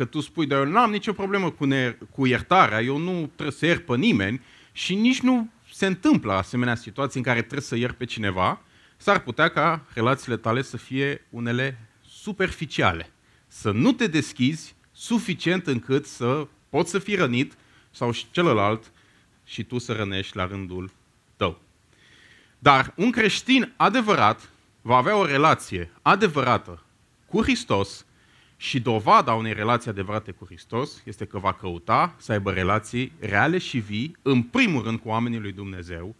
dacă 0.00 0.12
tu 0.12 0.20
spui, 0.20 0.46
dar 0.46 0.58
eu 0.58 0.66
nu 0.66 0.78
am 0.78 0.90
nicio 0.90 1.12
problemă 1.12 1.50
cu, 1.50 1.64
ne- 1.64 1.96
cu 2.10 2.26
iertarea, 2.26 2.82
eu 2.82 2.96
nu 2.96 3.30
trebuie 3.34 3.56
să 3.56 3.66
iert 3.66 3.84
pe 3.84 3.96
nimeni 3.96 4.40
și 4.72 4.94
nici 4.94 5.20
nu 5.20 5.50
se 5.72 5.86
întâmplă 5.86 6.32
asemenea 6.32 6.74
situații 6.74 7.18
în 7.18 7.24
care 7.24 7.38
trebuie 7.38 7.60
să 7.60 7.76
iert 7.76 7.96
pe 7.96 8.04
cineva, 8.04 8.60
s-ar 8.96 9.20
putea 9.20 9.48
ca 9.48 9.84
relațiile 9.94 10.36
tale 10.36 10.62
să 10.62 10.76
fie 10.76 11.26
unele 11.30 11.88
superficiale. 12.06 13.10
Să 13.46 13.70
nu 13.70 13.92
te 13.92 14.06
deschizi 14.06 14.74
suficient 14.92 15.66
încât 15.66 16.06
să 16.06 16.46
poți 16.68 16.90
să 16.90 16.98
fii 16.98 17.16
rănit 17.16 17.52
sau 17.90 18.10
și 18.10 18.24
celălalt 18.30 18.92
și 19.44 19.64
tu 19.64 19.78
să 19.78 19.92
rănești 19.92 20.36
la 20.36 20.46
rândul 20.46 20.90
tău. 21.36 21.60
Dar 22.58 22.92
un 22.96 23.10
creștin 23.10 23.72
adevărat 23.76 24.50
va 24.80 24.96
avea 24.96 25.16
o 25.16 25.26
relație 25.26 25.90
adevărată 26.02 26.82
cu 27.26 27.42
Hristos 27.42 28.04
și 28.60 28.80
dovada 28.80 29.34
unei 29.34 29.52
relații 29.52 29.90
adevărate 29.90 30.30
cu 30.30 30.44
Hristos 30.44 31.02
este 31.04 31.24
că 31.24 31.38
va 31.38 31.52
căuta 31.52 32.14
să 32.18 32.32
aibă 32.32 32.52
relații 32.52 33.12
reale 33.18 33.58
și 33.58 33.78
vii, 33.78 34.16
în 34.22 34.42
primul 34.42 34.82
rând 34.82 34.98
cu 34.98 35.08
oamenii 35.08 35.38
lui 35.38 35.52
Dumnezeu, 35.52 36.14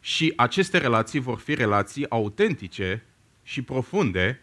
și 0.00 0.32
aceste 0.36 0.78
relații 0.78 1.18
vor 1.20 1.38
fi 1.38 1.54
relații 1.54 2.10
autentice 2.10 3.04
și 3.42 3.62
profunde 3.62 4.40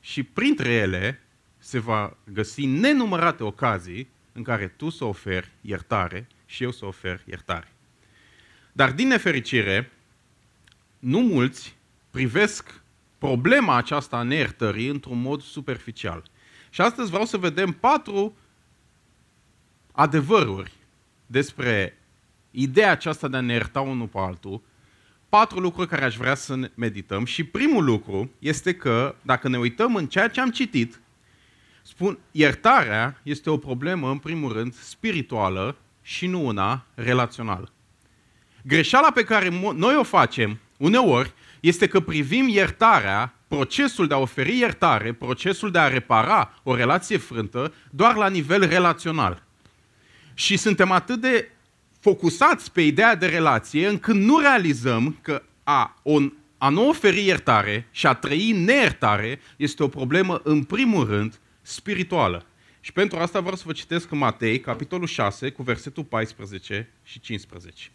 și 0.00 0.22
printre 0.22 0.72
ele 0.72 1.20
se 1.58 1.78
va 1.78 2.16
găsi 2.32 2.66
nenumărate 2.66 3.42
ocazii 3.42 4.08
în 4.32 4.42
care 4.42 4.68
tu 4.68 4.88
să 4.88 5.04
oferi 5.04 5.50
iertare 5.60 6.26
și 6.46 6.62
eu 6.62 6.70
să 6.70 6.84
ofer 6.84 7.22
iertare. 7.26 7.72
Dar 8.72 8.92
din 8.92 9.08
nefericire, 9.08 9.90
nu 10.98 11.20
mulți 11.20 11.76
privesc 12.10 12.80
problema 13.18 13.76
aceasta 13.76 14.16
a 14.16 14.22
neiertării 14.22 14.88
într-un 14.88 15.20
mod 15.20 15.42
superficial. 15.42 16.32
Și 16.74 16.80
astăzi 16.80 17.10
vreau 17.10 17.24
să 17.24 17.36
vedem 17.36 17.72
patru 17.72 18.36
adevăruri 19.92 20.72
despre 21.26 21.98
ideea 22.50 22.90
aceasta 22.90 23.28
de 23.28 23.36
a 23.36 23.40
ne 23.40 23.52
ierta 23.52 23.80
unul 23.80 24.06
pe 24.06 24.18
altul, 24.18 24.60
patru 25.28 25.58
lucruri 25.58 25.88
care 25.88 26.04
aș 26.04 26.16
vrea 26.16 26.34
să 26.34 26.70
medităm 26.74 27.24
și 27.24 27.44
primul 27.44 27.84
lucru 27.84 28.30
este 28.38 28.74
că, 28.74 29.14
dacă 29.22 29.48
ne 29.48 29.58
uităm 29.58 29.94
în 29.94 30.06
ceea 30.06 30.28
ce 30.28 30.40
am 30.40 30.50
citit, 30.50 31.00
spun, 31.82 32.18
iertarea 32.30 33.20
este 33.22 33.50
o 33.50 33.56
problemă, 33.56 34.10
în 34.10 34.18
primul 34.18 34.52
rând, 34.52 34.74
spirituală 34.74 35.76
și 36.02 36.26
nu 36.26 36.46
una 36.46 36.86
relațională. 36.94 37.72
Greșeala 38.62 39.10
pe 39.10 39.24
care 39.24 39.48
noi 39.74 39.96
o 39.96 40.02
facem 40.02 40.58
uneori 40.76 41.32
este 41.60 41.86
că 41.86 42.00
privim 42.00 42.48
iertarea, 42.48 43.34
procesul 43.54 44.06
de 44.06 44.14
a 44.14 44.18
oferi 44.18 44.58
iertare, 44.58 45.12
procesul 45.12 45.70
de 45.70 45.78
a 45.78 45.88
repara 45.88 46.60
o 46.62 46.74
relație 46.74 47.16
frântă, 47.16 47.74
doar 47.90 48.14
la 48.14 48.28
nivel 48.28 48.68
relațional. 48.68 49.42
Și 50.34 50.56
suntem 50.56 50.90
atât 50.90 51.20
de 51.20 51.50
focusați 52.00 52.72
pe 52.72 52.80
ideea 52.80 53.14
de 53.14 53.26
relație 53.26 53.88
încât 53.88 54.14
nu 54.14 54.38
realizăm 54.38 55.18
că 55.20 55.42
a, 55.62 56.00
on, 56.02 56.32
a 56.58 56.68
nu 56.68 56.88
oferi 56.88 57.24
iertare 57.24 57.88
și 57.90 58.06
a 58.06 58.14
trăi 58.14 58.52
neiertare 58.52 59.40
este 59.56 59.82
o 59.82 59.88
problemă, 59.88 60.40
în 60.44 60.64
primul 60.64 61.06
rând, 61.06 61.40
spirituală. 61.62 62.46
Și 62.80 62.92
pentru 62.92 63.18
asta 63.18 63.40
vreau 63.40 63.56
să 63.56 63.62
vă 63.66 63.72
citesc 63.72 64.10
în 64.10 64.18
Matei, 64.18 64.60
capitolul 64.60 65.06
6, 65.06 65.50
cu 65.50 65.62
versetul 65.62 66.04
14 66.04 66.90
și 67.02 67.20
15. 67.20 67.90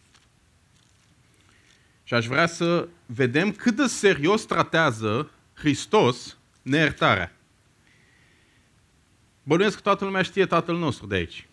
Și 2.04 2.14
aș 2.14 2.26
vrea 2.26 2.46
să 2.46 2.88
vedem 3.06 3.52
cât 3.52 3.76
de 3.76 3.86
serios 3.86 4.44
tratează 4.44 5.30
Hristos 5.60 6.38
neiertarea. 6.62 7.32
Bănuiesc 9.42 9.74
că 9.74 9.80
toată 9.80 10.04
lumea 10.04 10.22
știe 10.22 10.46
Tatăl 10.46 10.76
nostru 10.76 11.06
de 11.06 11.14
aici. 11.14 11.46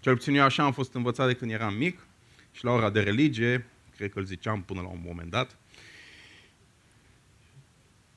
Cel 0.00 0.16
puțin 0.16 0.34
eu 0.34 0.42
așa 0.42 0.62
am 0.62 0.72
fost 0.72 0.94
învățat 0.94 1.26
de 1.26 1.34
când 1.34 1.50
eram 1.50 1.74
mic 1.74 2.06
și 2.52 2.64
la 2.64 2.70
ora 2.70 2.90
de 2.90 3.00
religie, 3.00 3.66
cred 3.96 4.12
că 4.12 4.18
îl 4.18 4.24
ziceam 4.24 4.62
până 4.62 4.80
la 4.80 4.88
un 4.88 5.00
moment 5.04 5.30
dat. 5.30 5.56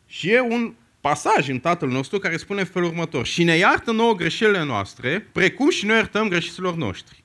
Și 0.06 0.30
e 0.30 0.40
un 0.40 0.74
pasaj 1.02 1.48
în 1.48 1.60
Tatăl 1.60 1.90
nostru 1.90 2.20
care 2.20 2.38
spune 2.38 2.60
în 2.60 2.66
felul 2.66 2.88
următor. 2.88 3.26
Și 3.26 3.44
ne 3.44 3.56
iartă 3.56 3.92
nouă 3.92 4.14
greșelile 4.14 4.64
noastre, 4.64 5.20
precum 5.20 5.70
și 5.70 5.86
noi 5.86 5.96
iertăm 5.96 6.28
greșelilor 6.28 6.76
noștri. 6.76 7.23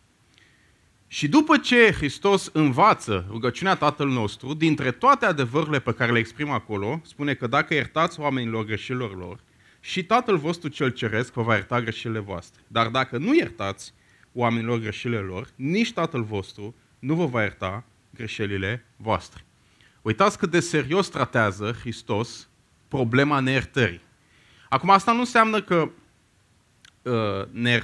Și 1.11 1.29
după 1.29 1.57
ce 1.57 1.93
Hristos 1.93 2.51
învață 2.53 3.27
rugăciunea 3.29 3.75
Tatăl 3.75 4.09
nostru, 4.09 4.55
dintre 4.55 4.91
toate 4.91 5.25
adevărurile 5.25 5.79
pe 5.79 5.95
care 5.95 6.13
le 6.13 6.19
exprimă 6.19 6.53
acolo, 6.53 7.01
spune 7.05 7.35
că 7.35 7.47
dacă 7.47 7.75
iertați 7.75 8.21
oamenilor 8.21 8.65
greșelilor 8.65 9.17
lor, 9.17 9.41
și 9.81 10.05
Tatăl 10.05 10.37
vostru 10.37 10.69
cel 10.69 10.91
ceresc 10.91 11.33
vă 11.33 11.43
va 11.43 11.55
ierta 11.55 11.81
greșelile 11.81 12.19
voastre. 12.19 12.63
Dar 12.67 12.89
dacă 12.89 13.19
nu 13.19 13.35
iertați 13.35 13.93
oamenilor 14.33 14.79
greșelile 14.79 15.21
lor, 15.21 15.49
nici 15.55 15.93
Tatăl 15.93 16.23
vostru 16.23 16.75
nu 16.99 17.15
vă 17.15 17.27
va 17.27 17.43
ierta 17.43 17.85
greșelile 18.11 18.85
voastre. 18.97 19.45
Uitați 20.03 20.39
cât 20.39 20.51
de 20.51 20.61
serios 20.61 21.09
tratează 21.09 21.77
Hristos 21.81 22.49
problema 22.89 23.41
neiertării. 23.41 24.01
Acum, 24.69 24.91
asta 24.91 25.13
nu 25.13 25.19
înseamnă 25.19 25.63
că 25.63 25.91
uh, 27.03 27.81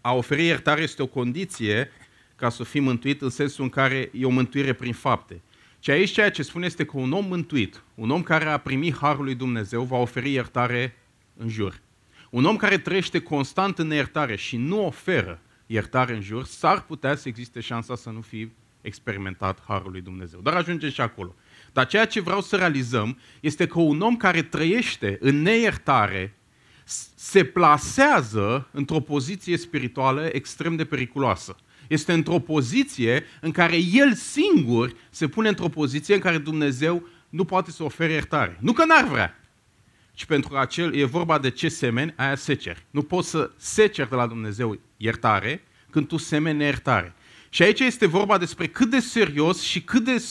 a 0.00 0.14
oferi 0.14 0.44
iertare 0.44 0.82
este 0.82 1.02
o 1.02 1.06
condiție 1.06 1.90
ca 2.40 2.48
să 2.48 2.64
fii 2.64 2.80
mântuit 2.80 3.22
în 3.22 3.30
sensul 3.30 3.64
în 3.64 3.70
care 3.70 4.10
e 4.12 4.24
o 4.24 4.30
mântuire 4.30 4.72
prin 4.72 4.92
fapte. 4.92 5.40
Și 5.80 5.90
aici 5.90 6.10
ceea 6.10 6.30
ce 6.30 6.42
spune 6.42 6.66
este 6.66 6.84
că 6.84 6.98
un 6.98 7.12
om 7.12 7.24
mântuit, 7.24 7.82
un 7.94 8.10
om 8.10 8.22
care 8.22 8.44
a 8.44 8.58
primit 8.58 8.96
Harul 8.96 9.24
lui 9.24 9.34
Dumnezeu, 9.34 9.82
va 9.82 9.96
oferi 9.96 10.32
iertare 10.32 10.96
în 11.36 11.48
jur. 11.48 11.80
Un 12.30 12.44
om 12.44 12.56
care 12.56 12.78
trăiește 12.78 13.20
constant 13.20 13.78
în 13.78 13.86
neiertare 13.86 14.36
și 14.36 14.56
nu 14.56 14.84
oferă 14.86 15.40
iertare 15.66 16.14
în 16.14 16.20
jur, 16.20 16.44
s-ar 16.44 16.82
putea 16.82 17.16
să 17.16 17.28
existe 17.28 17.60
șansa 17.60 17.96
să 17.96 18.10
nu 18.10 18.20
fi 18.20 18.48
experimentat 18.80 19.62
Harul 19.66 19.90
lui 19.90 20.00
Dumnezeu. 20.00 20.40
Dar 20.40 20.54
ajungem 20.54 20.90
și 20.90 21.00
acolo. 21.00 21.34
Dar 21.72 21.86
ceea 21.86 22.06
ce 22.06 22.20
vreau 22.20 22.40
să 22.40 22.56
realizăm 22.56 23.18
este 23.40 23.66
că 23.66 23.80
un 23.80 24.00
om 24.00 24.16
care 24.16 24.42
trăiește 24.42 25.18
în 25.20 25.42
neiertare 25.42 26.34
se 27.14 27.44
plasează 27.44 28.68
într-o 28.72 29.00
poziție 29.00 29.56
spirituală 29.56 30.28
extrem 30.32 30.76
de 30.76 30.84
periculoasă. 30.84 31.56
Este 31.90 32.12
într-o 32.12 32.38
poziție 32.38 33.24
în 33.40 33.50
care 33.50 33.76
el 33.76 34.14
singur 34.14 34.92
se 35.10 35.28
pune 35.28 35.48
într-o 35.48 35.68
poziție 35.68 36.14
în 36.14 36.20
care 36.20 36.38
Dumnezeu 36.38 37.06
nu 37.28 37.44
poate 37.44 37.70
să 37.70 37.82
ofere 37.82 38.12
iertare. 38.12 38.56
Nu 38.60 38.72
că 38.72 38.84
n-ar 38.84 39.04
vrea, 39.04 39.40
ci 40.12 40.24
pentru 40.24 40.50
că 40.50 40.58
acel, 40.58 40.94
e 40.94 41.04
vorba 41.04 41.38
de 41.38 41.50
ce 41.50 41.68
semeni, 41.68 42.14
aia 42.16 42.34
secer. 42.34 42.82
Nu 42.90 43.02
poți 43.02 43.28
să 43.28 43.50
seceri 43.56 44.08
de 44.08 44.14
la 44.14 44.26
Dumnezeu 44.26 44.78
iertare 44.96 45.62
când 45.90 46.06
tu 46.06 46.16
semeni 46.16 46.58
neiertare. 46.58 47.14
Și 47.48 47.62
aici 47.62 47.80
este 47.80 48.06
vorba 48.06 48.38
despre 48.38 48.66
cât 48.66 48.90
de 48.90 49.00
serios 49.00 49.62
și 49.62 49.82
cât 49.82 50.04
de, 50.04 50.24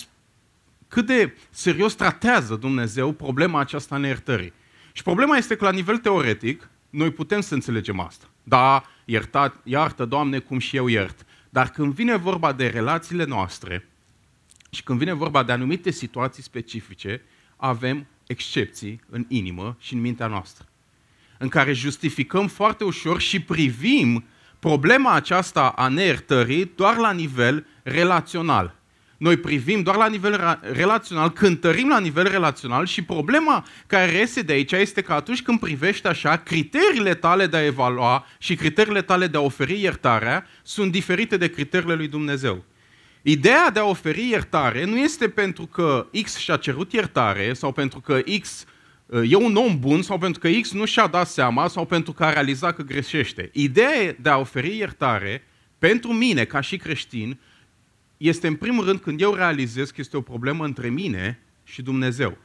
cât 0.88 1.06
de 1.06 1.36
serios 1.50 1.94
tratează 1.94 2.56
Dumnezeu 2.56 3.12
problema 3.12 3.60
aceasta 3.60 3.98
neiertării. 3.98 4.54
Și 4.92 5.04
problema 5.04 5.38
este 5.38 5.56
că 5.56 5.64
la 5.66 5.72
nivel 5.72 5.98
teoretic, 5.98 6.70
noi 6.90 7.12
putem 7.12 7.42
să 7.42 7.54
înțelegem 7.54 8.00
asta. 8.00 8.26
Da, 8.44 8.84
iertat, 9.06 9.56
iartă, 9.64 10.06
Doamne, 10.06 10.40
cum 10.40 10.60
și 10.60 10.76
eu 10.76 10.88
iert. 10.88 11.26
Dar 11.50 11.70
când 11.70 11.94
vine 11.94 12.16
vorba 12.16 12.52
de 12.52 12.68
relațiile 12.68 13.24
noastre 13.24 13.88
și 14.70 14.84
când 14.84 15.00
vine 15.00 15.14
vorba 15.14 15.44
de 15.44 15.52
anumite 15.52 15.92
situații 15.92 16.44
specifice, 16.44 17.22
avem 17.56 18.06
excepții 18.28 19.02
în 19.10 19.26
inimă 19.28 19.78
și 19.80 19.94
în 19.94 20.02
mintea 20.02 20.28
noastră, 20.28 20.66
în 21.38 21.48
care 21.48 21.74
justificăm 21.74 22.48
foarte 22.48 22.84
ușor 22.84 23.20
și 23.20 23.42
privim 23.42 24.24
problema 24.60 25.12
aceasta 25.14 25.68
a 25.70 25.88
neiertării 25.88 26.72
doar 26.76 26.98
la 26.98 27.12
nivel 27.12 27.66
relațional. 27.84 28.79
Noi 29.20 29.38
privim 29.38 29.82
doar 29.82 29.96
la 29.96 30.08
nivel 30.08 30.60
relațional, 30.72 31.32
cântărim 31.32 31.88
la 31.88 32.00
nivel 32.00 32.28
relațional 32.30 32.86
și 32.86 33.02
problema 33.02 33.66
care 33.88 34.12
reiese 34.12 34.42
de 34.42 34.54
aici 34.54 34.72
este 34.72 35.02
că 35.02 35.14
atunci 35.14 35.42
când 35.42 35.60
privești 35.60 36.08
așa, 36.08 36.38
criteriile 36.38 37.14
tale 37.14 37.48
de 37.48 37.58
a 37.58 37.66
evalua 37.66 38.26
și 38.38 38.56
criteriile 38.56 39.02
tale 39.02 39.28
de 39.28 39.38
a 39.38 39.42
oferi 39.42 39.82
iertarea 39.82 40.46
sunt 40.64 40.92
diferite 40.92 41.38
de 41.38 41.50
criteriile 41.50 41.94
lui 41.94 42.08
Dumnezeu. 42.08 42.64
Ideea 43.22 43.70
de 43.70 43.80
a 43.80 43.86
oferi 43.86 44.30
iertare 44.30 44.86
nu 44.86 44.98
este 44.98 45.30
pentru 45.30 45.66
că 45.66 46.08
X 46.24 46.38
și-a 46.38 46.58
cerut 46.58 46.94
iertare 46.94 47.54
sau 47.54 47.72
pentru 47.72 48.00
că 48.00 48.22
X 48.42 48.66
e 49.30 49.36
un 49.36 49.56
om 49.56 49.80
bun 49.80 50.02
sau 50.02 50.18
pentru 50.18 50.40
că 50.40 50.50
X 50.62 50.72
nu 50.72 50.86
și-a 50.86 51.08
dat 51.08 51.28
seama 51.28 51.68
sau 51.68 51.86
pentru 51.86 52.12
că 52.12 52.24
a 52.24 52.34
realizat 52.34 52.76
că 52.76 52.82
greșește. 52.82 53.50
Ideea 53.54 54.16
de 54.20 54.30
a 54.30 54.38
oferi 54.38 54.78
iertare 54.78 55.48
pentru 55.78 56.14
mine 56.14 56.44
ca 56.44 56.62
și 56.62 56.78
creștin 56.78 57.40
este 58.20 58.48
în 58.48 58.56
primul 58.56 58.86
rând 58.86 59.00
când 59.00 59.22
eu 59.22 59.34
realizez 59.34 59.90
că 59.90 59.96
este 60.02 60.18
o 60.18 60.22
problemă 60.22 60.66
între 60.66 60.90
mine 60.90 61.40
și 61.64 61.82
Dumnezeu. 61.82 62.38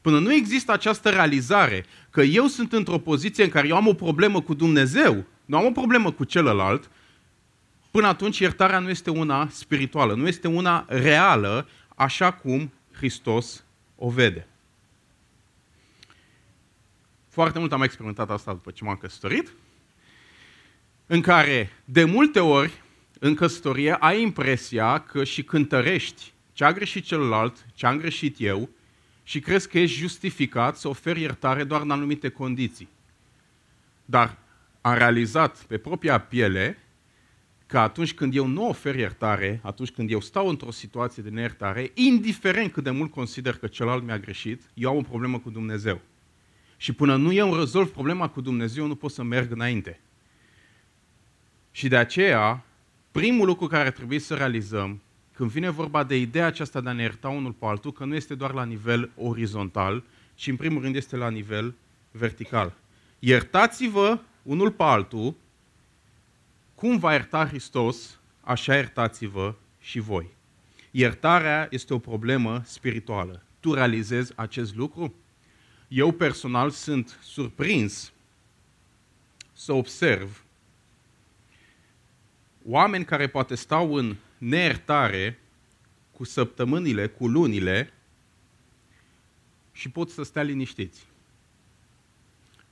Până 0.00 0.18
nu 0.18 0.32
există 0.32 0.72
această 0.72 1.10
realizare 1.10 1.84
că 2.10 2.22
eu 2.22 2.46
sunt 2.46 2.72
într-o 2.72 2.98
poziție 2.98 3.44
în 3.44 3.50
care 3.50 3.68
eu 3.68 3.76
am 3.76 3.86
o 3.86 3.94
problemă 3.94 4.40
cu 4.40 4.54
Dumnezeu, 4.54 5.26
nu 5.44 5.56
am 5.56 5.64
o 5.64 5.70
problemă 5.70 6.12
cu 6.12 6.24
celălalt, 6.24 6.90
până 7.90 8.06
atunci 8.06 8.38
iertarea 8.38 8.78
nu 8.78 8.88
este 8.88 9.10
una 9.10 9.48
spirituală, 9.48 10.14
nu 10.14 10.26
este 10.26 10.48
una 10.48 10.84
reală, 10.88 11.68
așa 11.96 12.32
cum 12.32 12.72
Hristos 12.92 13.64
o 13.96 14.08
vede. 14.08 14.46
Foarte 17.28 17.58
mult 17.58 17.72
am 17.72 17.82
experimentat 17.82 18.30
asta 18.30 18.52
după 18.52 18.70
ce 18.70 18.84
m-am 18.84 18.96
căsătorit 18.96 19.52
în 21.06 21.20
care 21.20 21.70
de 21.84 22.04
multe 22.04 22.40
ori 22.40 22.82
în 23.22 23.34
căsătorie 23.34 23.92
ai 23.92 24.22
impresia 24.22 24.98
că 24.98 25.24
și 25.24 25.42
cântărești 25.42 26.32
ce 26.52 26.64
a 26.64 26.72
greșit 26.72 27.04
celălalt, 27.04 27.66
ce 27.74 27.86
am 27.86 27.98
greșit 27.98 28.36
eu 28.38 28.68
și 29.22 29.40
crezi 29.40 29.68
că 29.68 29.78
ești 29.78 29.98
justificat 29.98 30.76
să 30.76 30.88
oferi 30.88 31.20
iertare 31.20 31.64
doar 31.64 31.80
în 31.80 31.90
anumite 31.90 32.28
condiții. 32.28 32.88
Dar 34.04 34.38
am 34.80 34.94
realizat 34.94 35.58
pe 35.58 35.78
propria 35.78 36.20
piele 36.20 36.78
că 37.66 37.78
atunci 37.78 38.14
când 38.14 38.34
eu 38.34 38.46
nu 38.46 38.68
ofer 38.68 38.94
iertare, 38.94 39.60
atunci 39.62 39.90
când 39.90 40.10
eu 40.10 40.20
stau 40.20 40.48
într-o 40.48 40.70
situație 40.70 41.22
de 41.22 41.28
neiertare, 41.28 41.90
indiferent 41.94 42.72
cât 42.72 42.84
de 42.84 42.90
mult 42.90 43.10
consider 43.10 43.56
că 43.56 43.66
celălalt 43.66 44.02
mi-a 44.02 44.18
greșit, 44.18 44.62
eu 44.74 44.90
am 44.90 44.96
o 44.96 45.02
problemă 45.02 45.38
cu 45.38 45.50
Dumnezeu. 45.50 46.00
Și 46.76 46.92
până 46.92 47.16
nu 47.16 47.32
eu 47.32 47.56
rezolv 47.56 47.90
problema 47.90 48.28
cu 48.28 48.40
Dumnezeu, 48.40 48.86
nu 48.86 48.94
pot 48.94 49.10
să 49.10 49.22
merg 49.22 49.52
înainte. 49.52 50.00
Și 51.70 51.88
de 51.88 51.96
aceea, 51.96 52.64
primul 53.10 53.46
lucru 53.46 53.66
care 53.66 53.90
trebuie 53.90 54.18
să 54.18 54.34
realizăm 54.34 55.00
când 55.40 55.50
vine 55.50 55.70
vorba 55.70 56.04
de 56.04 56.16
ideea 56.16 56.46
aceasta 56.46 56.80
de 56.80 56.88
a 56.88 56.92
ne 56.92 57.02
ierta 57.02 57.28
unul 57.28 57.52
pe 57.52 57.66
altul, 57.66 57.92
că 57.92 58.04
nu 58.04 58.14
este 58.14 58.34
doar 58.34 58.52
la 58.52 58.64
nivel 58.64 59.10
orizontal, 59.16 60.02
ci 60.34 60.46
în 60.46 60.56
primul 60.56 60.82
rând 60.82 60.96
este 60.96 61.16
la 61.16 61.30
nivel 61.30 61.74
vertical. 62.10 62.76
Iertați-vă 63.18 64.18
unul 64.42 64.70
pe 64.70 64.82
altul, 64.82 65.34
cum 66.74 66.98
va 66.98 67.12
ierta 67.12 67.46
Hristos, 67.46 68.18
așa 68.40 68.74
iertați-vă 68.74 69.54
și 69.80 69.98
voi. 69.98 70.26
Iertarea 70.90 71.68
este 71.70 71.94
o 71.94 71.98
problemă 71.98 72.62
spirituală. 72.64 73.42
Tu 73.60 73.74
realizezi 73.74 74.32
acest 74.36 74.76
lucru? 74.76 75.14
Eu 75.88 76.12
personal 76.12 76.70
sunt 76.70 77.18
surprins 77.22 78.12
să 79.52 79.72
observ 79.72 80.44
oameni 82.64 83.04
care 83.04 83.28
poate 83.28 83.54
stau 83.54 83.94
în 83.94 84.16
neiertare 84.38 85.38
cu 86.12 86.24
săptămânile, 86.24 87.06
cu 87.06 87.28
lunile 87.28 87.92
și 89.72 89.90
pot 89.90 90.10
să 90.10 90.22
stea 90.22 90.42
liniștiți. 90.42 91.06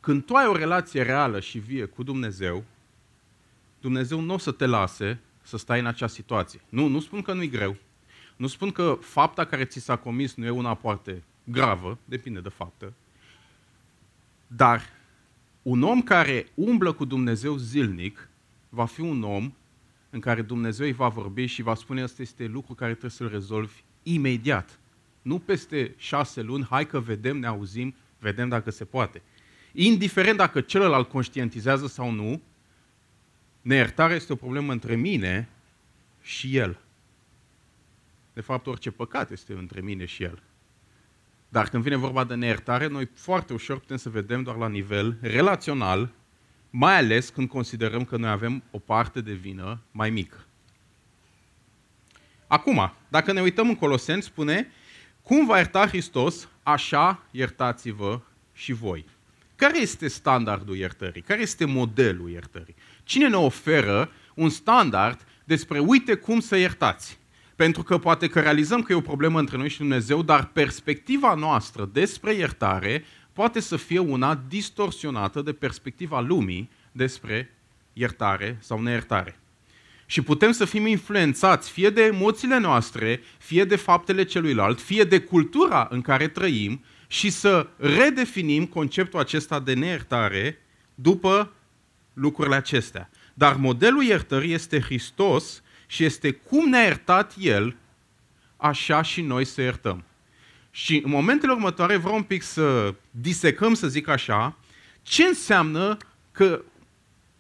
Când 0.01 0.25
tu 0.25 0.35
ai 0.35 0.47
o 0.47 0.57
relație 0.57 1.03
reală 1.03 1.41
și 1.41 1.59
vie 1.59 1.85
cu 1.85 2.03
Dumnezeu, 2.03 2.65
Dumnezeu 3.81 4.21
nu 4.21 4.35
o 4.35 4.39
să 4.39 4.53
te 4.53 4.67
lase 4.67 5.21
să 5.43 5.57
stai 5.57 5.81
în 5.81 5.87
acea 5.87 6.07
situație. 6.07 6.61
Nu, 6.69 6.87
nu 6.87 7.01
spun 7.01 7.23
că 7.23 7.33
nu-i 7.33 7.49
greu. 7.49 7.77
Nu 8.37 8.47
spun 8.47 8.71
că 8.71 8.99
fapta 9.01 9.45
care 9.45 9.65
ți 9.65 9.81
s-a 9.81 9.97
comis 9.97 10.35
nu 10.35 10.45
e 10.45 10.51
una 10.51 10.75
foarte 10.75 11.23
gravă, 11.45 11.99
depinde 12.05 12.41
de 12.41 12.49
faptă. 12.49 12.93
Dar 14.47 14.83
un 15.63 15.83
om 15.83 16.03
care 16.03 16.47
umblă 16.55 16.93
cu 16.93 17.05
Dumnezeu 17.05 17.57
zilnic 17.57 18.29
va 18.69 18.85
fi 18.85 19.01
un 19.01 19.23
om 19.23 19.53
în 20.11 20.21
care 20.21 20.43
Dumnezeu 20.43 20.87
îi 20.87 20.93
va 20.93 21.09
vorbi 21.09 21.47
și 21.47 21.63
va 21.63 21.75
spune 21.75 22.03
asta 22.03 22.23
este 22.23 22.47
lucru 22.47 22.75
care 22.75 22.91
trebuie 22.91 23.11
să-l 23.11 23.29
rezolvi 23.29 23.83
imediat. 24.03 24.79
Nu 25.23 25.39
peste 25.39 25.95
șase 25.97 26.43
luni, 26.43 26.67
hai 26.71 26.87
că 26.87 27.01
vedem, 27.01 27.39
ne 27.39 27.47
auzim, 27.47 27.95
vedem 28.19 28.49
dacă 28.49 28.71
se 28.71 28.85
poate. 28.85 29.23
Indiferent 29.73 30.37
dacă 30.37 30.61
celălalt 30.61 31.09
conștientizează 31.09 31.87
sau 31.87 32.11
nu, 32.11 32.41
neiertarea 33.63 34.17
este 34.17 34.33
o 34.33 34.37
problemă 34.37 34.73
între 34.73 34.97
mine 34.97 35.49
și 36.23 36.57
el. 36.57 36.79
De 38.33 38.41
fapt, 38.41 38.67
orice 38.67 38.91
păcat 38.91 39.31
este 39.31 39.53
între 39.53 39.81
mine 39.81 40.05
și 40.05 40.23
el. 40.23 40.43
Dar 41.49 41.69
când 41.69 41.83
vine 41.83 41.97
vorba 41.97 42.25
de 42.25 42.35
neiertare, 42.35 42.87
noi 42.87 43.09
foarte 43.15 43.53
ușor 43.53 43.79
putem 43.79 43.97
să 43.97 44.09
vedem 44.09 44.43
doar 44.43 44.57
la 44.57 44.69
nivel 44.69 45.19
relațional 45.21 46.11
mai 46.71 46.97
ales 46.97 47.29
când 47.29 47.49
considerăm 47.49 48.05
că 48.05 48.17
noi 48.17 48.31
avem 48.31 48.63
o 48.71 48.79
parte 48.79 49.21
de 49.21 49.33
vină 49.33 49.81
mai 49.91 50.11
mică. 50.11 50.47
Acum, 52.47 52.93
dacă 53.09 53.33
ne 53.33 53.41
uităm 53.41 53.69
în 53.69 53.75
Coloseni, 53.75 54.23
spune, 54.23 54.71
cum 55.23 55.47
va 55.47 55.57
ierta 55.57 55.87
Hristos, 55.87 56.49
așa 56.63 57.23
iertați-vă 57.31 58.21
și 58.53 58.73
voi. 58.73 59.05
Care 59.57 59.81
este 59.81 60.09
standardul 60.09 60.77
iertării? 60.77 61.23
Care 61.23 61.41
este 61.41 61.65
modelul 61.65 62.31
iertării? 62.31 62.75
Cine 63.05 63.29
ne 63.29 63.37
oferă 63.37 64.11
un 64.35 64.49
standard 64.49 65.21
despre 65.45 65.79
uite 65.79 66.15
cum 66.15 66.41
să 66.41 66.57
iertați? 66.57 67.19
Pentru 67.57 67.83
că 67.83 67.99
poate 67.99 68.29
că 68.29 68.41
realizăm 68.41 68.83
că 68.83 68.93
e 68.93 68.97
o 68.97 69.01
problemă 69.01 69.39
între 69.39 69.57
noi 69.57 69.69
și 69.69 69.79
Dumnezeu, 69.79 70.23
dar 70.23 70.47
perspectiva 70.47 71.35
noastră 71.35 71.91
despre 71.93 72.35
iertare 72.35 73.05
poate 73.39 73.61
să 73.61 73.77
fie 73.77 73.99
una 73.99 74.41
distorsionată 74.49 75.43
de 75.43 75.53
perspectiva 75.53 76.21
lumii 76.21 76.71
despre 76.93 77.55
iertare 77.93 78.59
sau 78.61 78.83
neiertare. 78.83 79.39
Și 80.07 80.23
putem 80.23 80.53
să 80.53 80.65
fim 80.65 80.87
influențați 80.87 81.71
fie 81.71 81.91
de 81.91 82.03
emoțiile 82.03 82.59
noastre, 82.59 83.21
fie 83.39 83.65
de 83.65 83.77
faptele 83.77 84.25
celuilalt, 84.25 84.81
fie 84.81 85.05
de 85.05 85.21
cultura 85.21 85.89
în 85.91 86.01
care 86.01 86.29
trăim 86.29 86.85
și 87.07 87.31
să 87.31 87.67
redefinim 87.77 88.67
conceptul 88.67 89.19
acesta 89.19 89.61
de 89.61 89.75
neiertare 89.75 90.59
după 90.95 91.53
lucrurile 92.13 92.57
acestea. 92.57 93.11
Dar 93.35 93.57
modelul 93.57 94.03
iertării 94.03 94.53
este 94.53 94.81
Hristos 94.81 95.63
și 95.87 96.05
este 96.05 96.31
cum 96.31 96.69
ne-a 96.69 96.83
iertat 96.83 97.35
El, 97.39 97.77
așa 98.57 99.03
și 99.03 99.23
noi 99.23 99.45
să 99.45 99.61
iertăm. 99.61 100.05
Și 100.71 101.01
în 101.05 101.11
momentele 101.11 101.53
următoare 101.53 101.97
vreau 101.97 102.17
un 102.17 102.23
pic 102.23 102.43
să 102.43 102.95
disecăm, 103.11 103.75
să 103.75 103.89
zic 103.89 104.09
așa, 104.09 104.57
ce 105.03 105.23
înseamnă 105.23 105.97
că 106.33 106.63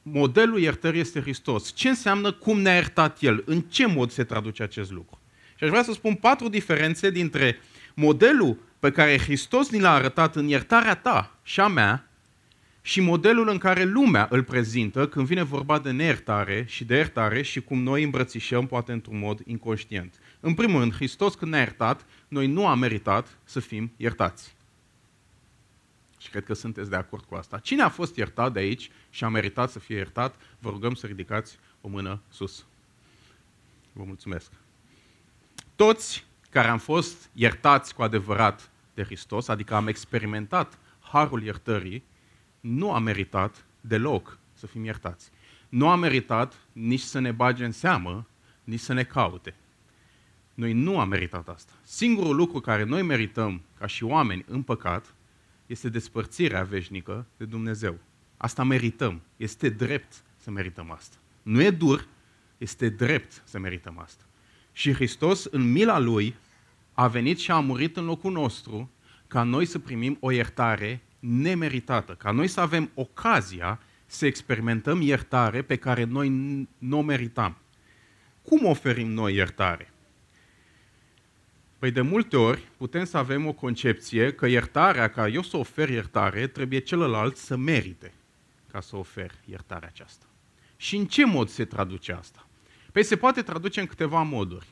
modelul 0.02 0.58
iertării 0.58 1.00
este 1.00 1.20
Hristos. 1.20 1.72
Ce 1.74 1.88
înseamnă 1.88 2.32
cum 2.32 2.60
ne-a 2.60 2.74
iertat 2.74 3.16
El? 3.20 3.42
În 3.46 3.60
ce 3.60 3.86
mod 3.86 4.10
se 4.10 4.24
traduce 4.24 4.62
acest 4.62 4.90
lucru? 4.90 5.20
Și 5.56 5.64
aș 5.64 5.70
vrea 5.70 5.82
să 5.82 5.92
spun 5.92 6.14
patru 6.14 6.48
diferențe 6.48 7.10
dintre 7.10 7.58
modelul 7.94 8.58
pe 8.78 8.90
care 8.90 9.18
Hristos 9.18 9.70
ni 9.70 9.80
l-a 9.80 9.92
arătat 9.92 10.36
în 10.36 10.46
iertarea 10.46 10.94
ta 10.94 11.38
și 11.42 11.60
a 11.60 11.66
mea 11.66 12.10
și 12.80 13.00
modelul 13.00 13.48
în 13.48 13.58
care 13.58 13.84
lumea 13.84 14.26
îl 14.30 14.42
prezintă 14.42 15.06
când 15.06 15.26
vine 15.26 15.42
vorba 15.42 15.78
de 15.78 15.90
neiertare 15.90 16.64
și 16.68 16.84
de 16.84 16.94
iertare 16.94 17.42
și 17.42 17.60
cum 17.60 17.82
noi 17.82 18.02
îmbrățișăm 18.02 18.66
poate 18.66 18.92
într-un 18.92 19.18
mod 19.18 19.40
inconștient. 19.46 20.14
În 20.40 20.54
primul 20.54 20.80
rând, 20.80 20.94
Hristos 20.94 21.34
când 21.34 21.50
ne-a 21.50 21.60
iertat, 21.60 22.06
noi 22.28 22.46
nu 22.46 22.66
am 22.66 22.78
meritat 22.78 23.38
să 23.44 23.60
fim 23.60 23.92
iertați. 23.96 24.56
Și 26.18 26.30
cred 26.30 26.44
că 26.44 26.54
sunteți 26.54 26.90
de 26.90 26.96
acord 26.96 27.24
cu 27.24 27.34
asta. 27.34 27.58
Cine 27.58 27.82
a 27.82 27.88
fost 27.88 28.16
iertat 28.16 28.52
de 28.52 28.58
aici 28.58 28.90
și 29.10 29.24
a 29.24 29.28
meritat 29.28 29.70
să 29.70 29.78
fie 29.78 29.96
iertat, 29.96 30.34
vă 30.58 30.70
rugăm 30.70 30.94
să 30.94 31.06
ridicați 31.06 31.58
o 31.80 31.88
mână 31.88 32.20
sus. 32.28 32.64
Vă 33.92 34.04
mulțumesc. 34.04 34.50
Toți 35.76 36.26
care 36.50 36.68
am 36.68 36.78
fost 36.78 37.30
iertați 37.32 37.94
cu 37.94 38.02
adevărat 38.02 38.70
de 38.94 39.02
Hristos, 39.02 39.48
adică 39.48 39.74
am 39.74 39.86
experimentat 39.86 40.78
harul 41.00 41.42
iertării, 41.42 42.02
nu 42.60 42.92
am 42.92 43.02
meritat 43.02 43.64
deloc 43.80 44.38
să 44.54 44.66
fim 44.66 44.84
iertați. 44.84 45.30
Nu 45.68 45.88
am 45.88 46.00
meritat 46.00 46.54
nici 46.72 47.00
să 47.00 47.18
ne 47.18 47.30
bage 47.30 47.64
în 47.64 47.72
seamă, 47.72 48.26
nici 48.64 48.80
să 48.80 48.92
ne 48.92 49.04
caute. 49.04 49.54
Noi 50.58 50.72
nu 50.72 50.98
am 50.98 51.08
meritat 51.08 51.48
asta. 51.48 51.72
Singurul 51.82 52.36
lucru 52.36 52.60
care 52.60 52.84
noi 52.84 53.02
merităm 53.02 53.60
ca 53.78 53.86
și 53.86 54.04
oameni 54.04 54.44
în 54.48 54.62
păcat 54.62 55.14
este 55.66 55.88
despărțirea 55.88 56.62
veșnică 56.62 57.26
de 57.36 57.44
Dumnezeu. 57.44 57.98
Asta 58.36 58.64
merităm. 58.64 59.20
Este 59.36 59.68
drept 59.68 60.22
să 60.36 60.50
merităm 60.50 60.90
asta. 60.90 61.16
Nu 61.42 61.62
e 61.62 61.70
dur, 61.70 62.06
este 62.56 62.88
drept 62.88 63.42
să 63.44 63.58
merităm 63.58 63.98
asta. 63.98 64.24
Și 64.72 64.92
Hristos, 64.92 65.44
în 65.44 65.72
mila 65.72 65.98
Lui, 65.98 66.34
a 66.92 67.08
venit 67.08 67.38
și 67.38 67.50
a 67.50 67.60
murit 67.60 67.96
în 67.96 68.04
locul 68.04 68.32
nostru 68.32 68.90
ca 69.26 69.42
noi 69.42 69.66
să 69.66 69.78
primim 69.78 70.16
o 70.20 70.30
iertare 70.30 71.02
nemeritată, 71.18 72.12
ca 72.12 72.30
noi 72.30 72.48
să 72.48 72.60
avem 72.60 72.90
ocazia 72.94 73.80
să 74.06 74.26
experimentăm 74.26 75.00
iertare 75.00 75.62
pe 75.62 75.76
care 75.76 76.04
noi 76.04 76.28
nu 76.78 76.98
o 76.98 77.02
meritam. 77.02 77.56
Cum 78.42 78.64
oferim 78.64 79.10
noi 79.10 79.34
iertare? 79.34 79.92
Păi 81.78 81.90
de 81.90 82.00
multe 82.00 82.36
ori 82.36 82.68
putem 82.76 83.04
să 83.04 83.16
avem 83.16 83.46
o 83.46 83.52
concepție 83.52 84.32
că 84.32 84.46
iertarea, 84.46 85.08
ca 85.08 85.28
eu 85.28 85.42
să 85.42 85.56
ofer 85.56 85.88
iertare, 85.88 86.46
trebuie 86.46 86.78
celălalt 86.78 87.36
să 87.36 87.56
merite 87.56 88.12
ca 88.70 88.80
să 88.80 88.96
ofer 88.96 89.34
iertarea 89.44 89.88
aceasta. 89.88 90.26
Și 90.76 90.96
în 90.96 91.06
ce 91.06 91.26
mod 91.26 91.48
se 91.48 91.64
traduce 91.64 92.12
asta? 92.12 92.46
Păi 92.92 93.02
se 93.02 93.16
poate 93.16 93.42
traduce 93.42 93.80
în 93.80 93.86
câteva 93.86 94.22
moduri. 94.22 94.66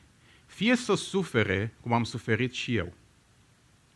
Fie 0.45 0.75
să 0.75 0.95
sufere, 0.95 1.73
cum 1.81 1.93
am 1.93 2.03
suferit 2.03 2.53
și 2.53 2.75
eu. 2.75 2.93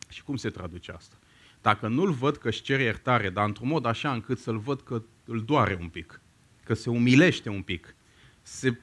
Și 0.09 0.23
cum 0.23 0.35
se 0.35 0.49
traduce 0.49 0.91
asta? 0.91 1.15
Dacă 1.61 1.87
nu-l 1.87 2.11
văd 2.11 2.37
că 2.37 2.47
își 2.47 2.61
cere 2.61 2.83
iertare, 2.83 3.29
dar 3.29 3.45
într-un 3.47 3.67
mod 3.67 3.85
așa 3.85 4.13
încât 4.13 4.39
să-l 4.39 4.57
văd 4.57 4.81
că 4.81 5.03
îl 5.25 5.43
doare 5.43 5.77
un 5.81 5.87
pic, 5.89 6.21
că 6.63 6.73
se 6.73 6.89
umilește 6.89 7.49
un 7.49 7.61
pic, 7.61 7.95
se, 8.41 8.79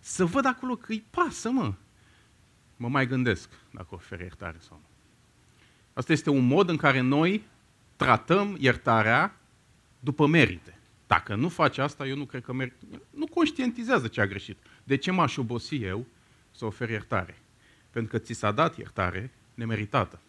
să 0.00 0.24
văd 0.24 0.46
acolo 0.46 0.76
că 0.76 0.92
îi 0.92 1.04
pasă, 1.10 1.50
mă, 1.50 1.74
mă 2.82 2.88
mai 2.88 3.06
gândesc 3.06 3.48
dacă 3.70 3.88
ofer 3.90 4.20
iertare 4.20 4.56
sau 4.60 4.80
nu. 4.82 4.88
Asta 5.92 6.12
este 6.12 6.30
un 6.30 6.46
mod 6.46 6.68
în 6.68 6.76
care 6.76 7.00
noi 7.00 7.44
tratăm 7.96 8.56
iertarea 8.60 9.36
după 10.00 10.26
merite. 10.26 10.78
Dacă 11.06 11.34
nu 11.34 11.48
face 11.48 11.80
asta, 11.80 12.06
eu 12.06 12.16
nu 12.16 12.24
cred 12.24 12.42
că 12.42 12.52
merg. 12.52 12.72
Nu 13.10 13.26
conștientizează 13.26 14.08
ce 14.08 14.20
a 14.20 14.26
greșit. 14.26 14.58
De 14.84 14.96
ce 14.96 15.10
m-aș 15.10 15.36
obosi 15.36 15.76
eu 15.76 16.06
să 16.50 16.64
ofer 16.64 16.90
iertare? 16.90 17.38
Pentru 17.90 18.10
că 18.10 18.18
ți 18.18 18.32
s-a 18.32 18.50
dat 18.50 18.78
iertare 18.78 19.30
nemeritată. 19.54 20.20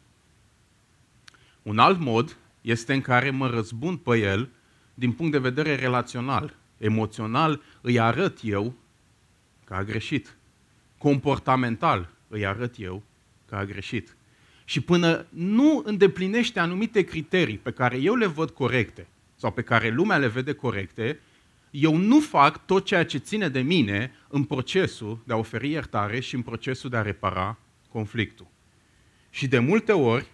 Un 1.62 1.80
alt 1.80 2.00
mod 2.00 2.38
este 2.62 2.94
în 2.94 3.02
care 3.02 3.30
mă 3.30 3.50
răzbun 3.50 3.98
pe 3.98 4.18
el 4.18 4.50
din 4.94 5.12
punct 5.12 5.32
de 5.32 5.38
vedere 5.38 5.76
relațional, 5.76 6.56
emoțional, 6.78 7.62
îi 7.82 8.00
arăt 8.00 8.40
eu 8.42 8.74
că 9.64 9.74
a 9.74 9.84
greșit. 9.84 10.36
Comportamental 10.98 12.13
îi 12.34 12.46
arăt 12.46 12.76
eu 12.78 13.04
că 13.46 13.56
a 13.56 13.66
greșit. 13.66 14.16
Și 14.66 14.82
până 14.82 15.26
nu 15.30 15.82
îndeplinește 15.86 16.60
anumite 16.60 17.04
criterii 17.04 17.58
pe 17.58 17.72
care 17.72 17.98
eu 17.98 18.16
le 18.16 18.26
văd 18.26 18.50
corecte 18.50 19.08
sau 19.36 19.52
pe 19.52 19.62
care 19.62 19.90
lumea 19.90 20.18
le 20.18 20.28
vede 20.28 20.54
corecte, 20.54 21.20
eu 21.72 21.96
nu 21.96 22.20
fac 22.20 22.66
tot 22.66 22.86
ceea 22.86 23.06
ce 23.06 23.18
ține 23.18 23.50
de 23.50 23.62
mine 23.62 24.12
în 24.28 24.44
procesul 24.44 25.20
de 25.26 25.34
a 25.34 25.38
oferi 25.38 25.70
iertare 25.70 26.20
și 26.20 26.36
în 26.36 26.42
procesul 26.42 26.90
de 26.90 26.98
a 26.98 27.02
repara 27.02 27.58
conflictul. 27.90 28.48
Și 29.30 29.48
de 29.48 29.60
multe 29.60 29.92
ori, 29.92 30.26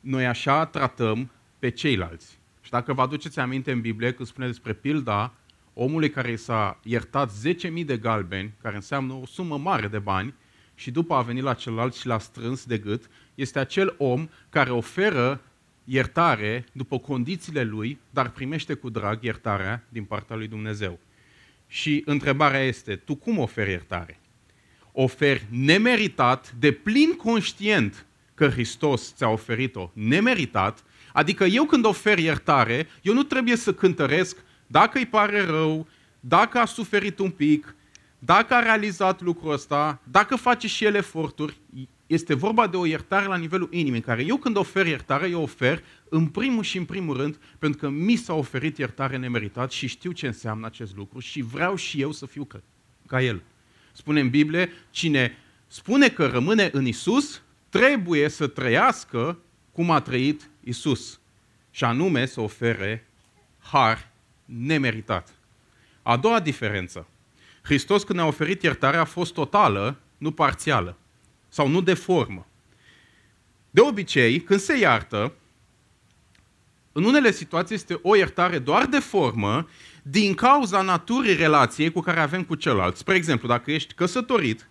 noi 0.00 0.26
așa 0.26 0.66
tratăm 0.66 1.30
pe 1.58 1.70
ceilalți. 1.70 2.38
Și 2.60 2.70
dacă 2.70 2.92
vă 2.92 3.02
aduceți 3.02 3.38
aminte 3.38 3.72
în 3.72 3.80
Biblie, 3.80 4.12
când 4.12 4.28
spune 4.28 4.46
despre 4.46 4.72
pilda 4.72 5.34
omului 5.78 6.10
care 6.10 6.30
i 6.30 6.36
s-a 6.36 6.80
iertat 6.82 7.32
10.000 7.78 7.84
de 7.84 7.96
galbeni, 7.96 8.52
care 8.62 8.74
înseamnă 8.74 9.12
o 9.12 9.26
sumă 9.26 9.58
mare 9.58 9.88
de 9.88 9.98
bani, 9.98 10.34
și 10.74 10.90
după 10.90 11.14
a 11.14 11.22
venit 11.22 11.42
la 11.42 11.54
celălalt 11.54 11.94
și 11.94 12.06
l-a 12.06 12.18
strâns 12.18 12.64
de 12.64 12.78
gât, 12.78 13.10
este 13.34 13.58
acel 13.58 13.94
om 13.98 14.28
care 14.48 14.70
oferă 14.70 15.40
iertare 15.84 16.64
după 16.72 16.98
condițiile 16.98 17.62
lui, 17.62 17.98
dar 18.10 18.30
primește 18.30 18.74
cu 18.74 18.90
drag 18.90 19.22
iertarea 19.22 19.84
din 19.88 20.04
partea 20.04 20.36
lui 20.36 20.48
Dumnezeu. 20.48 20.98
Și 21.66 22.02
întrebarea 22.06 22.60
este, 22.60 22.96
tu 22.96 23.14
cum 23.14 23.38
oferi 23.38 23.70
iertare? 23.70 24.20
Oferi 24.92 25.46
nemeritat, 25.50 26.52
de 26.58 26.72
plin 26.72 27.16
conștient 27.16 28.06
că 28.34 28.48
Hristos 28.48 29.14
ți-a 29.14 29.28
oferit-o 29.28 29.90
nemeritat, 29.92 30.84
adică 31.12 31.44
eu 31.44 31.64
când 31.64 31.84
ofer 31.84 32.18
iertare, 32.18 32.86
eu 33.02 33.14
nu 33.14 33.22
trebuie 33.22 33.56
să 33.56 33.74
cântăresc 33.74 34.44
dacă 34.66 34.98
îi 34.98 35.06
pare 35.06 35.44
rău, 35.44 35.86
dacă 36.20 36.58
a 36.58 36.64
suferit 36.64 37.18
un 37.18 37.30
pic, 37.30 37.74
dacă 38.18 38.54
a 38.54 38.62
realizat 38.62 39.20
lucrul 39.20 39.52
ăsta, 39.52 40.00
dacă 40.10 40.36
face 40.36 40.66
și 40.66 40.84
el 40.84 40.94
eforturi, 40.94 41.56
este 42.06 42.34
vorba 42.34 42.66
de 42.66 42.76
o 42.76 42.86
iertare 42.86 43.26
la 43.26 43.36
nivelul 43.36 43.68
inimii, 43.72 43.98
în 43.98 44.04
care 44.04 44.24
eu 44.24 44.36
când 44.36 44.56
ofer 44.56 44.86
iertare, 44.86 45.28
eu 45.28 45.42
ofer 45.42 45.82
în 46.08 46.26
primul 46.26 46.62
și 46.62 46.76
în 46.76 46.84
primul 46.84 47.16
rând 47.16 47.38
pentru 47.58 47.78
că 47.78 47.88
mi 47.88 48.16
s-a 48.16 48.34
oferit 48.34 48.78
iertare 48.78 49.16
nemeritat 49.16 49.70
și 49.70 49.86
știu 49.86 50.12
ce 50.12 50.26
înseamnă 50.26 50.66
acest 50.66 50.96
lucru 50.96 51.18
și 51.18 51.42
vreau 51.42 51.74
și 51.74 52.00
eu 52.00 52.12
să 52.12 52.26
fiu 52.26 52.44
ca, 52.44 52.60
ca 53.06 53.22
el. 53.22 53.42
Spune 53.92 54.20
în 54.20 54.30
Biblie, 54.30 54.72
cine 54.90 55.36
spune 55.66 56.08
că 56.08 56.26
rămâne 56.26 56.70
în 56.72 56.86
Isus, 56.86 57.42
trebuie 57.68 58.28
să 58.28 58.46
trăiască 58.46 59.38
cum 59.72 59.90
a 59.90 60.00
trăit 60.00 60.50
Isus. 60.64 61.20
Și 61.70 61.84
anume 61.84 62.26
să 62.26 62.40
ofere 62.40 63.06
har 63.58 64.10
nemeritat. 64.46 65.34
A 66.02 66.16
doua 66.16 66.40
diferență. 66.40 67.08
Hristos 67.62 68.02
când 68.02 68.18
ne-a 68.18 68.28
oferit 68.28 68.62
iertarea 68.62 69.00
a 69.00 69.04
fost 69.04 69.32
totală, 69.32 69.98
nu 70.18 70.30
parțială. 70.30 70.98
Sau 71.48 71.68
nu 71.68 71.80
de 71.80 71.94
formă. 71.94 72.46
De 73.70 73.80
obicei, 73.80 74.40
când 74.40 74.60
se 74.60 74.78
iartă, 74.78 75.32
în 76.92 77.04
unele 77.04 77.30
situații 77.30 77.74
este 77.74 77.98
o 78.02 78.16
iertare 78.16 78.58
doar 78.58 78.86
de 78.86 78.98
formă 78.98 79.68
din 80.02 80.34
cauza 80.34 80.82
naturii 80.82 81.34
relației 81.34 81.90
cu 81.92 82.00
care 82.00 82.20
avem 82.20 82.44
cu 82.44 82.54
celălalt. 82.54 82.96
Spre 82.96 83.14
exemplu, 83.14 83.48
dacă 83.48 83.70
ești 83.70 83.94
căsătorit, 83.94 84.68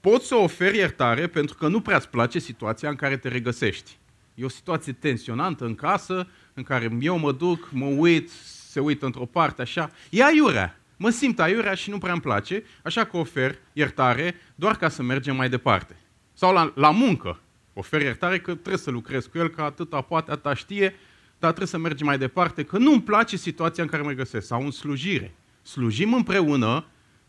poți 0.00 0.26
să 0.26 0.34
oferi 0.34 0.76
iertare 0.76 1.26
pentru 1.26 1.56
că 1.56 1.68
nu 1.68 1.80
prea-ți 1.80 2.08
place 2.08 2.38
situația 2.38 2.88
în 2.88 2.96
care 2.96 3.16
te 3.16 3.28
regăsești. 3.28 3.98
E 4.34 4.44
o 4.44 4.48
situație 4.48 4.92
tensionantă 4.92 5.64
în 5.64 5.74
casă, 5.74 6.28
în 6.54 6.62
care 6.62 6.96
eu 7.00 7.18
mă 7.18 7.32
duc, 7.32 7.68
mă 7.72 7.86
uit, 7.86 8.30
se 8.70 8.80
uită 8.80 9.06
într-o 9.06 9.24
parte, 9.24 9.62
așa. 9.62 9.90
E 10.10 10.24
aiurea. 10.24 10.80
Mă 10.96 11.10
simt 11.10 11.40
aiurea 11.40 11.74
și 11.74 11.90
nu 11.90 11.98
prea 11.98 12.12
îmi 12.12 12.20
place, 12.20 12.64
așa 12.82 13.04
că 13.04 13.16
ofer 13.16 13.58
iertare 13.72 14.34
doar 14.54 14.76
ca 14.76 14.88
să 14.88 15.02
mergem 15.02 15.36
mai 15.36 15.48
departe. 15.48 15.96
Sau 16.32 16.52
la, 16.52 16.72
la 16.74 16.90
muncă. 16.90 17.40
Ofer 17.72 18.00
iertare 18.00 18.38
că 18.38 18.52
trebuie 18.52 18.76
să 18.76 18.90
lucrez 18.90 19.26
cu 19.26 19.38
el, 19.38 19.48
că 19.48 19.62
atâta 19.62 20.00
poate, 20.00 20.30
atâta 20.30 20.54
știe, 20.54 20.94
dar 21.38 21.50
trebuie 21.50 21.66
să 21.66 21.78
mergem 21.78 22.06
mai 22.06 22.18
departe, 22.18 22.64
că 22.64 22.78
nu 22.78 22.92
îmi 22.92 23.02
place 23.02 23.36
situația 23.36 23.82
în 23.82 23.88
care 23.88 24.02
mă 24.02 24.12
găsesc. 24.12 24.46
Sau 24.46 24.64
în 24.64 24.70
slujire. 24.70 25.34
Slujim 25.62 26.14
împreună 26.14 26.84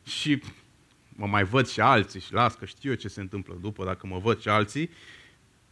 și 0.06 0.42
mă 1.10 1.26
mai 1.26 1.44
văd 1.44 1.68
și 1.68 1.82
alții 1.82 2.20
și 2.20 2.34
las 2.34 2.56
că 2.56 2.66
știu 2.66 2.90
eu 2.90 2.96
ce 2.96 3.08
se 3.08 3.22
întâmplă 3.22 3.58
după 3.62 3.86
dacă 3.86 4.08
mă 4.08 4.20
văd 4.20 4.42
și 4.42 4.50
alții. 4.50 4.90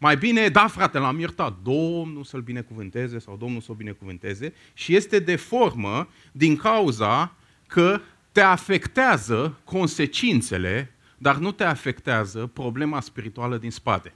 Mai 0.02 0.18
bine, 0.18 0.50
da 0.50 0.68
frate, 0.68 0.98
l-am 0.98 1.20
iertat, 1.20 1.58
Domnul 1.64 2.24
să-l 2.24 2.42
binecuvânteze 2.42 3.20
sau 3.20 3.38
Domnul 3.38 3.62
să 3.62 3.72
o 3.72 3.76
binecuvânteze 3.76 4.54
și 4.74 4.96
este 4.96 5.20
de 5.20 5.36
formă 5.36 6.10
din 6.32 6.56
cauza 6.56 7.36
că 7.68 8.02
te 8.32 8.42
afectează 8.42 9.60
consecințele, 9.64 10.94
dar 11.18 11.38
nu 11.38 11.52
te 11.52 11.64
afectează 11.64 12.46
problema 12.54 13.02
spirituală 13.02 13.58
din 13.58 13.72
spate. 13.72 14.14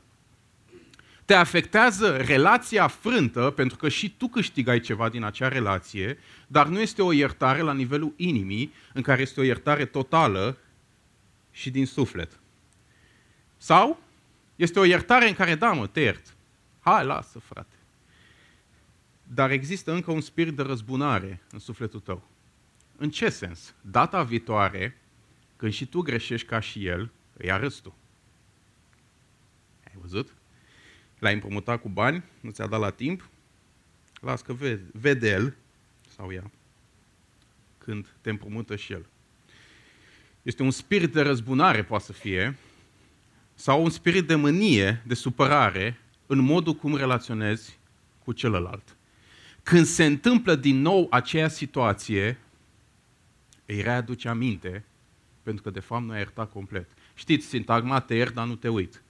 Te 1.26 1.34
afectează 1.34 2.18
relația 2.18 2.88
frântă, 2.88 3.54
pentru 3.56 3.78
că 3.78 3.90
și 3.90 4.16
tu 4.18 4.28
câștigai 4.28 4.80
ceva 4.80 5.10
din 5.10 5.24
acea 5.24 5.48
relație, 5.48 6.18
dar 6.48 6.68
nu 6.68 6.80
este 6.80 7.02
o 7.02 7.12
iertare 7.12 7.62
la 7.62 7.74
nivelul 7.74 8.14
inimii, 8.16 8.74
în 8.94 9.02
care 9.02 9.22
este 9.22 9.40
o 9.40 9.44
iertare 9.44 9.86
totală 9.86 10.58
și 11.52 11.70
din 11.70 11.86
suflet. 11.86 12.40
Sau 13.58 14.03
este 14.56 14.80
o 14.80 14.84
iertare 14.84 15.28
în 15.28 15.34
care, 15.34 15.56
da, 15.56 15.74
mă, 15.74 15.88
te 15.88 16.00
iert. 16.00 16.36
Hai, 16.80 17.06
lasă, 17.06 17.40
frate. 17.40 17.76
Dar 19.24 19.52
există 19.52 19.92
încă 19.92 20.12
un 20.12 20.22
spirit 20.22 20.56
de 20.56 20.62
răzbunare 20.62 21.42
în 21.52 21.60
sufletul 21.60 22.00
tău. 22.00 22.28
În 22.98 23.10
ce 23.10 23.30
sens? 23.30 23.74
Data 23.82 24.24
viitoare, 24.24 24.98
când 25.56 25.74
și 25.74 25.86
tu 25.86 26.02
greșești 26.02 26.48
ca 26.48 26.60
și 26.60 26.86
el, 26.86 27.12
îi 27.38 27.52
arăți 27.52 27.82
tu. 27.82 27.96
Ai 29.88 29.94
văzut? 30.02 30.34
L-ai 31.20 31.34
împrumutat 31.34 31.82
cu 31.82 31.90
bani, 31.90 32.24
nu 32.40 32.50
ți-a 32.50 32.68
dat 32.68 32.80
la 32.80 32.90
timp, 32.90 33.30
las 34.22 34.42
că 34.42 34.54
vede, 34.54 34.84
vede 34.92 35.30
el 35.30 35.56
sau 36.16 36.32
ea 36.32 36.52
când 37.84 38.08
te 38.22 38.30
împrumută 38.30 38.76
și 38.76 38.94
el. 38.94 39.06
Este 40.42 40.64
un 40.64 40.72
spirit 40.72 41.14
de 41.14 41.22
răzbunare, 41.22 41.84
poate 41.84 42.04
să 42.04 42.12
fie, 42.12 42.58
sau 43.56 43.84
un 43.84 43.90
spirit 43.90 44.28
de 44.28 44.36
mânie, 44.36 45.04
de 45.06 45.14
supărare, 45.14 46.00
în 46.26 46.40
modul 46.40 46.74
cum 46.74 46.96
relaționezi 46.96 47.78
cu 48.24 48.32
celălalt. 48.32 48.96
Când 49.64 49.86
se 49.86 50.06
întâmplă 50.06 50.56
din 50.56 50.82
nou 50.82 51.08
aceea 51.10 51.48
situație, 51.48 52.38
îi 53.66 53.82
readuce 53.82 54.28
aminte, 54.28 54.84
pentru 55.44 55.64
că 55.64 55.70
de 55.70 55.80
fapt 55.80 56.04
nu 56.04 56.12
a 56.12 56.18
iertat 56.18 56.52
complet. 56.52 56.90
Știți, 57.14 57.48
sintagma 57.48 58.00
te 58.00 58.16
iert, 58.16 58.34
dar 58.34 58.48
nu 58.48 58.56
te 58.56 58.68
uit. 58.68 59.02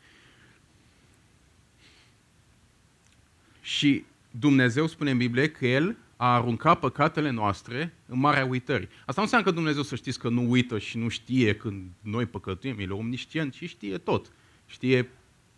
Și 3.62 4.06
Dumnezeu 4.32 4.88
spune 4.88 5.12
în 5.12 5.18
Biblie 5.18 5.50
că 5.50 5.68
El 5.68 5.98
a 6.24 6.36
aruncat 6.36 6.80
păcatele 6.80 7.30
noastre 7.30 7.94
în 8.06 8.20
marea 8.20 8.46
uitării. 8.46 8.88
Asta 9.00 9.14
nu 9.16 9.22
înseamnă 9.22 9.48
că 9.48 9.54
Dumnezeu 9.54 9.82
să 9.82 9.96
știți 9.96 10.20
că 10.20 10.30
nu 10.30 10.50
uită 10.50 10.80
și 10.80 10.98
nu 10.98 11.08
știe 11.08 11.56
când 11.56 11.92
noi 12.02 12.26
păcătuim, 12.26 12.80
El 12.80 12.90
e 12.90 12.94
omniscient 12.94 13.54
și 13.54 13.68
știe 13.68 13.98
tot. 13.98 14.32
Știe 14.66 15.10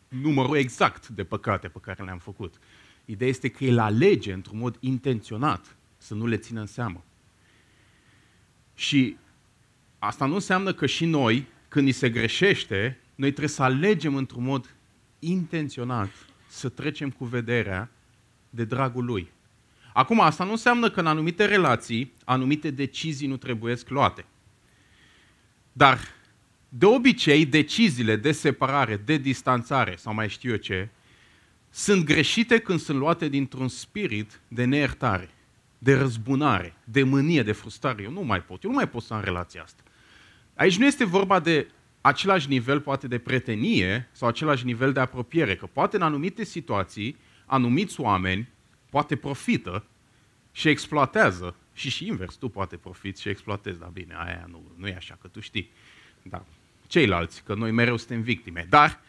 numărul 0.07 0.57
exact 0.57 1.07
de 1.07 1.23
păcate 1.23 1.67
pe 1.67 1.79
care 1.81 2.03
le-am 2.03 2.17
făcut. 2.17 2.55
Ideea 3.05 3.29
este 3.29 3.49
că 3.49 3.63
El 3.63 3.79
alege 3.79 4.33
într-un 4.33 4.57
mod 4.57 4.77
intenționat 4.79 5.75
să 5.97 6.13
nu 6.13 6.25
le 6.25 6.37
țină 6.37 6.59
în 6.59 6.65
seamă. 6.65 7.03
Și 8.75 9.17
asta 9.99 10.25
nu 10.25 10.33
înseamnă 10.33 10.73
că 10.73 10.85
și 10.85 11.05
noi, 11.05 11.47
când 11.67 11.85
ni 11.85 11.91
se 11.91 12.09
greșește, 12.09 12.99
noi 13.15 13.29
trebuie 13.29 13.49
să 13.49 13.63
alegem 13.63 14.15
într-un 14.15 14.43
mod 14.43 14.75
intenționat 15.19 16.09
să 16.47 16.69
trecem 16.69 17.09
cu 17.09 17.25
vederea 17.25 17.91
de 18.49 18.63
dragul 18.63 19.05
lui. 19.05 19.33
Acum, 19.97 20.19
asta 20.21 20.43
nu 20.43 20.51
înseamnă 20.51 20.89
că 20.89 20.99
în 20.99 21.07
anumite 21.07 21.45
relații, 21.45 22.13
anumite 22.25 22.71
decizii 22.71 23.27
nu 23.27 23.37
trebuie 23.37 23.75
luate. 23.87 24.25
Dar, 25.71 25.99
de 26.69 26.85
obicei, 26.85 27.45
deciziile 27.45 28.15
de 28.15 28.31
separare, 28.31 29.01
de 29.05 29.17
distanțare 29.17 29.95
sau 29.97 30.13
mai 30.13 30.29
știu 30.29 30.51
eu 30.51 30.57
ce, 30.57 30.89
sunt 31.69 32.05
greșite 32.05 32.57
când 32.57 32.79
sunt 32.79 32.97
luate 32.97 33.27
dintr-un 33.27 33.67
spirit 33.67 34.39
de 34.47 34.63
neiertare 34.65 35.29
de 35.77 35.93
răzbunare, 35.93 36.75
de 36.83 37.03
mânie, 37.03 37.43
de 37.43 37.51
frustrare. 37.51 38.03
Eu 38.03 38.11
nu 38.11 38.21
mai 38.21 38.41
pot, 38.41 38.63
eu 38.63 38.69
nu 38.69 38.75
mai 38.75 38.89
pot 38.89 39.03
să 39.03 39.13
am 39.13 39.21
relația 39.23 39.63
asta. 39.63 39.83
Aici 40.53 40.77
nu 40.77 40.85
este 40.85 41.05
vorba 41.05 41.39
de 41.39 41.67
același 42.01 42.49
nivel, 42.49 42.79
poate, 42.79 43.07
de 43.07 43.17
pretenie 43.17 44.09
sau 44.11 44.27
același 44.27 44.65
nivel 44.65 44.93
de 44.93 44.99
apropiere, 44.99 45.55
că 45.55 45.65
poate 45.65 45.95
în 45.95 46.01
anumite 46.01 46.43
situații, 46.43 47.17
anumiți 47.45 48.01
oameni, 48.01 48.53
poate 48.95 49.15
profită 49.15 49.85
și 50.51 50.69
exploatează, 50.69 51.55
și 51.73 51.89
și 51.89 52.07
invers, 52.07 52.35
tu 52.35 52.49
poate 52.49 52.75
profiți 52.75 53.21
și 53.21 53.29
exploatezi, 53.29 53.79
dar 53.79 53.89
bine, 53.89 54.15
aia 54.17 54.47
nu, 54.49 54.63
nu 54.75 54.87
e 54.87 54.95
așa, 54.95 55.17
că 55.21 55.27
tu 55.27 55.39
știi. 55.39 55.71
Dar 56.21 56.43
ceilalți, 56.87 57.43
că 57.43 57.53
noi 57.53 57.71
mereu 57.71 57.97
suntem 57.97 58.21
victime. 58.21 58.65
Dar 58.69 58.99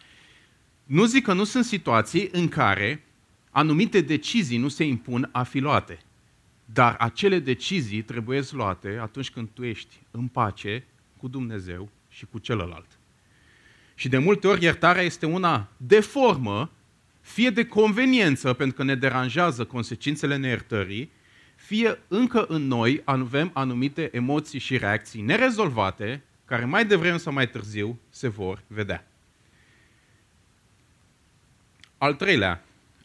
nu 0.84 1.04
zic 1.04 1.24
că 1.24 1.32
nu 1.32 1.44
sunt 1.44 1.64
situații 1.64 2.28
în 2.32 2.48
care 2.48 3.04
anumite 3.50 4.00
decizii 4.00 4.58
nu 4.58 4.68
se 4.68 4.84
impun 4.84 5.28
a 5.32 5.42
fi 5.42 5.58
luate. 5.58 5.98
Dar 6.64 6.96
acele 6.98 7.38
decizii 7.38 8.02
trebuie 8.02 8.42
luate 8.50 8.98
atunci 9.00 9.30
când 9.30 9.48
tu 9.52 9.64
ești 9.64 9.96
în 10.10 10.28
pace 10.28 10.84
cu 11.16 11.28
Dumnezeu 11.28 11.88
și 12.08 12.26
cu 12.30 12.38
celălalt. 12.38 12.98
Și 13.94 14.08
de 14.08 14.18
multe 14.18 14.46
ori 14.46 14.62
iertarea 14.62 15.02
este 15.02 15.26
una 15.26 15.68
de 15.76 16.00
formă, 16.00 16.70
fie 17.26 17.50
de 17.50 17.66
conveniență, 17.66 18.52
pentru 18.52 18.76
că 18.76 18.82
ne 18.82 18.94
deranjează 18.94 19.64
consecințele 19.64 20.36
neiertării, 20.36 21.10
fie 21.56 21.98
încă 22.08 22.44
în 22.48 22.66
noi 22.66 23.02
avem 23.04 23.50
anumite 23.52 24.08
emoții 24.12 24.58
și 24.58 24.76
reacții 24.76 25.22
nerezolvate, 25.22 26.22
care 26.44 26.64
mai 26.64 26.86
devreme 26.86 27.16
sau 27.16 27.32
mai 27.32 27.48
târziu 27.48 27.98
se 28.10 28.28
vor 28.28 28.62
vedea. 28.66 29.08
Al 31.98 32.14
treilea, 32.14 32.64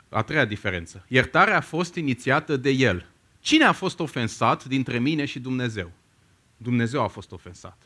a 0.10 0.22
treia 0.22 0.46
diferență. 0.46 1.06
Iertarea 1.08 1.58
a 1.58 1.62
fost 1.62 1.96
inițiată 1.96 2.58
de 2.58 2.70
El. 2.70 3.06
Cine 3.40 3.63
a 3.63 3.72
fost 3.72 4.00
ofensat 4.00 4.66
dintre 4.66 5.00
mine 5.00 5.25
și 5.25 5.40
Dumnezeu? 5.40 5.92
Dumnezeu 6.58 7.04
a 7.04 7.08
fost 7.08 7.32
ofensat. 7.32 7.78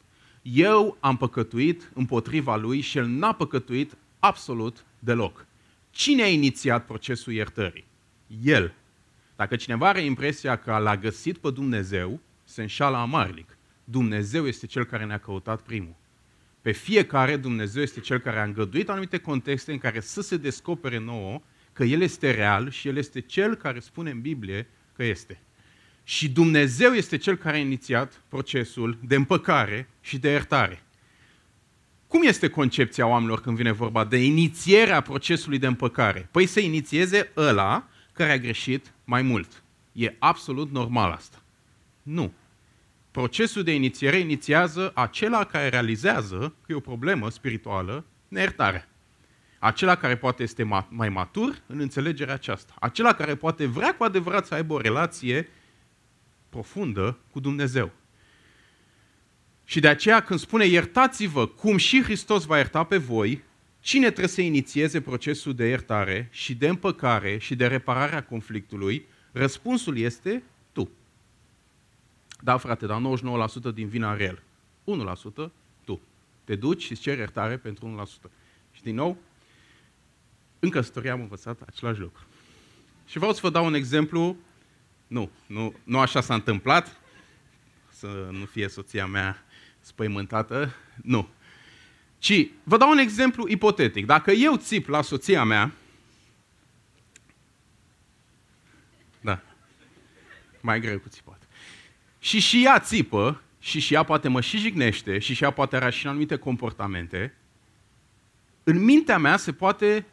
Eu 0.41 0.97
am 0.99 1.17
păcătuit 1.17 1.91
împotriva 1.93 2.55
Lui 2.55 2.79
și 2.79 2.97
El 2.97 3.05
n-a 3.05 3.33
păcătuit 3.33 3.97
absolut 4.19 4.85
deloc. 4.99 5.45
Cine 5.97 6.23
a 6.23 6.27
inițiat 6.27 6.85
procesul 6.85 7.33
iertării? 7.33 7.85
El. 8.43 8.73
Dacă 9.35 9.55
cineva 9.55 9.87
are 9.87 10.01
impresia 10.01 10.55
că 10.55 10.77
l-a 10.77 10.97
găsit 10.97 11.37
pe 11.37 11.49
Dumnezeu, 11.51 12.19
se 12.43 12.61
înșală 12.61 12.97
amarnic. 12.97 13.57
Dumnezeu 13.83 14.47
este 14.47 14.65
cel 14.65 14.85
care 14.85 15.05
ne-a 15.05 15.17
căutat 15.17 15.61
primul. 15.61 15.95
Pe 16.61 16.71
fiecare 16.71 17.37
Dumnezeu 17.37 17.81
este 17.81 17.99
cel 17.99 18.19
care 18.19 18.39
a 18.39 18.43
îngăduit 18.43 18.89
anumite 18.89 19.17
contexte 19.17 19.71
în 19.71 19.77
care 19.77 19.99
să 19.99 20.21
se 20.21 20.37
descopere 20.37 20.99
nouă 20.99 21.41
că 21.73 21.83
El 21.83 22.01
este 22.01 22.31
real 22.31 22.69
și 22.69 22.87
El 22.87 22.97
este 22.97 23.21
cel 23.21 23.55
care 23.55 23.79
spune 23.79 24.09
în 24.09 24.21
Biblie 24.21 24.67
că 24.95 25.03
este. 25.03 25.39
Și 26.03 26.29
Dumnezeu 26.29 26.93
este 26.93 27.17
cel 27.17 27.35
care 27.35 27.55
a 27.55 27.59
inițiat 27.59 28.21
procesul 28.29 28.97
de 29.07 29.15
împăcare 29.15 29.89
și 30.01 30.17
de 30.17 30.29
iertare. 30.29 30.84
Cum 32.15 32.23
este 32.23 32.49
concepția 32.49 33.07
oamenilor 33.07 33.41
când 33.41 33.57
vine 33.57 33.71
vorba 33.71 34.05
de 34.05 34.17
inițierea 34.17 35.01
procesului 35.01 35.57
de 35.57 35.67
împăcare? 35.67 36.27
Păi 36.31 36.45
să 36.45 36.59
inițieze 36.59 37.31
ăla 37.37 37.87
care 38.11 38.31
a 38.31 38.37
greșit 38.37 38.93
mai 39.03 39.21
mult. 39.21 39.63
E 39.91 40.15
absolut 40.19 40.71
normal 40.71 41.11
asta. 41.11 41.41
Nu. 42.03 42.33
Procesul 43.11 43.63
de 43.63 43.73
inițiere 43.73 44.17
inițiază 44.17 44.91
acela 44.93 45.43
care 45.43 45.69
realizează 45.69 46.53
că 46.65 46.71
e 46.71 46.75
o 46.75 46.79
problemă 46.79 47.29
spirituală, 47.29 48.05
neiertarea. 48.27 48.87
Acela 49.59 49.95
care 49.95 50.17
poate 50.17 50.43
este 50.43 50.63
mai 50.89 51.09
matur 51.09 51.61
în 51.67 51.79
înțelegerea 51.79 52.33
aceasta. 52.33 52.73
Acela 52.79 53.13
care 53.13 53.35
poate 53.35 53.65
vrea 53.65 53.95
cu 53.95 54.03
adevărat 54.03 54.45
să 54.45 54.53
aibă 54.53 54.73
o 54.73 54.79
relație 54.79 55.49
profundă 56.49 57.17
cu 57.31 57.39
Dumnezeu. 57.39 57.91
Și 59.65 59.79
de 59.79 59.87
aceea 59.87 60.21
când 60.21 60.39
spune 60.39 60.65
iertați-vă 60.65 61.47
cum 61.47 61.77
și 61.77 62.03
Hristos 62.03 62.45
va 62.45 62.57
ierta 62.57 62.83
pe 62.83 62.97
voi, 62.97 63.43
cine 63.79 64.05
trebuie 64.05 64.27
să 64.27 64.41
inițieze 64.41 65.01
procesul 65.01 65.55
de 65.55 65.67
iertare 65.67 66.27
și 66.31 66.55
de 66.55 66.67
împăcare 66.67 67.37
și 67.37 67.55
de 67.55 67.67
reparare 67.67 68.15
a 68.15 68.23
conflictului? 68.23 69.05
Răspunsul 69.31 69.97
este 69.97 70.43
tu. 70.71 70.89
Da, 72.41 72.57
frate, 72.57 72.85
dar 72.85 73.01
99% 73.71 73.73
din 73.73 73.87
vina 73.87 74.09
are 74.09 74.23
el. 74.23 74.41
1% 75.45 75.51
tu. 75.85 76.01
Te 76.43 76.55
duci 76.55 76.83
și 76.83 76.91
îți 76.91 77.01
ceri 77.01 77.19
iertare 77.19 77.57
pentru 77.57 78.07
1%. 78.27 78.31
Și 78.71 78.83
din 78.83 78.95
nou, 78.95 79.17
în 80.59 80.69
căsătorie 80.69 81.09
am 81.09 81.21
învățat 81.21 81.61
același 81.61 81.99
lucru. 81.99 82.23
Și 83.05 83.17
vreau 83.17 83.33
să 83.33 83.39
vă 83.41 83.49
dau 83.49 83.65
un 83.65 83.73
exemplu. 83.73 84.37
Nu, 85.07 85.29
nu, 85.47 85.73
nu 85.83 85.99
așa 85.99 86.21
s-a 86.21 86.33
întâmplat. 86.33 86.99
Să 87.89 88.27
nu 88.31 88.45
fie 88.45 88.67
soția 88.67 89.05
mea 89.05 89.45
spăimântată. 89.85 90.75
Nu. 91.03 91.27
Ci, 92.17 92.47
vă 92.63 92.77
dau 92.77 92.89
un 92.89 92.97
exemplu 92.97 93.47
ipotetic. 93.47 94.05
Dacă 94.05 94.31
eu 94.31 94.55
țip 94.55 94.87
la 94.87 95.01
soția 95.01 95.43
mea, 95.43 95.71
da, 99.21 99.41
mai 100.61 100.79
greu 100.79 100.99
cu 100.99 101.09
țipat, 101.09 101.47
și 102.19 102.39
și 102.39 102.63
ea 102.63 102.79
țipă, 102.79 103.41
și 103.59 103.79
și 103.79 103.93
ea 103.93 104.03
poate 104.03 104.27
mă 104.27 104.41
și 104.41 104.57
jignește, 104.57 105.19
și 105.19 105.33
și 105.33 105.43
ea 105.43 105.51
poate 105.51 105.75
are 105.75 105.91
și 105.91 106.07
anumite 106.07 106.35
comportamente, 106.35 107.33
în 108.63 108.83
mintea 108.83 109.17
mea 109.17 109.37
se 109.37 109.53
poate 109.53 110.05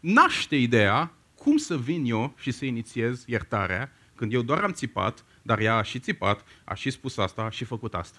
naște 0.00 0.56
ideea 0.56 1.12
cum 1.34 1.56
să 1.56 1.78
vin 1.78 2.04
eu 2.04 2.34
și 2.38 2.50
să 2.50 2.64
inițiez 2.64 3.24
iertarea 3.26 3.92
când 4.14 4.32
eu 4.32 4.42
doar 4.42 4.62
am 4.62 4.72
țipat, 4.72 5.24
dar 5.42 5.58
ea 5.58 5.74
a 5.76 5.82
și 5.82 5.98
țipat, 5.98 6.44
a 6.64 6.74
și 6.74 6.90
spus 6.90 7.16
asta, 7.16 7.42
a 7.42 7.50
și 7.50 7.64
făcut 7.64 7.94
asta. 7.94 8.18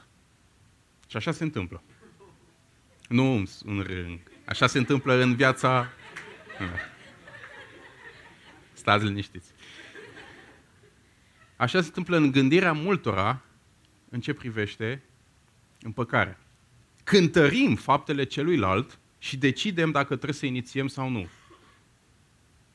Și 1.07 1.17
așa 1.17 1.31
se 1.31 1.43
întâmplă. 1.43 1.83
Nu 3.07 3.43
în 3.63 3.79
rând. 3.87 4.19
Așa 4.45 4.67
se 4.67 4.77
întâmplă 4.77 5.13
în 5.13 5.35
viața... 5.35 5.89
Stați 8.73 9.05
liniștiți. 9.05 9.51
Așa 11.55 11.81
se 11.81 11.87
întâmplă 11.87 12.17
în 12.17 12.31
gândirea 12.31 12.73
multora 12.73 13.41
în 14.09 14.21
ce 14.21 14.33
privește 14.33 15.03
împăcarea. 15.81 16.39
Cântărim 17.03 17.75
faptele 17.75 18.23
celuilalt 18.23 18.99
și 19.17 19.37
decidem 19.37 19.91
dacă 19.91 20.07
trebuie 20.07 20.33
să 20.33 20.45
inițiem 20.45 20.87
sau 20.87 21.09
nu. 21.09 21.27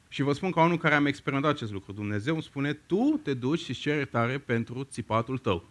Și 0.08 0.22
vă 0.22 0.32
spun 0.32 0.50
ca 0.50 0.62
unul 0.62 0.78
care 0.78 0.94
am 0.94 1.06
experimentat 1.06 1.54
acest 1.54 1.72
lucru. 1.72 1.92
Dumnezeu 1.92 2.34
îmi 2.34 2.42
spune, 2.42 2.72
tu 2.72 3.20
te 3.22 3.34
duci 3.34 3.60
și 3.60 3.74
ceri 3.74 3.96
iertare 3.96 4.38
pentru 4.38 4.84
țipatul 4.84 5.38
tău. 5.38 5.69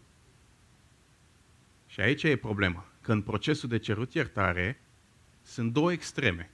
Și 1.90 2.00
aici 2.02 2.24
e 2.24 2.36
problema. 2.36 2.86
Că 3.02 3.12
în 3.12 3.22
procesul 3.22 3.70
de 3.70 3.78
cerut 3.78 4.14
iertare 4.14 4.82
sunt 5.42 5.74
două 5.74 5.92
extreme. 5.92 6.52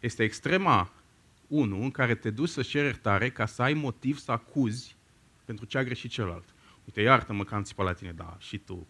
Este 0.00 0.22
extrema 0.22 0.92
1 1.46 1.82
în 1.82 1.90
care 1.90 2.14
te 2.14 2.30
duci 2.30 2.48
să 2.48 2.62
ceri 2.62 2.84
iertare 2.84 3.30
ca 3.30 3.46
să 3.46 3.62
ai 3.62 3.74
motiv 3.74 4.18
să 4.18 4.32
acuzi 4.32 4.96
pentru 5.44 5.64
ce 5.64 5.78
a 5.78 5.84
greșit 5.84 6.10
celălalt. 6.10 6.54
Uite, 6.84 7.00
iartă-mă 7.00 7.44
că 7.44 7.54
am 7.54 7.62
țipat 7.62 7.86
la 7.86 7.92
tine, 7.92 8.12
da, 8.12 8.36
și 8.38 8.58
tu. 8.58 8.86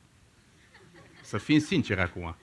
Să 1.23 1.39
fim 1.39 1.59
sinceri 1.59 2.01
acum. 2.01 2.37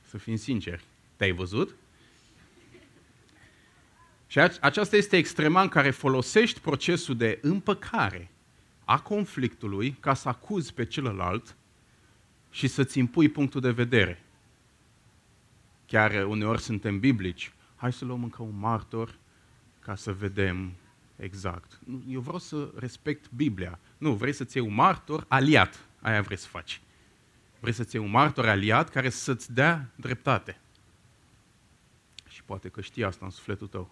Să 0.00 0.18
fim 0.18 0.36
sinceri. 0.36 0.84
Te-ai 1.16 1.32
văzut? 1.32 1.74
Și 4.26 4.38
aceasta 4.38 4.96
este 4.96 5.16
extrema 5.16 5.62
în 5.62 5.68
care 5.68 5.90
folosești 5.90 6.60
procesul 6.60 7.16
de 7.16 7.38
împăcare 7.42 8.30
a 8.88 9.00
conflictului 9.00 9.96
ca 10.00 10.14
să 10.14 10.28
acuzi 10.28 10.74
pe 10.74 10.84
celălalt 10.84 11.56
și 12.50 12.66
să-ți 12.66 12.98
impui 12.98 13.28
punctul 13.28 13.60
de 13.60 13.70
vedere. 13.70 14.22
Chiar 15.86 16.24
uneori 16.24 16.60
suntem 16.60 16.98
biblici. 16.98 17.52
Hai 17.76 17.92
să 17.92 18.04
luăm 18.04 18.22
încă 18.22 18.42
un 18.42 18.58
martor 18.58 19.14
ca 19.80 19.94
să 19.94 20.12
vedem 20.12 20.72
exact. 21.16 21.78
Eu 22.08 22.20
vreau 22.20 22.38
să 22.38 22.70
respect 22.78 23.30
Biblia. 23.30 23.78
Nu, 23.98 24.12
vrei 24.12 24.32
să-ți 24.32 24.56
iei 24.56 24.66
un 24.66 24.74
martor 24.74 25.24
aliat. 25.28 25.86
Aia 26.00 26.22
vrei 26.22 26.36
să 26.36 26.46
faci. 26.46 26.80
Vrei 27.60 27.72
să-ți 27.72 27.96
iei 27.96 28.04
un 28.04 28.10
martor 28.10 28.48
aliat 28.48 28.90
care 28.90 29.10
să-ți 29.10 29.52
dea 29.52 29.90
dreptate. 29.94 30.60
Și 32.28 32.42
poate 32.42 32.68
că 32.68 32.80
știi 32.80 33.04
asta 33.04 33.24
în 33.24 33.30
sufletul 33.30 33.66
tău. 33.66 33.90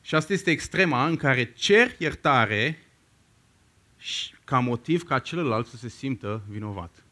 Și 0.00 0.14
asta 0.14 0.32
este 0.32 0.50
extrema 0.50 1.06
în 1.06 1.16
care 1.16 1.52
cer 1.52 1.94
iertare 1.98 2.85
ca 4.44 4.58
motiv 4.58 5.02
ca 5.02 5.18
celălalt 5.18 5.66
să 5.66 5.76
se 5.76 5.88
simtă 5.88 6.42
vinovat. 6.48 7.04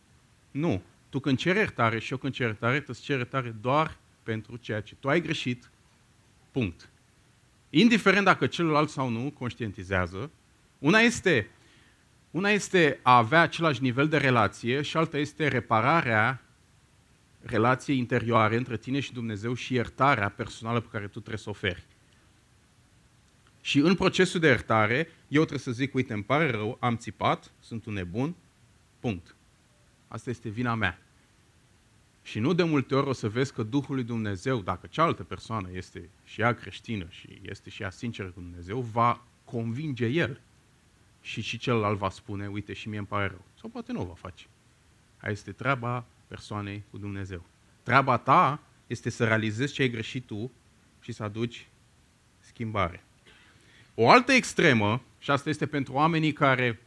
Nu. 0.51 0.83
Tu 1.09 1.21
când 1.21 1.39
ceri 1.39 1.59
iertare 1.59 1.99
și 1.99 2.13
eu 2.13 2.19
când 2.19 2.33
cer 2.33 2.47
iertare, 2.47 2.79
tu 2.81 2.87
îți 2.89 3.03
ceri 3.03 3.19
iertare 3.19 3.55
doar 3.61 3.97
pentru 4.23 4.57
ceea 4.57 4.81
ce 4.81 4.95
tu 4.95 5.09
ai 5.09 5.21
greșit. 5.21 5.71
Punct. 6.51 6.89
Indiferent 7.71 8.25
dacă 8.25 8.47
celălalt 8.47 8.89
sau 8.89 9.09
nu 9.09 9.31
conștientizează, 9.31 10.31
una 10.79 10.99
este, 10.99 11.51
una 12.31 12.51
este 12.51 12.99
a 13.03 13.17
avea 13.17 13.41
același 13.41 13.83
nivel 13.83 14.09
de 14.09 14.17
relație 14.17 14.83
și 14.83 14.97
alta 14.97 15.19
este 15.19 15.49
repararea 15.49 16.43
relației 17.41 17.99
interioare 17.99 18.57
între 18.57 18.77
tine 18.77 19.01
și 19.01 19.13
Dumnezeu 19.13 19.55
și 19.55 19.75
iertarea 19.75 20.29
personală 20.29 20.81
pe 20.81 20.89
care 20.91 21.05
tu 21.05 21.19
trebuie 21.19 21.39
să 21.39 21.51
oferi. 21.51 21.85
Și 23.65 23.79
în 23.79 23.95
procesul 23.95 24.41
de 24.41 24.47
iertare, 24.47 25.09
eu 25.29 25.41
trebuie 25.41 25.59
să 25.59 25.73
zic, 25.73 25.95
uite, 25.95 26.13
îmi 26.13 26.23
pare 26.23 26.51
rău, 26.51 26.77
am 26.81 26.97
țipat, 26.97 27.53
sunt 27.61 27.87
un 27.87 27.93
nebun, 27.93 28.35
punct. 29.01 29.37
Asta 30.09 30.31
este 30.31 30.49
vina 30.49 30.75
mea. 30.75 31.03
Și 32.23 32.39
nu 32.39 32.53
de 32.53 32.63
multe 32.63 32.95
ori 32.95 33.09
o 33.09 33.13
să 33.13 33.29
vezi 33.29 33.53
că 33.53 33.63
Duhul 33.63 33.95
lui 33.95 34.05
Dumnezeu, 34.05 34.61
dacă 34.61 34.87
cealaltă 34.87 35.23
persoană 35.23 35.69
este 35.73 36.09
și 36.25 36.41
ea 36.41 36.55
creștină 36.55 37.07
și 37.09 37.41
este 37.43 37.71
și 37.71 37.83
ea 37.83 37.91
sinceră 37.91 38.29
cu 38.29 38.41
Dumnezeu, 38.41 38.81
va 38.81 39.25
convinge 39.45 40.07
el. 40.07 40.41
Și 41.21 41.41
și 41.41 41.59
celălalt 41.59 41.99
va 41.99 42.11
spune, 42.11 42.47
uite, 42.47 42.73
și 42.73 42.89
mie 42.89 42.99
îmi 42.99 43.07
pare 43.07 43.27
rău. 43.27 43.45
Sau 43.61 43.69
poate 43.69 43.93
nu 43.93 44.01
o 44.01 44.05
va 44.05 44.15
face. 44.15 44.47
Aia 45.17 45.33
este 45.33 45.53
treaba 45.53 46.05
persoanei 46.27 46.83
cu 46.91 46.99
Dumnezeu. 46.99 47.45
Treaba 47.83 48.17
ta 48.17 48.61
este 48.87 49.11
să 49.11 49.25
realizezi 49.25 49.73
ce 49.73 49.83
ai 49.83 49.91
greșit 49.91 50.27
tu 50.27 50.53
și 51.01 51.13
să 51.13 51.23
aduci 51.23 51.69
schimbare. 52.39 53.05
O 53.95 54.11
altă 54.11 54.33
extremă, 54.33 55.03
și 55.19 55.31
asta 55.31 55.49
este 55.49 55.67
pentru 55.67 55.93
oamenii 55.93 56.33
care, 56.33 56.81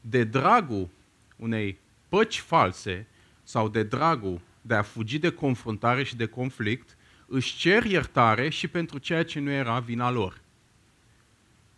de 0.00 0.24
dragul 0.24 0.88
unei 1.36 1.78
păci 2.08 2.38
false 2.38 3.06
sau 3.42 3.68
de 3.68 3.82
dragul 3.82 4.40
de 4.60 4.74
a 4.74 4.82
fugi 4.82 5.18
de 5.18 5.30
confruntare 5.30 6.02
și 6.02 6.16
de 6.16 6.26
conflict, 6.26 6.96
își 7.26 7.56
cer 7.56 7.84
iertare 7.84 8.48
și 8.48 8.68
pentru 8.68 8.98
ceea 8.98 9.24
ce 9.24 9.40
nu 9.40 9.50
era 9.50 9.78
vina 9.78 10.10
lor. 10.10 10.40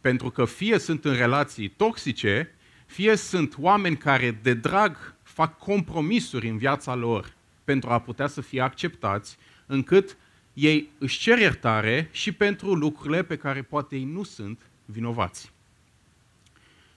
Pentru 0.01 0.31
că 0.31 0.45
fie 0.45 0.79
sunt 0.79 1.05
în 1.05 1.15
relații 1.15 1.69
toxice, 1.69 2.55
fie 2.87 3.17
sunt 3.17 3.55
oameni 3.59 3.97
care 3.97 4.39
de 4.43 4.55
drag 4.55 5.15
fac 5.23 5.59
compromisuri 5.59 6.49
în 6.49 6.59
viața 6.59 6.95
lor 6.95 7.35
pentru 7.65 7.91
a 7.91 7.99
putea 7.99 8.27
să 8.27 8.41
fie 8.41 8.61
acceptați, 8.61 9.37
încât 9.67 10.17
ei 10.55 10.91
își 10.99 11.19
cer 11.19 11.39
iertare 11.39 12.09
și 12.13 12.33
pentru 12.33 12.75
lucrurile 12.75 13.23
pe 13.23 13.37
care 13.37 13.63
poate 13.63 13.97
ei 13.97 14.05
nu 14.05 14.23
sunt 14.23 14.61
vinovați. 14.85 15.53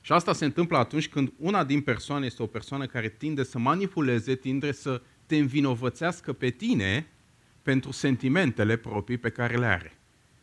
Și 0.02 0.12
asta 0.12 0.34
se 0.34 0.46
întâmplă 0.46 0.78
atunci 0.78 1.08
când 1.10 1.34
una 1.38 1.64
din 1.64 1.82
persoane 1.82 2.26
este 2.26 2.44
o 2.44 2.46
persoană 2.46 2.86
care 2.86 3.10
tinde 3.10 3.44
să 3.44 3.58
manipuleze, 3.60 4.36
tinde 4.36 4.72
să 4.72 5.02
te 5.26 5.38
învinovățească 5.38 6.34
pe 6.34 6.50
tine 6.50 7.08
pentru 7.62 7.92
sentimentele 7.92 8.76
proprii 8.76 9.18
pe 9.18 9.30
care 9.30 9.58
le 9.58 9.66
are. 9.66 9.98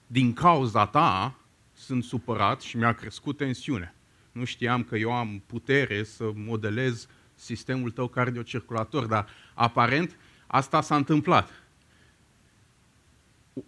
Din 0.07 0.33
cauza 0.33 0.87
ta 0.87 1.39
sunt 1.73 2.05
supărat 2.05 2.61
și 2.61 2.77
mi-a 2.77 2.93
crescut 2.93 3.37
tensiunea. 3.37 3.95
Nu 4.33 4.45
știam 4.45 4.83
că 4.83 4.97
eu 4.97 5.13
am 5.13 5.43
putere 5.47 6.03
să 6.03 6.31
modelez 6.35 7.07
sistemul 7.35 7.91
tău 7.91 8.09
cardiocirculator, 8.09 9.05
dar 9.07 9.29
aparent 9.55 10.17
asta 10.47 10.81
s-a 10.81 10.97
întâmplat. 10.97 11.51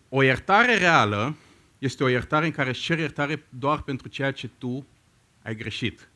O 0.09 0.23
iertare 0.23 0.77
reală 0.77 1.37
este 1.79 2.05
o 2.05 2.09
iertare 2.09 2.47
în 2.47 2.53
care 2.53 2.69
își 2.69 2.83
cer 2.83 2.99
iertare 2.99 3.47
doar 3.49 3.83
pentru 3.83 4.09
ceea 4.09 4.31
ce 4.31 4.49
tu 4.59 4.87
ai 5.43 5.57
greșit. 5.57 6.09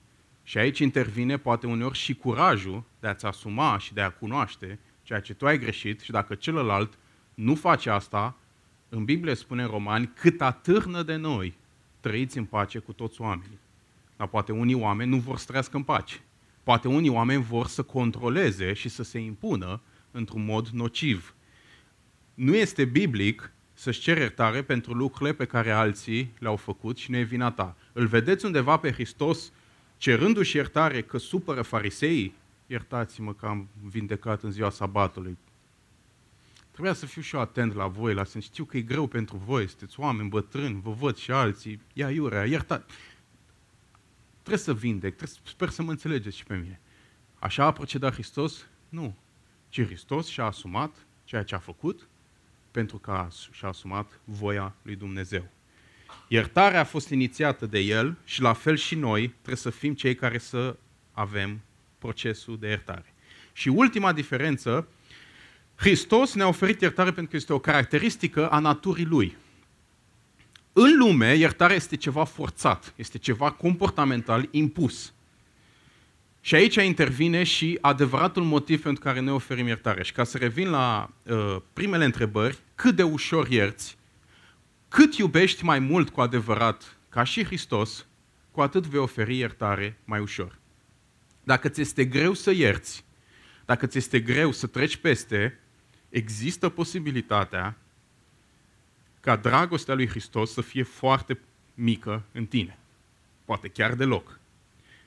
Și 0.42 0.58
aici 0.58 0.78
intervine 0.78 1.36
poate 1.36 1.66
uneori 1.66 1.98
și 1.98 2.14
curajul 2.14 2.84
de 3.00 3.06
a-ți 3.06 3.26
asuma 3.26 3.78
și 3.78 3.94
de 3.94 4.00
a 4.00 4.10
cunoaște 4.10 4.78
ceea 5.02 5.20
ce 5.20 5.34
tu 5.34 5.46
ai 5.46 5.58
greșit 5.58 6.00
și 6.00 6.10
dacă 6.10 6.34
celălalt 6.34 6.98
nu 7.34 7.54
face 7.54 7.90
asta, 7.90 8.36
în 8.88 9.04
Biblie 9.04 9.34
spune 9.34 9.62
în 9.62 9.68
Romani, 9.68 10.10
cât 10.14 10.40
atârnă 10.40 11.02
de 11.02 11.16
noi, 11.16 11.56
trăiți 12.00 12.38
în 12.38 12.44
pace 12.44 12.78
cu 12.78 12.92
toți 12.92 13.20
oamenii. 13.20 13.58
Dar 14.16 14.26
poate 14.26 14.52
unii 14.52 14.74
oameni 14.74 15.10
nu 15.10 15.16
vor 15.16 15.38
să 15.38 15.46
trăiască 15.46 15.76
în 15.76 15.82
pace. 15.82 16.20
Poate 16.62 16.88
unii 16.88 17.08
oameni 17.08 17.42
vor 17.42 17.66
să 17.66 17.82
controleze 17.82 18.72
și 18.72 18.88
să 18.88 19.02
se 19.02 19.18
impună 19.18 19.80
într-un 20.10 20.44
mod 20.44 20.68
nociv. 20.68 21.34
Nu 22.34 22.54
este 22.54 22.84
biblic 22.84 23.52
să-și 23.80 24.00
ceri 24.00 24.20
iertare 24.20 24.62
pentru 24.62 24.92
lucrurile 24.92 25.34
pe 25.34 25.44
care 25.44 25.70
alții 25.70 26.32
le-au 26.38 26.56
făcut 26.56 26.96
și 26.96 27.10
nu 27.10 27.16
e 27.16 27.22
vina 27.22 27.50
ta. 27.50 27.76
Îl 27.92 28.06
vedeți 28.06 28.44
undeva 28.44 28.76
pe 28.76 28.92
Hristos 28.92 29.52
cerându-și 29.96 30.56
iertare 30.56 31.02
că 31.02 31.18
supără 31.18 31.62
fariseii? 31.62 32.34
Iertați-mă 32.66 33.34
că 33.34 33.46
am 33.46 33.68
vindecat 33.82 34.42
în 34.42 34.50
ziua 34.50 34.70
sabatului. 34.70 35.38
Trebuia 36.70 36.92
să 36.92 37.06
fiu 37.06 37.22
și 37.22 37.34
eu 37.34 37.40
atent 37.40 37.74
la 37.74 37.86
voi, 37.86 38.14
la 38.14 38.24
sens. 38.24 38.44
Știu 38.44 38.64
că 38.64 38.76
e 38.76 38.80
greu 38.80 39.06
pentru 39.06 39.36
voi, 39.36 39.68
sunteți 39.68 40.00
oameni 40.00 40.28
bătrâni, 40.28 40.80
vă 40.82 40.90
văd 40.90 41.16
și 41.16 41.30
alții. 41.30 41.80
Ia 41.92 42.10
iurea, 42.10 42.44
iertați. 42.44 42.84
Trebuie 44.38 44.64
să 44.64 44.74
vindec, 44.74 45.16
trebuie, 45.16 45.38
sper 45.44 45.68
să 45.68 45.82
mă 45.82 45.90
înțelegeți 45.90 46.36
și 46.36 46.44
pe 46.44 46.54
mine. 46.54 46.80
Așa 47.38 47.64
a 47.64 47.72
procedat 47.72 48.12
Hristos? 48.12 48.66
Nu. 48.88 49.16
Ci 49.68 49.84
Hristos 49.84 50.26
și-a 50.26 50.44
asumat 50.44 51.06
ceea 51.24 51.42
ce 51.42 51.54
a 51.54 51.58
făcut 51.58 52.08
pentru 52.70 52.98
că 52.98 53.28
și-a 53.50 53.68
asumat 53.68 54.20
voia 54.24 54.74
lui 54.82 54.96
Dumnezeu. 54.96 55.48
Iertarea 56.28 56.80
a 56.80 56.84
fost 56.84 57.08
inițiată 57.08 57.66
de 57.66 57.78
El 57.78 58.16
și 58.24 58.40
la 58.40 58.52
fel 58.52 58.76
și 58.76 58.94
noi 58.94 59.28
trebuie 59.28 59.56
să 59.56 59.70
fim 59.70 59.94
cei 59.94 60.14
care 60.14 60.38
să 60.38 60.76
avem 61.12 61.60
procesul 61.98 62.58
de 62.58 62.68
iertare. 62.68 63.14
Și 63.52 63.68
ultima 63.68 64.12
diferență, 64.12 64.88
Hristos 65.74 66.34
ne-a 66.34 66.48
oferit 66.48 66.80
iertare 66.80 67.10
pentru 67.10 67.30
că 67.30 67.36
este 67.36 67.52
o 67.52 67.58
caracteristică 67.58 68.50
a 68.50 68.58
naturii 68.58 69.04
Lui. 69.04 69.36
În 70.72 70.96
lume, 70.98 71.34
iertarea 71.34 71.76
este 71.76 71.96
ceva 71.96 72.24
forțat, 72.24 72.92
este 72.96 73.18
ceva 73.18 73.50
comportamental 73.50 74.48
impus. 74.50 75.12
Și 76.40 76.54
aici 76.54 76.74
intervine 76.74 77.42
și 77.42 77.78
adevăratul 77.80 78.42
motiv 78.42 78.82
pentru 78.82 79.02
care 79.02 79.20
ne 79.20 79.32
oferim 79.32 79.66
iertare. 79.66 80.02
Și 80.02 80.12
ca 80.12 80.24
să 80.24 80.38
revin 80.38 80.70
la 80.70 81.10
uh, 81.22 81.56
primele 81.72 82.04
întrebări, 82.04 82.58
cât 82.74 82.96
de 82.96 83.02
ușor 83.02 83.48
ierți, 83.48 83.98
cât 84.88 85.14
iubești 85.14 85.64
mai 85.64 85.78
mult 85.78 86.10
cu 86.10 86.20
adevărat, 86.20 86.96
ca 87.08 87.24
și 87.24 87.44
Hristos, 87.44 88.06
cu 88.50 88.60
atât 88.60 88.86
vei 88.86 89.00
oferi 89.00 89.36
iertare 89.36 89.98
mai 90.04 90.20
ușor. 90.20 90.58
Dacă 91.44 91.68
ți 91.68 91.80
este 91.80 92.04
greu 92.04 92.34
să 92.34 92.50
ierți, 92.50 93.04
dacă 93.64 93.86
ți 93.86 93.98
este 93.98 94.20
greu 94.20 94.52
să 94.52 94.66
treci 94.66 94.96
peste, 94.96 95.58
există 96.08 96.68
posibilitatea 96.68 97.76
ca 99.20 99.36
dragostea 99.36 99.94
lui 99.94 100.08
Hristos 100.08 100.52
să 100.52 100.60
fie 100.60 100.82
foarte 100.82 101.38
mică 101.74 102.22
în 102.32 102.46
tine. 102.46 102.78
Poate 103.44 103.68
chiar 103.68 103.94
deloc. 103.94 104.39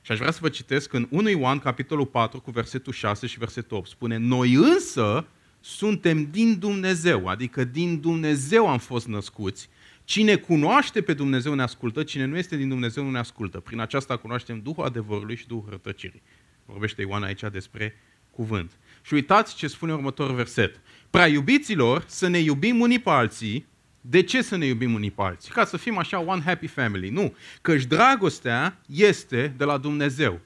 Și 0.04 0.12
aș 0.12 0.18
vrea 0.18 0.30
să 0.30 0.38
vă 0.40 0.48
citesc 0.48 0.92
în 0.92 1.06
1 1.10 1.28
Ioan, 1.28 1.58
capitolul 1.58 2.06
4, 2.06 2.40
cu 2.40 2.50
versetul 2.50 2.92
6 2.92 3.26
și 3.26 3.38
versetul 3.38 3.76
8. 3.76 3.88
Spune, 3.88 4.16
noi 4.16 4.52
însă 4.52 5.26
suntem 5.60 6.30
din 6.30 6.58
Dumnezeu, 6.58 7.26
adică 7.26 7.64
din 7.64 8.00
Dumnezeu 8.00 8.68
am 8.68 8.78
fost 8.78 9.06
născuți. 9.06 9.68
Cine 10.04 10.36
cunoaște 10.36 11.02
pe 11.02 11.12
Dumnezeu 11.14 11.54
ne 11.54 11.62
ascultă, 11.62 12.02
cine 12.02 12.24
nu 12.24 12.36
este 12.36 12.56
din 12.56 12.68
Dumnezeu 12.68 13.04
nu 13.04 13.10
ne 13.10 13.18
ascultă. 13.18 13.60
Prin 13.60 13.80
aceasta 13.80 14.16
cunoaștem 14.16 14.60
Duhul 14.60 14.84
adevărului 14.84 15.36
și 15.36 15.46
Duhul 15.46 15.70
rătăcirii. 15.70 16.22
Vorbește 16.64 17.02
Ioan 17.02 17.22
aici 17.22 17.42
despre 17.52 17.94
cuvânt. 18.30 18.70
Și 19.02 19.14
uitați 19.14 19.56
ce 19.56 19.66
spune 19.66 19.92
următorul 19.92 20.34
verset. 20.34 20.80
Prea 21.10 21.26
iubiților, 21.26 22.04
să 22.06 22.28
ne 22.28 22.38
iubim 22.38 22.80
unii 22.80 22.98
pe 22.98 23.10
alții, 23.10 23.66
de 24.06 24.22
ce 24.22 24.42
să 24.42 24.56
ne 24.56 24.66
iubim 24.66 24.94
unii 24.94 25.10
pe 25.10 25.22
alții? 25.22 25.52
Ca 25.52 25.64
să 25.64 25.76
fim 25.76 25.98
așa 25.98 26.18
one 26.18 26.42
happy 26.44 26.66
family. 26.66 27.08
Nu. 27.08 27.34
Căci 27.60 27.84
dragostea 27.84 28.78
este 28.86 29.54
de 29.56 29.64
la 29.64 29.78
Dumnezeu. 29.78 30.40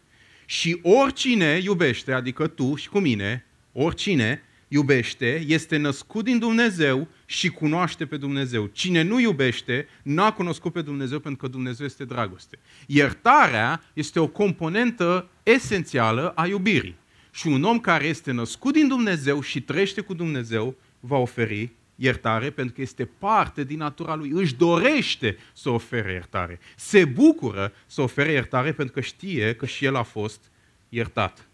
Și 0.46 0.80
oricine 0.82 1.60
iubește, 1.62 2.12
adică 2.12 2.46
tu 2.46 2.74
și 2.74 2.88
cu 2.88 2.98
mine, 2.98 3.46
oricine 3.72 4.42
iubește, 4.68 5.44
este 5.46 5.76
născut 5.76 6.24
din 6.24 6.38
Dumnezeu 6.38 7.08
și 7.26 7.48
cunoaște 7.48 8.06
pe 8.06 8.16
Dumnezeu. 8.16 8.66
Cine 8.66 9.02
nu 9.02 9.20
iubește, 9.20 9.88
n-a 10.02 10.32
cunoscut 10.32 10.72
pe 10.72 10.82
Dumnezeu 10.82 11.18
pentru 11.18 11.40
că 11.40 11.52
Dumnezeu 11.52 11.86
este 11.86 12.04
dragoste. 12.04 12.58
Iertarea 12.86 13.82
este 13.92 14.20
o 14.20 14.26
componentă 14.26 15.28
esențială 15.42 16.32
a 16.34 16.46
iubirii. 16.46 16.96
Și 17.30 17.46
un 17.46 17.62
om 17.62 17.80
care 17.80 18.06
este 18.06 18.32
născut 18.32 18.72
din 18.72 18.88
Dumnezeu 18.88 19.40
și 19.40 19.60
trăiește 19.60 20.00
cu 20.00 20.14
Dumnezeu 20.14 20.76
va 21.00 21.16
oferi 21.16 21.70
iertare 22.00 22.50
pentru 22.50 22.74
că 22.74 22.80
este 22.80 23.04
parte 23.04 23.64
din 23.64 23.76
natura 23.76 24.14
lui. 24.14 24.30
Își 24.30 24.54
dorește 24.54 25.38
să 25.52 25.70
ofere 25.70 26.12
iertare. 26.12 26.60
Se 26.76 27.04
bucură 27.04 27.72
să 27.86 28.00
ofere 28.00 28.32
iertare 28.32 28.72
pentru 28.72 28.94
că 28.94 29.00
știe 29.00 29.54
că 29.54 29.66
și 29.66 29.84
el 29.84 29.96
a 29.96 30.02
fost 30.02 30.40
iertat. 30.88 31.48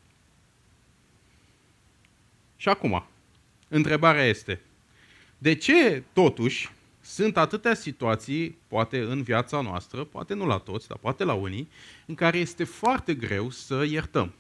Și 2.57 2.69
acum, 2.69 3.05
întrebarea 3.69 4.25
este, 4.25 4.61
de 5.39 5.55
ce 5.55 6.03
totuși 6.13 6.73
sunt 7.01 7.37
atâtea 7.37 7.75
situații, 7.75 8.59
poate 8.69 9.01
în 9.01 9.23
viața 9.23 9.61
noastră, 9.61 10.05
poate 10.05 10.35
nu 10.35 10.47
la 10.47 10.59
toți, 10.59 10.89
dar 10.89 10.99
poate 10.99 11.25
la 11.25 11.33
unii, 11.33 11.69
în 12.07 12.15
care 12.15 12.39
este 12.39 12.65
foarte 12.65 13.15
greu 13.15 13.51
să 13.51 13.85
iertăm? 13.89 14.35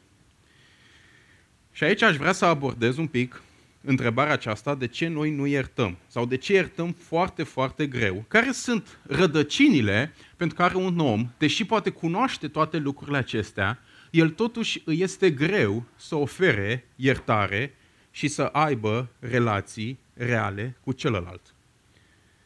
Și 1.72 1.84
aici 1.84 2.02
aș 2.02 2.16
vrea 2.16 2.32
să 2.32 2.44
abordez 2.44 2.96
un 2.96 3.06
pic 3.06 3.42
întrebarea 3.84 4.32
aceasta, 4.32 4.74
de 4.74 4.86
ce 4.86 5.08
noi 5.08 5.30
nu 5.30 5.46
iertăm? 5.46 5.96
Sau 6.06 6.26
de 6.26 6.36
ce 6.36 6.52
iertăm 6.52 6.92
foarte, 6.92 7.42
foarte 7.42 7.86
greu? 7.86 8.24
Care 8.28 8.52
sunt 8.52 8.98
rădăcinile 9.02 10.12
pentru 10.36 10.56
care 10.56 10.76
un 10.76 10.98
om, 10.98 11.30
deși 11.38 11.64
poate 11.64 11.90
cunoaște 11.90 12.48
toate 12.48 12.76
lucrurile 12.76 13.16
acestea, 13.16 13.78
el 14.10 14.30
totuși 14.30 14.82
îi 14.84 15.00
este 15.00 15.30
greu 15.30 15.84
să 15.96 16.14
ofere 16.14 16.88
iertare 16.96 17.74
și 18.10 18.28
să 18.28 18.42
aibă 18.42 19.08
relații 19.18 19.98
reale 20.14 20.76
cu 20.80 20.92
celălalt. 20.92 21.54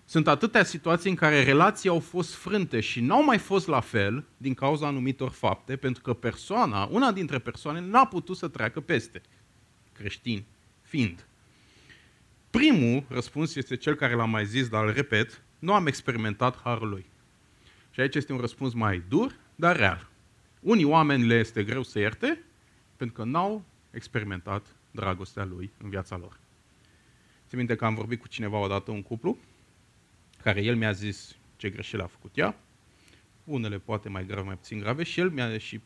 Sunt 0.04 0.28
atâtea 0.28 0.64
situații 0.64 1.10
în 1.10 1.16
care 1.16 1.42
relații 1.42 1.88
au 1.88 2.00
fost 2.00 2.34
frânte 2.34 2.80
și 2.80 3.00
n-au 3.00 3.24
mai 3.24 3.38
fost 3.38 3.66
la 3.66 3.80
fel 3.80 4.24
din 4.36 4.54
cauza 4.54 4.86
anumitor 4.86 5.30
fapte, 5.30 5.76
pentru 5.76 6.02
că 6.02 6.12
persoana, 6.12 6.88
una 6.90 7.12
dintre 7.12 7.38
persoane, 7.38 7.80
n-a 7.80 8.06
putut 8.06 8.36
să 8.36 8.48
treacă 8.48 8.80
peste. 8.80 9.22
Creștini 9.92 10.46
fiind. 10.88 11.27
Primul 12.50 13.04
răspuns 13.08 13.54
este 13.54 13.76
cel 13.76 13.94
care 13.94 14.14
l-am 14.14 14.30
mai 14.30 14.46
zis, 14.46 14.68
dar 14.68 14.84
îl 14.84 14.92
repet, 14.92 15.42
nu 15.58 15.72
am 15.72 15.86
experimentat 15.86 16.60
harul 16.60 16.88
lui. 16.88 17.06
Și 17.90 17.98
Și 17.98 18.04
aici 18.04 18.14
este 18.14 18.32
un 18.32 18.38
răspuns 18.38 18.72
mai 18.72 19.02
dur, 19.08 19.34
dar 19.54 19.76
real. 19.76 20.08
Unii 20.60 20.84
oameni 20.84 21.26
le 21.26 21.38
este 21.38 21.64
greu 21.64 21.82
să 21.82 21.98
ierte 21.98 22.42
pentru 22.96 23.16
că 23.16 23.28
n-au 23.28 23.64
experimentat 23.90 24.66
dragostea 24.90 25.44
lui 25.44 25.70
în 25.82 25.90
viața 25.90 26.16
lor. 26.16 26.38
Țin 27.48 27.58
minte 27.58 27.76
că 27.76 27.84
am 27.84 27.94
vorbit 27.94 28.20
cu 28.20 28.28
cineva 28.28 28.58
odată, 28.58 28.90
un 28.90 29.02
cuplu, 29.02 29.38
care 30.42 30.62
el 30.62 30.76
mi-a 30.76 30.92
zis 30.92 31.36
ce 31.56 31.70
greșeli 31.70 32.02
a 32.02 32.06
făcut 32.06 32.38
ea, 32.38 32.56
unele 33.44 33.78
poate 33.78 34.08
mai 34.08 34.26
grave, 34.26 34.46
mai 34.46 34.56
puțin 34.56 34.78
grave, 34.78 35.02
și 35.02 35.20
el 35.20 35.30
mi-a, 35.30 35.58
și 35.58 35.80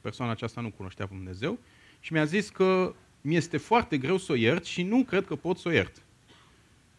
persoana 0.00 0.32
aceasta 0.32 0.60
nu 0.60 0.70
cunoștea 0.70 1.06
pe 1.06 1.14
Dumnezeu, 1.14 1.58
și 2.00 2.12
mi-a 2.12 2.24
zis 2.24 2.48
că 2.48 2.94
mi 3.26 3.36
este 3.36 3.56
foarte 3.56 3.98
greu 3.98 4.16
să 4.16 4.32
o 4.32 4.34
iert 4.34 4.64
și 4.64 4.82
nu 4.82 5.04
cred 5.04 5.26
că 5.26 5.36
pot 5.36 5.58
să 5.58 5.68
o 5.68 5.70
iert. 5.70 6.02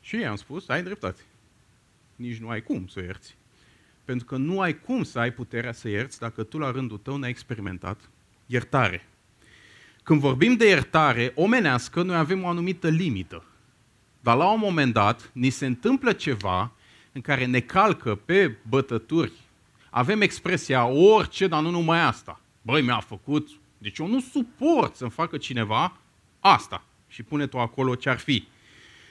Și 0.02 0.20
i-am 0.20 0.36
spus, 0.36 0.68
ai 0.68 0.84
dreptate. 0.84 1.22
Nici 2.16 2.38
nu 2.38 2.50
ai 2.50 2.62
cum 2.62 2.88
să 2.88 3.00
o 3.00 3.04
ierți. 3.04 3.36
Pentru 4.06 4.26
că 4.26 4.38
nu 4.38 4.62
ai 4.62 4.80
cum 4.80 5.04
să 5.04 5.20
ai 5.20 5.32
puterea 5.32 5.72
să 5.72 5.90
ierți 5.90 6.20
dacă 6.20 6.44
tu 6.44 6.58
la 6.58 6.72
rândul 6.72 6.98
tău 6.98 7.18
n-ai 7.18 7.30
experimentat 7.30 8.10
iertare. 8.46 9.08
Când 10.04 10.20
vorbim 10.20 10.56
de 10.56 10.68
iertare 10.68 11.32
omenească, 11.36 12.02
noi 12.02 12.16
avem 12.16 12.44
o 12.44 12.48
anumită 12.48 12.90
limită. 12.90 13.44
Dar 14.20 14.38
la 14.38 14.52
un 14.52 14.60
moment 14.60 14.94
dat, 14.94 15.30
ni 15.34 15.50
se 15.50 15.66
întâmplă 15.66 16.14
ceva 16.14 16.72
în 17.12 17.22
care 17.22 17.46
ne 17.46 17.60
calcă 17.60 18.16
pe 18.16 18.58
bătături. 18.70 19.32
Avem 19.90 20.22
expresia 20.22 20.86
orice, 20.86 21.48
dar 21.48 21.62
nu 21.62 21.70
numai 21.70 22.00
asta. 22.00 22.42
Băi, 22.62 22.82
mi-a 22.82 23.00
făcut... 23.00 23.50
Deci 23.78 23.98
eu 23.98 24.08
nu 24.08 24.20
suport 24.20 24.96
să-mi 24.96 25.10
facă 25.10 25.38
cineva 25.38 25.98
asta. 26.54 26.84
Și 27.08 27.24
pune 27.24 27.48
tu 27.48 27.60
acolo 27.60 27.96
ce 27.96 28.10
ar 28.10 28.18
fi. 28.18 28.48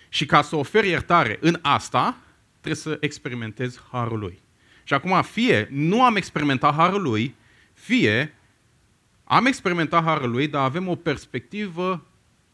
Și 0.09 0.27
ca 0.27 0.43
să 0.43 0.57
oferi 0.57 0.89
iertare 0.89 1.39
în 1.41 1.59
asta, 1.63 2.17
trebuie 2.61 2.75
să 2.75 2.97
experimentezi 3.01 3.81
harul 3.91 4.19
lui. 4.19 4.43
Și 4.85 4.95
acum, 4.95 5.23
fie 5.23 5.69
nu 5.71 6.05
am 6.05 6.17
experimentat 6.17 6.75
harul 6.75 7.03
lui, 7.03 7.35
fie 7.73 8.35
am 9.25 9.47
experimentat 9.47 10.03
harul 10.03 10.31
lui, 10.31 10.49
dar 10.49 10.65
avem 10.65 10.89
o 10.89 10.95
perspectivă 10.95 12.07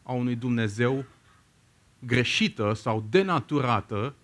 a 0.03 0.11
unui 0.11 0.35
Dumnezeu 0.35 1.05
greșită 1.99 2.73
sau 2.73 3.05
denaturată 3.09 4.15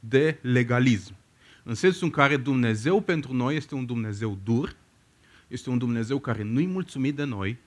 de 0.00 0.38
legalism. 0.40 1.14
În 1.62 1.74
sensul 1.74 2.04
în 2.04 2.10
care 2.10 2.36
Dumnezeu 2.36 3.00
pentru 3.00 3.32
noi 3.32 3.56
este 3.56 3.74
un 3.74 3.86
Dumnezeu 3.86 4.38
dur, 4.44 4.76
este 5.48 5.70
un 5.70 5.78
Dumnezeu 5.78 6.18
care 6.18 6.42
nu-i 6.42 6.66
mulțumit 6.66 7.16
de 7.16 7.24
noi, 7.24 7.58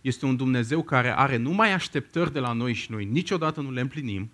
este 0.00 0.26
un 0.26 0.36
Dumnezeu 0.36 0.82
care 0.82 1.16
are 1.16 1.36
numai 1.36 1.72
așteptări 1.72 2.32
de 2.32 2.38
la 2.38 2.52
noi 2.52 2.72
și 2.72 2.90
noi 2.90 3.04
niciodată 3.04 3.60
nu 3.60 3.70
le 3.70 3.80
împlinim, 3.80 4.30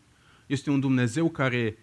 este 0.47 0.71
un 0.71 0.81
Dumnezeu 0.81 1.31
care 1.31 1.79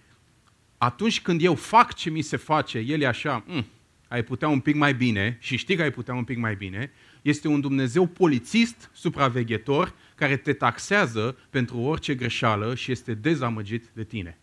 atunci 0.78 1.22
când 1.22 1.44
eu 1.44 1.56
fac 1.56 1.94
ce 1.94 2.10
mi 2.10 2.22
se 2.22 2.38
face, 2.38 2.80
El 2.80 3.02
e 3.02 3.08
așa, 3.08 3.44
mm, 3.48 3.66
ai 4.08 4.24
putea 4.24 4.48
un 4.48 4.60
pic 4.60 4.76
mai 4.76 4.94
bine 4.94 5.38
și 5.42 5.58
știi 5.58 5.76
că 5.76 5.82
ai 5.82 5.92
putea 5.92 6.14
un 6.14 6.24
pic 6.24 6.38
mai 6.38 6.56
bine, 6.56 6.92
este 7.22 7.48
un 7.48 7.62
Dumnezeu 7.62 8.06
polițist, 8.06 8.90
supraveghetor, 8.94 9.94
care 10.16 10.38
te 10.38 10.54
taxează 10.54 11.38
pentru 11.50 11.78
orice 11.78 12.16
greșeală 12.16 12.76
și 12.76 12.92
este 12.92 13.14
dezamăgit 13.14 13.90
de 13.94 14.04
tine. 14.04 14.38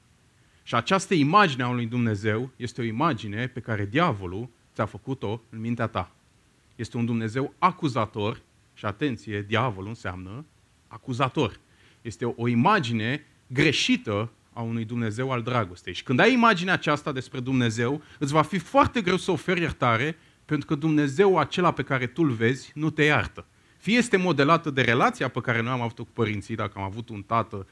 Și 0.62 0.74
această 0.74 1.14
imagine 1.14 1.62
a 1.62 1.68
unui 1.68 1.86
Dumnezeu 1.86 2.50
este 2.56 2.80
o 2.80 2.84
imagine 2.84 3.46
pe 3.46 3.60
care 3.60 3.86
diavolul 3.86 4.48
ți-a 4.74 4.86
făcut-o 4.86 5.42
în 5.50 5.60
mintea 5.60 5.86
ta. 5.86 6.12
Este 6.76 6.96
un 6.96 7.04
Dumnezeu 7.04 7.54
acuzator 7.58 8.42
și 8.80 8.86
atenție, 8.86 9.42
diavolul 9.42 9.88
înseamnă 9.88 10.44
acuzator. 10.88 11.60
Este 12.02 12.24
o, 12.24 12.32
o 12.36 12.48
imagine 12.48 13.26
greșită 13.46 14.32
a 14.52 14.60
unui 14.60 14.84
Dumnezeu 14.84 15.32
al 15.32 15.42
dragostei. 15.42 15.92
Și 15.92 16.02
când 16.02 16.20
ai 16.20 16.32
imaginea 16.32 16.72
aceasta 16.72 17.12
despre 17.12 17.40
Dumnezeu, 17.40 18.02
îți 18.18 18.32
va 18.32 18.42
fi 18.42 18.58
foarte 18.58 19.00
greu 19.00 19.16
să 19.16 19.30
oferi 19.30 19.60
iertare, 19.60 20.16
pentru 20.44 20.66
că 20.66 20.74
Dumnezeu 20.74 21.38
acela 21.38 21.72
pe 21.72 21.82
care 21.82 22.06
tu 22.06 22.22
îl 22.22 22.30
vezi 22.30 22.72
nu 22.74 22.90
te 22.90 23.02
iartă. 23.02 23.46
Fie 23.78 23.96
este 23.96 24.16
modelată 24.16 24.70
de 24.70 24.82
relația 24.82 25.28
pe 25.28 25.40
care 25.40 25.62
noi 25.62 25.72
am 25.72 25.80
avut-o 25.80 26.04
cu 26.04 26.10
părinții, 26.12 26.54
dacă 26.54 26.72
am 26.78 26.84
avut 26.84 27.08
un 27.08 27.22
tată 27.22 27.66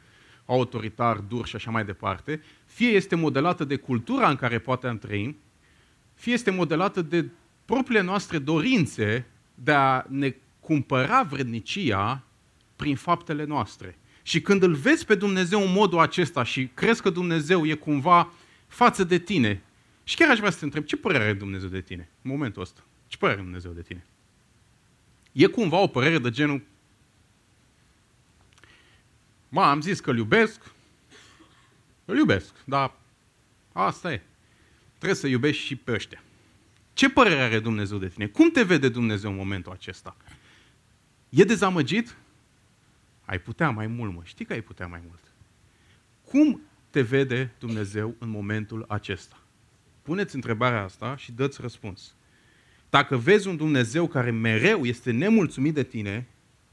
autoritar, 0.45 1.17
dur 1.17 1.47
și 1.47 1.57
așa 1.57 1.71
mai 1.71 1.85
departe, 1.85 2.43
fie 2.65 2.89
este 2.89 3.15
modelată 3.15 3.65
de 3.65 3.77
cultura 3.77 4.29
în 4.29 4.37
care 4.37 4.59
poate 4.59 4.87
am 4.87 4.99
trăit, 4.99 5.39
fie 6.15 6.33
este 6.33 6.51
modelată 6.51 7.03
de 7.03 7.29
propriile 7.65 8.03
noastre 8.03 8.39
dorințe 8.39 9.27
de 9.55 9.73
a 9.73 10.05
ne 10.09 10.35
cumpăra 10.69 11.23
vrednicia 11.23 12.23
prin 12.77 12.97
faptele 12.97 13.45
noastre. 13.45 13.99
Și 14.23 14.41
când 14.41 14.63
îl 14.63 14.75
vezi 14.75 15.05
pe 15.05 15.15
Dumnezeu 15.15 15.63
în 15.63 15.73
modul 15.73 15.99
acesta 15.99 16.43
și 16.43 16.71
crezi 16.75 17.03
că 17.03 17.11
Dumnezeu 17.11 17.67
e 17.67 17.75
cumva 17.75 18.33
față 18.67 19.05
de 19.05 19.19
tine, 19.19 19.63
și 20.05 20.17
chiar 20.17 20.31
aș 20.31 20.39
vrea 20.39 20.51
să 20.51 20.59
te 20.59 20.65
întreb, 20.65 20.85
ce 20.85 20.97
părere 20.97 21.25
are 21.25 21.33
Dumnezeu 21.33 21.69
de 21.69 21.81
tine 21.81 22.09
în 22.23 22.31
momentul 22.31 22.63
ăsta? 22.63 22.81
Ce 23.07 23.17
părere 23.17 23.39
are 23.39 23.47
Dumnezeu 23.47 23.73
de 23.73 23.83
tine? 23.83 24.07
E 25.33 25.47
cumva 25.47 25.77
o 25.77 25.87
părere 25.87 26.19
de 26.19 26.31
genul, 26.31 26.63
mă, 29.49 29.63
am 29.63 29.81
zis 29.81 30.01
că 30.01 30.11
îl 30.11 30.17
iubesc, 30.17 30.61
îl 32.05 32.17
iubesc, 32.17 32.53
dar 32.65 32.95
asta 33.73 34.13
e. 34.13 34.23
Trebuie 34.97 35.19
să 35.19 35.27
iubești 35.27 35.63
și 35.63 35.77
pe 35.77 35.93
ăștia. 35.93 36.23
Ce 36.93 37.11
părere 37.11 37.41
are 37.41 37.59
Dumnezeu 37.59 37.99
de 37.99 38.09
tine? 38.09 38.27
Cum 38.27 38.51
te 38.51 38.63
vede 38.63 38.89
Dumnezeu 38.89 39.31
în 39.31 39.37
momentul 39.37 39.73
acesta? 39.73 40.17
E 41.29 41.45
dezamăgit? 41.45 42.17
Ai 43.25 43.39
putea 43.39 43.71
mai 43.71 43.87
mult, 43.87 44.15
mă. 44.15 44.21
Știi 44.25 44.45
că 44.45 44.53
ai 44.53 44.61
putea 44.61 44.87
mai 44.87 45.01
mult. 45.07 45.21
Cum 46.25 46.61
te 46.91 47.01
vede 47.01 47.55
Dumnezeu 47.59 48.15
în 48.19 48.29
momentul 48.29 48.85
acesta? 48.89 49.43
Puneți 50.03 50.35
întrebarea 50.35 50.83
asta 50.83 51.17
și 51.17 51.33
dă-ți 51.33 51.61
răspuns. 51.61 52.15
Dacă 52.91 53.17
vezi 53.17 53.49
un 53.49 53.57
Dumnezeu 53.57 54.07
care 54.07 54.31
mereu 54.31 54.85
este 54.85 55.11
nemulțumit 55.11 55.75
de 55.75 55.83
tine, 55.83 56.27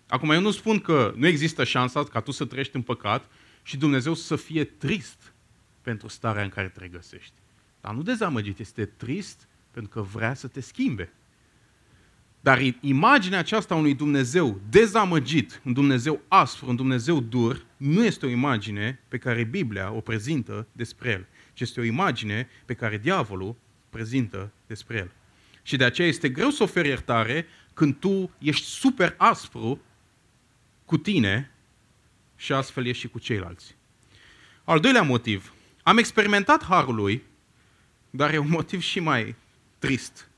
acum 0.07 0.31
eu 0.31 0.41
nu 0.41 0.51
spun 0.51 0.79
că 0.79 1.13
nu 1.15 1.27
există 1.27 1.63
șansa 1.63 2.03
ca 2.03 2.19
tu 2.19 2.31
să 2.31 2.45
trăiești 2.45 2.75
în 2.75 2.81
păcat 2.81 3.25
și 3.63 3.77
Dumnezeu 3.77 4.13
să 4.13 4.35
fie 4.35 4.63
trist 4.63 5.33
pentru 5.81 6.07
starea 6.07 6.43
în 6.43 6.49
care 6.49 6.67
te 6.67 6.79
regăsești. 6.79 7.33
Dar 7.81 7.93
nu 7.93 8.01
dezamăgit, 8.01 8.59
este 8.59 8.85
trist 8.85 9.47
pentru 9.71 9.91
că 9.91 10.01
vrea 10.01 10.33
să 10.33 10.47
te 10.47 10.59
schimbe. 10.59 11.11
Dar 12.45 12.61
imaginea 12.79 13.39
aceasta 13.39 13.73
a 13.73 13.77
unui 13.77 13.93
Dumnezeu 13.93 14.61
dezamăgit, 14.69 15.61
un 15.63 15.73
Dumnezeu 15.73 16.21
aspru, 16.27 16.69
un 16.69 16.75
Dumnezeu 16.75 17.19
dur, 17.19 17.65
nu 17.77 18.03
este 18.03 18.25
o 18.25 18.29
imagine 18.29 18.99
pe 19.07 19.17
care 19.17 19.43
Biblia 19.43 19.91
o 19.91 19.99
prezintă 19.99 20.67
despre 20.71 21.09
El, 21.09 21.25
ci 21.53 21.61
este 21.61 21.79
o 21.79 21.83
imagine 21.83 22.49
pe 22.65 22.73
care 22.73 22.97
diavolul 22.97 23.55
prezintă 23.89 24.51
despre 24.67 24.97
El. 24.97 25.11
Și 25.61 25.75
de 25.75 25.83
aceea 25.83 26.07
este 26.07 26.29
greu 26.29 26.49
să 26.49 26.63
oferi 26.63 26.87
iertare 26.87 27.45
când 27.73 27.95
tu 27.95 28.31
ești 28.37 28.65
super 28.65 29.13
aspru 29.17 29.81
cu 30.85 30.97
tine 30.97 31.51
și 32.35 32.53
astfel 32.53 32.85
ești 32.85 33.01
și 33.01 33.07
cu 33.07 33.19
ceilalți. 33.19 33.75
Al 34.63 34.79
doilea 34.79 35.03
motiv. 35.03 35.53
Am 35.83 35.97
experimentat 35.97 36.63
harul 36.63 36.95
lui, 36.95 37.23
dar 38.09 38.33
e 38.33 38.37
un 38.37 38.49
motiv 38.49 38.81
și 38.81 38.99
mai 38.99 39.35
trist. 39.79 40.29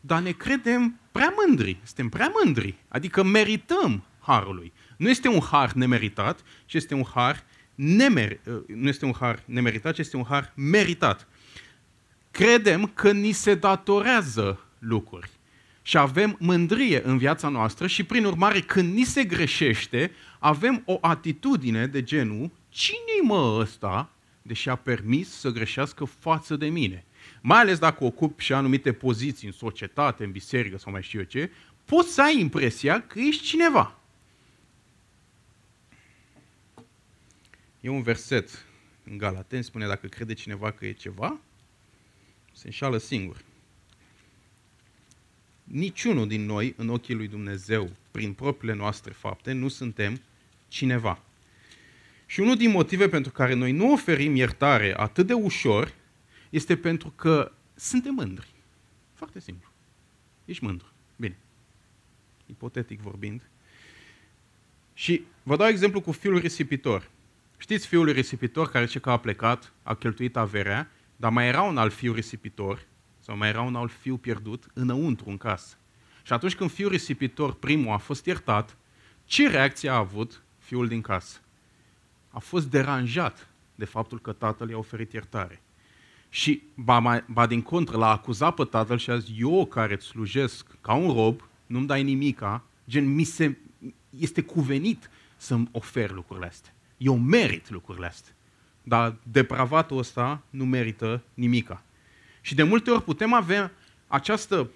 Dar 0.00 0.22
ne 0.22 0.32
credem 0.32 0.98
prea 1.14 1.34
mândri, 1.36 1.76
suntem 1.82 2.08
prea 2.08 2.32
mândri, 2.42 2.74
adică 2.88 3.22
merităm 3.22 4.04
harului. 4.18 4.72
Nu 4.96 5.08
este 5.08 5.28
un 5.28 5.40
har 5.40 5.72
nemeritat, 5.72 6.40
ci 6.66 6.74
este 6.74 6.94
un 6.94 7.04
har 7.14 7.44
nemer, 7.74 8.40
nu 8.66 8.88
este 8.88 9.04
un 9.04 9.14
har 9.18 9.42
nemeritat, 9.44 9.94
ci 9.94 9.98
este 9.98 10.16
un 10.16 10.24
har 10.24 10.52
meritat. 10.56 11.26
Credem 12.30 12.86
că 12.94 13.12
ni 13.12 13.32
se 13.32 13.54
datorează 13.54 14.64
lucruri 14.78 15.30
și 15.82 15.98
avem 15.98 16.36
mândrie 16.40 17.02
în 17.04 17.18
viața 17.18 17.48
noastră 17.48 17.86
și 17.86 18.04
prin 18.04 18.24
urmare 18.24 18.60
când 18.60 18.94
ni 18.94 19.04
se 19.04 19.24
greșește, 19.24 20.10
avem 20.38 20.82
o 20.84 20.98
atitudine 21.00 21.86
de 21.86 22.02
genul 22.02 22.50
cine 22.68 23.20
mă 23.22 23.56
ăsta, 23.60 24.10
deși 24.42 24.68
a 24.68 24.76
permis 24.76 25.30
să 25.30 25.50
greșească 25.50 26.04
față 26.04 26.56
de 26.56 26.66
mine? 26.66 27.04
Mai 27.46 27.58
ales 27.58 27.78
dacă 27.78 28.04
ocupi 28.04 28.42
și 28.42 28.52
anumite 28.52 28.92
poziții 28.92 29.46
în 29.46 29.52
societate, 29.52 30.24
în 30.24 30.30
biserică 30.30 30.78
sau 30.78 30.92
mai 30.92 31.02
știu 31.02 31.18
eu 31.18 31.24
ce, 31.24 31.50
poți 31.84 32.12
să 32.12 32.22
ai 32.22 32.40
impresia 32.40 33.00
că 33.00 33.18
ești 33.18 33.42
cineva. 33.42 33.98
E 37.80 37.88
un 37.88 38.02
verset 38.02 38.64
în 39.04 39.18
Galaten, 39.18 39.62
spune 39.62 39.86
dacă 39.86 40.06
crede 40.06 40.34
cineva 40.34 40.70
că 40.70 40.86
e 40.86 40.92
ceva, 40.92 41.40
se 42.52 42.62
înșală 42.64 42.98
singur. 42.98 43.44
Niciunul 45.64 46.28
din 46.28 46.44
noi, 46.44 46.74
în 46.76 46.88
ochii 46.88 47.14
lui 47.14 47.28
Dumnezeu, 47.28 47.90
prin 48.10 48.32
propriile 48.32 48.76
noastre 48.76 49.12
fapte, 49.12 49.52
nu 49.52 49.68
suntem 49.68 50.20
cineva. 50.68 51.22
Și 52.26 52.40
unul 52.40 52.56
din 52.56 52.70
motive 52.70 53.08
pentru 53.08 53.32
care 53.32 53.54
noi 53.54 53.72
nu 53.72 53.92
oferim 53.92 54.36
iertare 54.36 54.94
atât 54.96 55.26
de 55.26 55.32
ușor 55.32 55.94
este 56.54 56.76
pentru 56.76 57.12
că 57.16 57.52
suntem 57.74 58.14
mândri. 58.14 58.52
Foarte 59.12 59.40
simplu. 59.40 59.68
Ești 60.44 60.64
mândru. 60.64 60.86
Bine. 61.16 61.36
Ipotetic 62.46 63.00
vorbind. 63.00 63.48
Și 64.92 65.22
vă 65.42 65.56
dau 65.56 65.66
exemplu 65.66 66.00
cu 66.00 66.12
fiul 66.12 66.38
risipitor. 66.38 67.10
Știți 67.56 67.86
fiul 67.86 68.12
risipitor 68.12 68.68
care 68.68 68.84
ce 68.84 68.98
că 68.98 69.10
a 69.10 69.18
plecat, 69.18 69.72
a 69.82 69.94
cheltuit 69.94 70.36
averea, 70.36 70.90
dar 71.16 71.30
mai 71.30 71.46
era 71.46 71.62
un 71.62 71.76
alt 71.76 71.92
fiu 71.92 72.12
risipitor, 72.12 72.86
sau 73.20 73.36
mai 73.36 73.48
era 73.48 73.62
un 73.62 73.74
alt 73.74 73.92
fiu 73.92 74.16
pierdut 74.16 74.64
înăuntru, 74.74 75.28
în 75.28 75.36
casă. 75.36 75.76
Și 76.22 76.32
atunci 76.32 76.54
când 76.54 76.70
fiul 76.70 76.90
risipitor, 76.90 77.54
primul, 77.54 77.92
a 77.92 77.96
fost 77.96 78.26
iertat, 78.26 78.76
ce 79.24 79.48
reacție 79.48 79.88
a 79.88 79.96
avut 79.96 80.42
fiul 80.58 80.88
din 80.88 81.00
casă? 81.00 81.40
A 82.30 82.38
fost 82.38 82.66
deranjat 82.66 83.48
de 83.74 83.84
faptul 83.84 84.20
că 84.20 84.32
tatăl 84.32 84.70
i-a 84.70 84.78
oferit 84.78 85.12
iertare. 85.12 85.62
Și, 86.34 86.62
ba, 86.74 86.98
mai, 86.98 87.24
ba 87.26 87.46
din 87.46 87.62
contră, 87.62 87.96
l-a 87.96 88.10
acuzat 88.10 88.54
pe 88.54 88.64
tatăl 88.64 88.98
și 88.98 89.10
a 89.10 89.18
zis, 89.18 89.34
eu 89.38 89.66
care 89.66 89.94
îți 89.94 90.06
slujesc 90.06 90.66
ca 90.80 90.94
un 90.94 91.12
rob, 91.12 91.48
nu-mi 91.66 91.86
dai 91.86 92.02
nimica, 92.02 92.64
gen, 92.88 93.14
mi 93.14 93.24
se, 93.24 93.56
este 94.18 94.42
cuvenit 94.42 95.10
să-mi 95.36 95.68
ofer 95.72 96.10
lucrurile 96.10 96.46
astea. 96.46 96.74
Eu 96.96 97.18
merit 97.18 97.70
lucrurile 97.70 98.06
astea. 98.06 98.32
Dar 98.82 99.16
depravatul 99.22 99.98
ăsta 99.98 100.42
nu 100.50 100.64
merită 100.64 101.22
nimica. 101.34 101.82
Și 102.40 102.54
de 102.54 102.62
multe 102.62 102.90
ori 102.90 103.02
putem 103.02 103.32
avea 103.32 103.72
această 104.06 104.70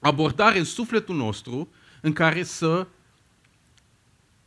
abordare 0.00 0.58
în 0.58 0.64
sufletul 0.64 1.16
nostru 1.16 1.68
în 2.00 2.12
care 2.12 2.42
să 2.42 2.86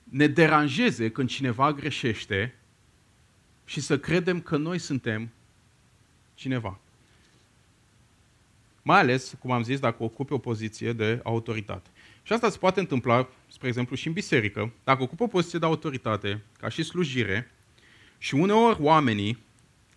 ne 0.04 0.28
deranjeze 0.28 1.12
când 1.12 1.30
cineva 1.30 1.74
greșește 1.74 2.56
și 3.66 3.80
să 3.80 4.00
credem 4.00 4.42
că 4.42 4.58
noi 4.58 4.80
suntem 4.80 5.32
cineva. 6.42 6.80
Mai 8.82 9.00
ales, 9.00 9.36
cum 9.40 9.52
am 9.52 9.64
zis, 9.64 9.80
dacă 9.80 10.04
ocupe 10.04 10.34
o 10.34 10.38
poziție 10.38 10.94
de 10.94 11.20
autoritate. 11.24 11.90
Și 12.24 12.34
asta 12.34 12.50
se 12.50 12.58
poate 12.58 12.80
întâmpla, 12.80 13.30
spre 13.48 13.68
exemplu, 13.68 13.96
și 13.96 14.08
în 14.08 14.14
biserică. 14.14 14.74
Dacă 14.84 15.04
ocupă 15.04 15.24
o 15.24 15.28
poziție 15.28 15.60
de 15.60 15.66
autoritate, 15.66 16.42
ca 16.60 16.70
și 16.70 16.84
slujire, 16.84 17.52
și 18.18 18.36
uneori 18.36 18.82
oamenii 18.82 19.38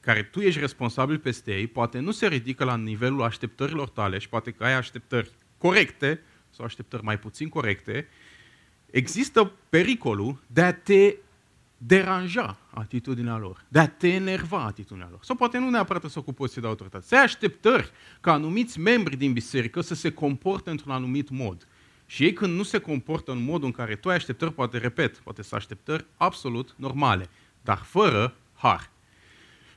care 0.00 0.22
tu 0.22 0.40
ești 0.40 0.60
responsabil 0.60 1.18
peste 1.18 1.54
ei, 1.54 1.66
poate 1.66 1.98
nu 1.98 2.10
se 2.10 2.26
ridică 2.26 2.64
la 2.64 2.76
nivelul 2.76 3.22
așteptărilor 3.22 3.88
tale 3.88 4.18
și 4.18 4.28
poate 4.28 4.50
că 4.50 4.64
ai 4.64 4.74
așteptări 4.74 5.30
corecte 5.58 6.20
sau 6.50 6.64
așteptări 6.64 7.04
mai 7.04 7.18
puțin 7.18 7.48
corecte, 7.48 8.08
există 8.90 9.52
pericolul 9.68 10.42
de 10.46 10.62
a 10.62 10.72
te 10.72 11.16
deranja 11.86 12.58
atitudinea 12.70 13.36
lor, 13.36 13.64
de 13.68 13.78
a 13.78 13.88
te 13.88 14.08
enerva 14.08 14.64
atitudinea 14.64 15.08
lor. 15.10 15.20
Sau 15.22 15.36
poate 15.36 15.58
nu 15.58 15.70
neapărat 15.70 16.10
să 16.10 16.18
ocupi 16.18 16.36
poziție 16.36 16.60
de 16.60 16.66
autoritate. 16.66 17.04
Să 17.06 17.14
ai 17.14 17.22
așteptări 17.22 17.90
ca 18.20 18.32
anumiți 18.32 18.80
membri 18.80 19.16
din 19.16 19.32
biserică 19.32 19.80
să 19.80 19.94
se 19.94 20.10
comporte 20.10 20.70
într-un 20.70 20.92
anumit 20.92 21.30
mod. 21.30 21.68
Și 22.06 22.24
ei 22.24 22.32
când 22.32 22.56
nu 22.56 22.62
se 22.62 22.78
comportă 22.78 23.32
în 23.32 23.44
modul 23.44 23.66
în 23.66 23.72
care 23.72 23.94
tu 23.94 24.08
ai 24.08 24.14
așteptări, 24.14 24.52
poate, 24.52 24.78
repet, 24.78 25.16
poate 25.16 25.42
să 25.42 25.54
așteptări 25.54 26.04
absolut 26.16 26.74
normale, 26.76 27.28
dar 27.60 27.78
fără 27.78 28.36
har. 28.54 28.90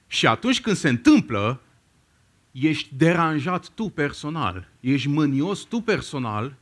Și 0.07 0.27
atunci 0.27 0.61
când 0.61 0.75
se 0.75 0.89
întâmplă, 0.89 1.61
ești 2.51 2.89
deranjat 2.95 3.69
tu 3.69 3.89
personal, 3.89 4.69
ești 4.79 5.07
mânios 5.07 5.59
tu 5.59 5.79
personal 5.81 6.55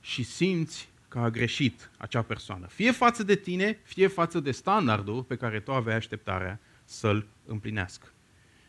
și 0.00 0.22
simți 0.22 0.88
că 1.12 1.18
a 1.18 1.30
greșit 1.30 1.90
acea 1.96 2.22
persoană. 2.22 2.66
Fie 2.66 2.90
față 2.90 3.22
de 3.22 3.34
tine, 3.34 3.78
fie 3.82 4.06
față 4.06 4.40
de 4.40 4.50
standardul 4.50 5.22
pe 5.22 5.36
care 5.36 5.60
tu 5.60 5.72
aveai 5.72 5.96
așteptarea 5.96 6.60
să-l 6.84 7.26
împlinească. 7.46 8.06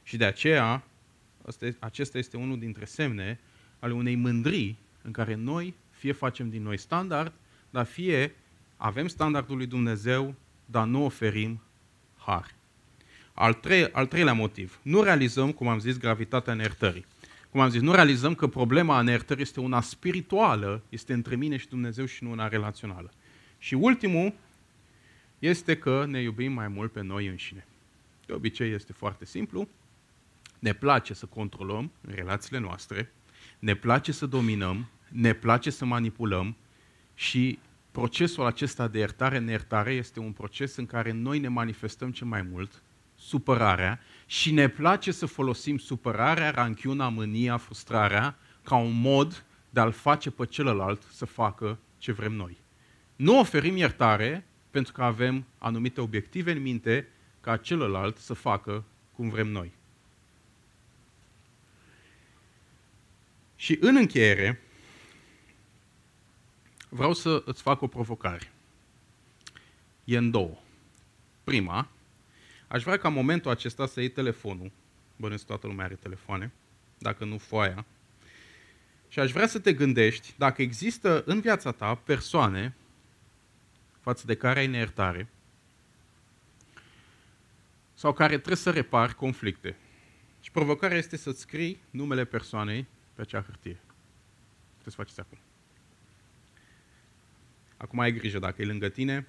Și 0.03 0.17
de 0.17 0.25
aceea, 0.25 0.84
acesta 1.79 2.17
este 2.17 2.38
unul 2.38 2.60
dintre 2.60 2.86
semne 2.86 3.39
ale 3.79 3.93
unei 3.93 4.15
mândrii 4.15 4.77
în 5.01 5.12
care 5.12 5.36
noi 5.36 5.73
fie 5.89 6.12
facem 6.12 6.49
din 6.49 6.63
noi 6.63 6.77
standard, 6.77 7.34
dar 7.69 7.86
fie 7.86 8.36
avem 8.77 9.08
standardul 9.08 9.58
lui 9.58 9.65
Dumnezeu, 9.65 10.36
dar 10.65 10.86
nu 10.86 11.06
oferim 11.06 11.62
har. 12.17 12.56
Al, 13.34 13.53
trei, 13.53 13.91
al 13.91 14.06
treilea 14.06 14.34
motiv. 14.34 14.79
Nu 14.82 15.03
realizăm, 15.03 15.51
cum 15.51 15.67
am 15.67 15.79
zis, 15.79 15.97
gravitatea 15.97 16.53
neiertării. 16.53 17.06
Cum 17.54 17.62
am 17.62 17.70
zis, 17.70 17.82
nu 17.82 17.92
realizăm 17.92 18.36
că 18.36 18.48
problema 18.48 19.02
neiertării 19.02 19.44
este 19.44 19.60
una 19.60 19.82
spirituală, 19.82 20.84
este 20.89 21.13
între 21.13 21.36
mine 21.36 21.58
și 21.58 21.68
Dumnezeu 21.68 22.06
și 22.06 22.24
nu 22.24 22.32
una 22.32 22.48
relațională. 22.48 23.12
Și 23.58 23.74
ultimul 23.74 24.34
este 25.39 25.78
că 25.78 26.06
ne 26.08 26.22
iubim 26.22 26.52
mai 26.52 26.68
mult 26.68 26.92
pe 26.92 27.02
noi 27.02 27.28
înșine. 27.28 27.68
De 28.26 28.34
obicei 28.34 28.72
este 28.72 28.94
foarte 28.94 29.26
simplu. 29.26 29.68
Ne 30.60 30.74
place 30.74 31.13
să 31.13 31.26
controlăm 31.26 31.92
în 32.02 32.13
relațiile 32.13 32.60
noastre, 32.60 33.13
ne 33.60 33.76
place 33.76 34.12
să 34.12 34.26
dominăm, 34.26 34.89
ne 35.10 35.34
place 35.34 35.70
să 35.70 35.86
manipulăm 35.86 36.56
și 37.13 37.60
procesul 37.92 38.46
acesta 38.46 38.88
de 38.88 38.98
iertare-neiertare 38.98 39.94
este 39.94 40.20
un 40.20 40.32
proces 40.32 40.76
în 40.76 40.86
care 40.86 41.12
noi 41.12 41.39
ne 41.39 41.48
manifestăm 41.48 42.12
cel 42.12 42.28
mai 42.28 42.42
mult 42.42 42.82
supărarea 43.28 44.00
și 44.26 44.52
ne 44.52 44.68
place 44.68 45.12
să 45.12 45.26
folosim 45.26 45.78
supărarea, 45.78 46.50
ranchiuna, 46.52 47.10
mânia, 47.10 47.58
frustrarea 47.58 48.38
ca 48.64 48.76
un 48.76 49.02
mod 49.02 49.46
de 49.70 49.80
a-l 49.80 49.92
face 49.92 50.32
pe 50.32 50.46
celălalt 50.46 51.04
să 51.12 51.26
facă 51.26 51.80
ce 51.98 52.12
vrem 52.12 52.34
noi. 52.34 52.58
Nu 53.16 53.40
oferim 53.40 53.78
iertare 53.78 54.46
pentru 54.72 54.94
că 54.94 55.04
avem 55.04 55.46
anumite 55.58 56.02
obiective 56.02 56.52
în 56.52 56.62
minte 56.62 57.08
ca 57.42 57.58
celălalt 57.58 58.18
să 58.18 58.34
facă 58.34 58.84
cum 59.16 59.30
vrem 59.30 59.48
noi. 59.48 59.72
Și 63.56 63.78
în 63.82 63.96
încheiere, 63.96 64.62
vreau 66.90 67.14
să 67.14 67.42
îți 67.46 67.62
fac 67.62 67.82
o 67.82 67.88
provocare. 67.88 68.52
E 70.04 70.18
în 70.18 70.32
două. 70.32 70.58
Prima, 71.44 71.88
aș 72.74 72.84
vrea 72.84 72.98
ca 72.98 73.08
în 73.08 73.14
momentul 73.14 73.52
acesta 73.52 73.86
să 73.86 74.00
iei 74.00 74.10
telefonul, 74.10 74.72
bănuiesc 75.16 75.46
toată 75.46 75.68
lumea 75.68 75.86
are 75.86 75.96
telefoane, 75.96 76.52
dacă 76.98 77.26
nu 77.26 77.38
foaia, 77.38 77.86
și 79.08 79.20
aș 79.20 79.32
vrea 79.32 79.48
să 79.48 79.60
te 79.60 79.74
gândești 79.74 80.34
dacă 80.38 80.62
există 80.62 81.24
în 81.26 81.40
viața 81.40 81.72
ta 81.72 81.96
persoane 81.96 82.76
față 84.00 84.26
de 84.26 84.36
care 84.36 84.60
ai 84.60 84.68
neiertare 84.68 85.28
sau 87.94 88.14
care 88.14 88.34
trebuie 88.34 88.56
să 88.56 88.72
repari 88.72 89.16
conflicte. 89.16 89.76
Și 90.42 90.52
provocarea 90.52 90.98
este 90.98 91.18
să-ți 91.18 91.42
scrii 91.42 91.82
numele 91.90 92.26
persoanei 92.26 92.88
pe 93.14 93.22
acea 93.22 93.42
hârtie. 93.42 93.80
Puteți 94.78 94.96
să 94.96 95.02
faceți 95.02 95.20
acum. 95.20 95.38
Acum 97.78 98.00
ai 98.00 98.12
grijă, 98.14 98.40
dacă 98.40 98.62
e 98.62 98.66
lângă 98.66 98.90
tine, 98.90 99.28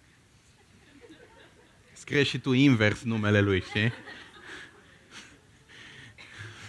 scrie 1.94 2.22
și 2.22 2.38
tu 2.38 2.52
invers 2.52 3.02
numele 3.02 3.40
lui, 3.40 3.62
știi? 3.62 3.92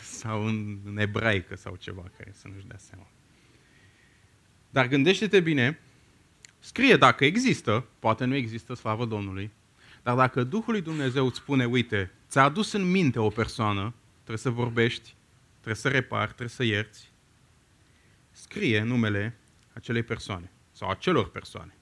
Sau 0.03 0.45
în, 0.45 0.77
în 0.85 0.97
ebraică 0.97 1.55
sau 1.55 1.75
ceva, 1.75 2.03
care 2.17 2.31
să 2.33 2.47
nu-și 2.47 2.67
dea 2.67 2.77
seama. 2.77 3.07
Dar 4.69 4.87
gândește-te 4.87 5.39
bine, 5.39 5.79
scrie 6.59 6.97
dacă 6.97 7.25
există, 7.25 7.85
poate 7.99 8.25
nu 8.25 8.35
există, 8.35 8.73
slavă 8.73 9.05
Domnului, 9.05 9.51
dar 10.03 10.15
dacă 10.15 10.43
Duhul 10.43 10.73
lui 10.73 10.81
Dumnezeu 10.81 11.25
îți 11.25 11.37
spune, 11.37 11.65
uite, 11.65 12.11
ți-a 12.29 12.43
adus 12.43 12.71
în 12.71 12.91
minte 12.91 13.19
o 13.19 13.29
persoană, 13.29 13.93
trebuie 14.15 14.37
să 14.37 14.49
vorbești, 14.49 15.15
trebuie 15.53 15.75
să 15.75 15.89
repari, 15.89 16.27
trebuie 16.27 16.49
să 16.49 16.63
ierți, 16.63 17.11
scrie 18.31 18.81
numele 18.81 19.37
acelei 19.73 20.03
persoane 20.03 20.51
sau 20.71 20.89
acelor 20.89 21.29
persoane. 21.29 21.75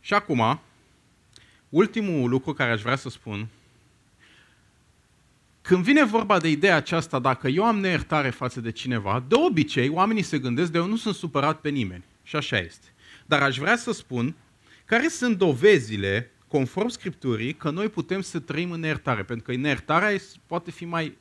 Și 0.00 0.14
acum, 0.14 0.60
ultimul 1.68 2.28
lucru 2.28 2.52
care 2.52 2.70
aș 2.70 2.82
vrea 2.82 2.96
să 2.96 3.08
spun, 3.08 3.48
când 5.62 5.84
vine 5.84 6.04
vorba 6.04 6.38
de 6.38 6.48
ideea 6.48 6.76
aceasta, 6.76 7.18
dacă 7.18 7.48
eu 7.48 7.64
am 7.64 7.78
neiertare 7.78 8.30
față 8.30 8.60
de 8.60 8.70
cineva, 8.70 9.24
de 9.28 9.34
obicei 9.34 9.88
oamenii 9.88 10.22
se 10.22 10.38
gândesc 10.38 10.70
de 10.70 10.78
eu 10.78 10.86
nu 10.86 10.96
sunt 10.96 11.14
supărat 11.14 11.60
pe 11.60 11.68
nimeni. 11.68 12.04
Și 12.22 12.36
așa 12.36 12.58
este. 12.58 12.86
Dar 13.26 13.42
aș 13.42 13.58
vrea 13.58 13.76
să 13.76 13.92
spun 13.92 14.34
care 14.84 15.08
sunt 15.08 15.38
dovezile, 15.38 16.30
conform 16.48 16.88
Scripturii, 16.88 17.54
că 17.54 17.70
noi 17.70 17.88
putem 17.88 18.20
să 18.20 18.38
trăim 18.38 18.70
în 18.70 18.80
neiertare. 18.80 19.22
Pentru 19.22 19.44
că 19.50 19.58
neiertarea 19.58 20.18
poate 20.46 20.70
fi 20.70 20.84
mai 20.84 21.16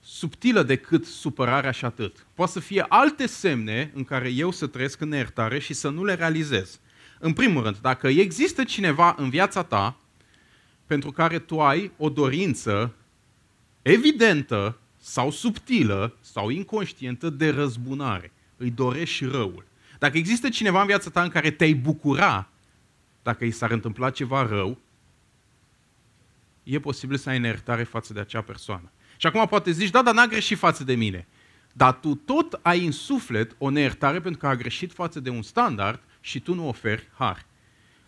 subtilă 0.00 0.62
decât 0.62 1.06
supărarea 1.06 1.70
și 1.70 1.84
atât. 1.84 2.26
Poate 2.34 2.52
să 2.52 2.60
fie 2.60 2.84
alte 2.88 3.26
semne 3.26 3.90
în 3.94 4.04
care 4.04 4.28
eu 4.28 4.50
să 4.50 4.66
trăiesc 4.66 5.00
în 5.00 5.08
neiertare 5.08 5.58
și 5.58 5.72
să 5.72 5.88
nu 5.88 6.04
le 6.04 6.14
realizez. 6.14 6.80
În 7.24 7.32
primul 7.32 7.62
rând, 7.62 7.78
dacă 7.78 8.08
există 8.08 8.64
cineva 8.64 9.14
în 9.18 9.30
viața 9.30 9.62
ta 9.62 9.96
pentru 10.86 11.10
care 11.10 11.38
tu 11.38 11.60
ai 11.60 11.92
o 11.96 12.08
dorință 12.08 12.94
evidentă 13.82 14.78
sau 15.00 15.30
subtilă 15.30 16.16
sau 16.20 16.48
inconștientă 16.48 17.30
de 17.30 17.50
răzbunare, 17.50 18.32
îi 18.56 18.70
dorești 18.70 19.24
răul. 19.24 19.64
Dacă 19.98 20.16
există 20.16 20.48
cineva 20.48 20.80
în 20.80 20.86
viața 20.86 21.10
ta 21.10 21.22
în 21.22 21.28
care 21.28 21.50
te-ai 21.50 21.74
bucura 21.74 22.48
dacă 23.22 23.44
i 23.44 23.50
s-ar 23.50 23.70
întâmpla 23.70 24.10
ceva 24.10 24.46
rău, 24.46 24.78
e 26.62 26.80
posibil 26.80 27.16
să 27.16 27.28
ai 27.28 27.38
neiertare 27.38 27.82
față 27.82 28.12
de 28.12 28.20
acea 28.20 28.42
persoană. 28.42 28.90
Și 29.16 29.26
acum 29.26 29.46
poate 29.46 29.70
zici, 29.70 29.90
da, 29.90 30.02
dar 30.02 30.14
n-a 30.14 30.26
greșit 30.26 30.58
față 30.58 30.84
de 30.84 30.94
mine. 30.94 31.26
Dar 31.72 31.92
tu 31.92 32.14
tot 32.14 32.58
ai 32.62 32.84
în 32.84 32.92
suflet 32.92 33.54
o 33.58 33.70
neiertare 33.70 34.20
pentru 34.20 34.40
că 34.40 34.46
a 34.46 34.56
greșit 34.56 34.92
față 34.92 35.20
de 35.20 35.30
un 35.30 35.42
standard 35.42 36.00
și 36.24 36.40
tu 36.40 36.54
nu 36.54 36.68
oferi 36.68 37.08
har. 37.16 37.46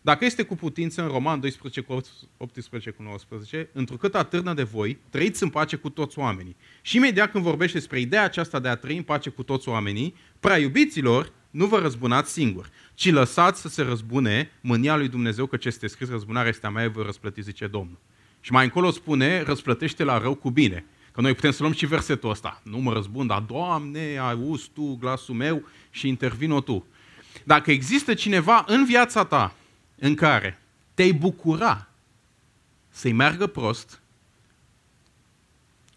Dacă 0.00 0.24
este 0.24 0.42
cu 0.42 0.56
putință 0.56 1.02
în 1.02 1.08
Roman 1.08 1.40
12 1.40 1.80
cu 1.80 2.00
18 2.36 2.90
cu 2.90 3.02
19, 3.02 3.68
întrucât 3.72 4.14
atârnă 4.14 4.54
de 4.54 4.62
voi, 4.62 4.98
trăiți 5.10 5.42
în 5.42 5.48
pace 5.48 5.76
cu 5.76 5.90
toți 5.90 6.18
oamenii. 6.18 6.56
Și 6.82 6.96
imediat 6.96 7.30
când 7.30 7.44
vorbește 7.44 7.78
despre 7.78 8.00
ideea 8.00 8.22
aceasta 8.22 8.58
de 8.58 8.68
a 8.68 8.74
trăi 8.74 8.96
în 8.96 9.02
pace 9.02 9.30
cu 9.30 9.42
toți 9.42 9.68
oamenii, 9.68 10.14
prea 10.40 10.58
iubiților, 10.58 11.32
nu 11.50 11.66
vă 11.66 11.78
răzbunați 11.78 12.32
singur, 12.32 12.70
ci 12.94 13.10
lăsați 13.10 13.60
să 13.60 13.68
se 13.68 13.82
răzbune 13.82 14.50
mânia 14.60 14.96
lui 14.96 15.08
Dumnezeu, 15.08 15.46
că 15.46 15.56
ce 15.56 15.68
este 15.68 15.86
scris, 15.86 16.08
răzbunarea 16.08 16.48
este 16.48 16.66
a 16.66 16.70
mea, 16.70 16.88
vă 16.88 17.02
răsplăti, 17.02 17.42
zice 17.42 17.66
Domnul. 17.66 17.98
Și 18.40 18.52
mai 18.52 18.64
încolo 18.64 18.90
spune, 18.90 19.42
răsplătește 19.42 20.04
la 20.04 20.18
rău 20.18 20.34
cu 20.34 20.50
bine. 20.50 20.84
Că 21.12 21.20
noi 21.20 21.34
putem 21.34 21.50
să 21.50 21.62
luăm 21.62 21.74
și 21.74 21.86
versetul 21.86 22.30
ăsta. 22.30 22.60
Nu 22.64 22.78
mă 22.78 22.92
răzbun, 22.92 23.26
dar 23.26 23.40
Doamne, 23.40 24.18
auzi 24.18 24.70
Tu 24.74 24.96
glasul 25.00 25.34
meu 25.34 25.64
și 25.90 26.08
intervino 26.08 26.60
Tu. 26.60 26.86
Dacă 27.44 27.70
există 27.70 28.14
cineva 28.14 28.64
în 28.66 28.84
viața 28.84 29.24
ta 29.24 29.54
în 29.98 30.14
care 30.14 30.58
te-ai 30.94 31.12
bucura 31.12 31.88
să-i 32.88 33.12
meargă 33.12 33.46
prost, 33.46 34.00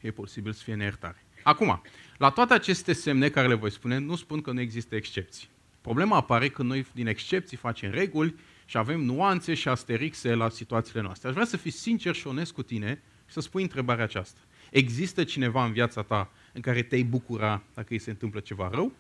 e 0.02 0.12
posibil 0.12 0.54
să 0.54 0.64
fie 0.64 0.76
neiertare. 0.76 1.24
Acum, 1.44 1.82
la 2.18 2.30
toate 2.30 2.54
aceste 2.54 2.94
semne 2.94 3.30
care 3.30 3.48
le 3.48 3.54
voi 3.54 3.72
spune, 3.72 3.98
nu 3.98 4.16
spun 4.16 4.42
că 4.42 4.52
nu 4.52 4.60
există 4.60 4.96
excepții. 4.96 5.50
Problema 5.82 6.16
apare 6.16 6.50
când 6.50 6.70
noi 6.70 6.86
din 6.94 7.08
excepții 7.08 7.58
facem 7.58 7.92
reguli 7.92 8.36
și 8.66 8.78
avem 8.78 9.02
nuanțe 9.02 9.54
și 9.54 9.68
asterixe 9.68 10.34
la 10.34 10.50
situațiile 10.50 11.02
noastre. 11.02 11.28
Aș 11.28 11.34
vrea 11.34 11.46
să 11.46 11.58
fii 11.58 11.72
sincer 11.72 12.16
și 12.16 12.28
onest 12.28 12.52
cu 12.52 12.64
tine 12.64 13.02
și 13.26 13.34
să 13.34 13.40
spui 13.40 13.62
întrebarea 13.62 14.04
aceasta. 14.04 14.40
Există 14.72 15.24
cineva 15.24 15.66
în 15.66 15.72
viața 15.72 16.02
ta 16.02 16.32
în 16.54 16.62
care 16.62 16.82
te-ai 16.82 17.04
bucura 17.04 17.64
dacă 17.74 17.88
îi 17.90 18.00
se 18.00 18.10
întâmplă 18.10 18.40
ceva 18.40 18.70
rău? 18.74 18.92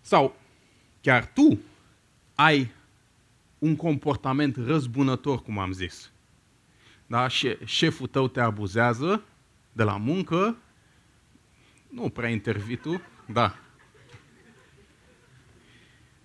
Sau 0.00 0.36
chiar 1.06 1.32
tu 1.32 1.58
ai 2.34 2.70
un 3.58 3.76
comportament 3.76 4.56
răzbunător, 4.56 5.42
cum 5.42 5.58
am 5.58 5.72
zis. 5.72 6.10
Da? 7.06 7.28
Șeful 7.64 8.06
tău 8.06 8.28
te 8.28 8.40
abuzează 8.40 9.22
de 9.72 9.82
la 9.82 9.96
muncă, 9.96 10.56
nu 11.88 12.08
prea 12.08 12.28
intervii 12.28 12.76
tu, 12.76 13.00
da. 13.26 13.58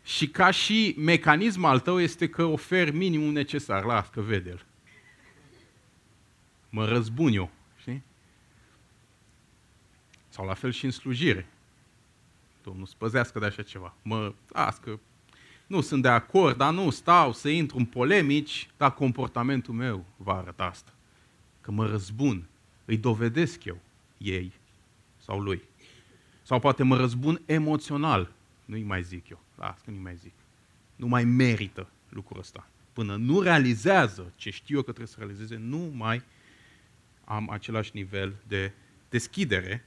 Și 0.04 0.28
ca 0.28 0.52
și 0.52 0.96
mecanism 0.98 1.64
al 1.64 1.80
tău 1.80 2.00
este 2.00 2.30
că 2.30 2.44
oferi 2.44 2.96
minimul 2.96 3.32
necesar. 3.32 3.84
Las 3.84 4.10
că 4.10 4.22
vede 4.22 4.50
el. 4.50 4.66
Mă 6.70 6.86
răzbun 6.86 7.34
eu. 7.34 7.50
Știi? 7.78 8.04
Sau 10.30 10.46
la 10.46 10.54
fel 10.54 10.72
și 10.72 10.86
în 10.86 10.92
slujire. 10.92 11.48
Domnul 12.64 12.86
spăzească 12.86 13.40
de 13.40 13.46
așa 13.46 13.62
ceva. 13.62 13.94
Mă, 14.02 14.34
las 14.48 14.78
că 14.78 15.00
nu 15.68 15.82
sunt 15.82 16.02
de 16.02 16.08
acord, 16.08 16.58
dar 16.58 16.74
nu 16.74 16.90
stau 16.90 17.34
să 17.34 17.50
intru 17.50 17.78
în 17.78 17.86
polemici, 17.86 18.70
dar 18.78 18.94
comportamentul 18.94 19.74
meu 19.74 20.06
va 20.18 20.38
arăta 20.38 20.64
asta. 20.64 20.94
Că 21.62 21.72
mă 21.72 21.86
răzbun, 21.86 22.48
îi 22.86 22.98
dovedesc 22.98 23.66
eu 23.66 23.78
ei 24.18 24.54
sau 25.18 25.40
lui. 25.40 25.64
Sau 26.42 26.60
poate 26.60 26.84
mă 26.84 26.98
răzbun 26.98 27.42
emoțional. 27.46 28.32
Nu-i 28.66 28.84
mai 28.84 29.04
zic 29.04 29.30
eu. 29.30 29.40
Las 29.56 29.82
că 29.86 29.92
nu-i 29.92 30.00
mai 30.00 30.16
zic. 30.16 30.34
Nu 30.96 31.08
mai 31.08 31.24
merită 31.24 31.90
lucrul 32.10 32.40
ăsta. 32.40 32.68
Până 32.94 33.16
nu 33.16 33.42
realizează 33.42 34.34
ce 34.36 34.50
știu 34.50 34.76
eu 34.76 34.82
că 34.82 34.92
trebuie 34.92 35.14
să 35.14 35.20
realizeze, 35.20 35.56
nu 35.56 35.92
mai 35.94 36.24
am 37.24 37.50
același 37.50 37.92
nivel 37.94 38.36
de 38.48 38.72
deschidere, 39.10 39.86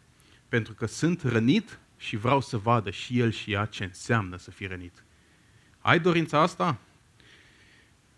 pentru 0.48 0.74
că 0.74 0.86
sunt 0.86 1.22
rănit 1.22 1.78
și 2.04 2.16
vreau 2.16 2.40
să 2.40 2.56
vadă 2.56 2.90
și 2.90 3.18
el 3.18 3.32
și 3.32 3.52
ea 3.52 3.64
ce 3.64 3.84
înseamnă 3.84 4.36
să 4.36 4.50
fii 4.50 4.66
rănit. 4.66 5.04
Ai 5.80 6.00
dorința 6.00 6.40
asta? 6.40 6.78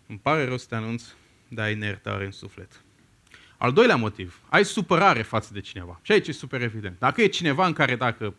Îmi 0.07 0.19
pare 0.19 0.45
rău 0.45 0.57
să 0.57 0.65
te 0.69 0.75
anunț, 0.75 1.03
dar 1.47 1.65
ai 1.65 1.75
neiertare 1.75 2.25
în 2.25 2.31
suflet. 2.31 2.81
Al 3.57 3.73
doilea 3.73 3.95
motiv, 3.95 4.41
ai 4.49 4.65
supărare 4.65 5.21
față 5.21 5.53
de 5.53 5.59
cineva. 5.59 5.99
Și 6.01 6.11
aici 6.11 6.27
e 6.27 6.31
super 6.31 6.61
evident. 6.61 6.99
Dacă 6.99 7.21
e 7.21 7.27
cineva 7.27 7.65
în 7.65 7.73
care 7.73 7.95
dacă 7.95 8.35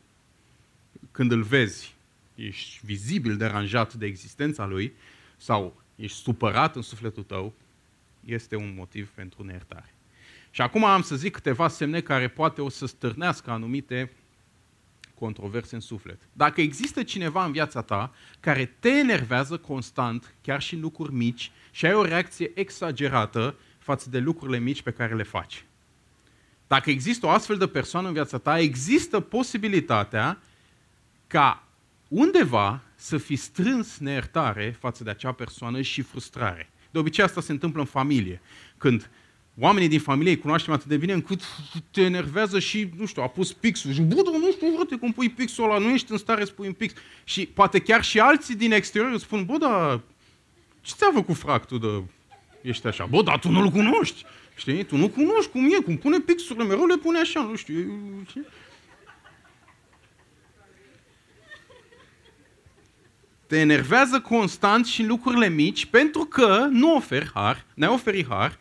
când 1.10 1.32
îl 1.32 1.42
vezi, 1.42 1.94
ești 2.34 2.80
vizibil 2.84 3.36
deranjat 3.36 3.94
de 3.94 4.06
existența 4.06 4.66
lui 4.66 4.92
sau 5.36 5.82
ești 5.94 6.16
supărat 6.16 6.76
în 6.76 6.82
sufletul 6.82 7.22
tău, 7.22 7.54
este 8.24 8.56
un 8.56 8.74
motiv 8.76 9.10
pentru 9.10 9.42
neiertare. 9.42 9.94
Și 10.50 10.60
acum 10.60 10.84
am 10.84 11.02
să 11.02 11.16
zic 11.16 11.32
câteva 11.32 11.68
semne 11.68 12.00
care 12.00 12.28
poate 12.28 12.60
o 12.60 12.68
să 12.68 12.86
stârnească 12.86 13.50
anumite 13.50 14.12
controverse 15.18 15.74
în 15.74 15.80
suflet. 15.80 16.18
Dacă 16.32 16.60
există 16.60 17.02
cineva 17.02 17.44
în 17.44 17.52
viața 17.52 17.82
ta 17.82 18.14
care 18.40 18.76
te 18.78 18.88
enervează 18.88 19.56
constant, 19.56 20.34
chiar 20.42 20.62
și 20.62 20.74
în 20.74 20.80
lucruri 20.80 21.12
mici, 21.12 21.50
și 21.70 21.86
ai 21.86 21.94
o 21.94 22.04
reacție 22.04 22.50
exagerată 22.54 23.54
față 23.78 24.10
de 24.10 24.18
lucrurile 24.18 24.58
mici 24.58 24.82
pe 24.82 24.90
care 24.90 25.14
le 25.14 25.22
faci. 25.22 25.64
Dacă 26.66 26.90
există 26.90 27.26
o 27.26 27.30
astfel 27.30 27.56
de 27.56 27.66
persoană 27.66 28.06
în 28.06 28.12
viața 28.12 28.38
ta, 28.38 28.58
există 28.58 29.20
posibilitatea 29.20 30.38
ca 31.26 31.62
undeva 32.08 32.82
să 32.94 33.18
fi 33.18 33.36
strâns 33.36 33.98
neiertare 33.98 34.76
față 34.80 35.04
de 35.04 35.10
acea 35.10 35.32
persoană 35.32 35.80
și 35.80 36.02
frustrare. 36.02 36.70
De 36.90 36.98
obicei 36.98 37.24
asta 37.24 37.40
se 37.40 37.52
întâmplă 37.52 37.80
în 37.80 37.86
familie. 37.86 38.40
Când 38.76 39.10
oamenii 39.58 39.88
din 39.88 40.00
familie 40.00 40.32
îi 40.32 40.38
cunoaștem 40.38 40.72
atât 40.72 40.86
de 40.86 40.96
bine 40.96 41.12
încât 41.12 41.42
te 41.90 42.02
enervează 42.02 42.58
și, 42.58 42.90
nu 42.96 43.06
știu, 43.06 43.22
a 43.22 43.28
pus 43.28 43.52
pixul. 43.52 43.92
Și, 43.92 44.00
bă, 44.00 44.22
nu 44.24 44.47
știu, 44.58 44.76
frate, 44.76 44.96
cum 44.96 45.12
pui 45.12 45.28
pixul 45.28 45.64
ăla, 45.64 45.78
nu 45.78 45.88
ești 45.90 46.12
în 46.12 46.18
stare 46.18 46.44
să 46.44 46.52
pui 46.52 46.66
un 46.66 46.72
pix. 46.72 46.94
Și 47.24 47.46
poate 47.46 47.78
chiar 47.78 48.04
și 48.04 48.20
alții 48.20 48.54
din 48.54 48.72
exterior 48.72 49.12
îți 49.12 49.24
spun, 49.24 49.44
bă, 49.44 49.56
dar 49.58 50.00
ce 50.80 50.94
ți-a 50.96 51.10
făcut 51.14 51.36
fractul 51.36 51.78
de 51.80 52.02
ești 52.68 52.86
așa? 52.86 53.06
Bă, 53.06 53.22
dar 53.22 53.38
tu 53.38 53.50
nu-l 53.50 53.70
cunoști. 53.70 54.24
Știi? 54.56 54.84
Tu 54.84 54.96
nu 54.96 55.08
cunoști 55.08 55.50
cum 55.50 55.64
e, 55.64 55.82
cum 55.82 55.96
pune 55.96 56.20
pixurile, 56.20 56.64
mereu 56.64 56.86
le 56.86 56.96
pune 56.96 57.18
așa, 57.18 57.42
nu 57.42 57.54
știu. 57.54 58.02
Te 63.46 63.58
enervează 63.58 64.20
constant 64.20 64.86
și 64.86 65.00
în 65.00 65.06
lucrurile 65.06 65.48
mici 65.48 65.86
pentru 65.86 66.24
că 66.24 66.66
nu 66.70 66.94
oferi 66.94 67.30
har, 67.34 67.66
ne-ai 67.74 67.92
oferit 67.92 68.26
har 68.28 68.58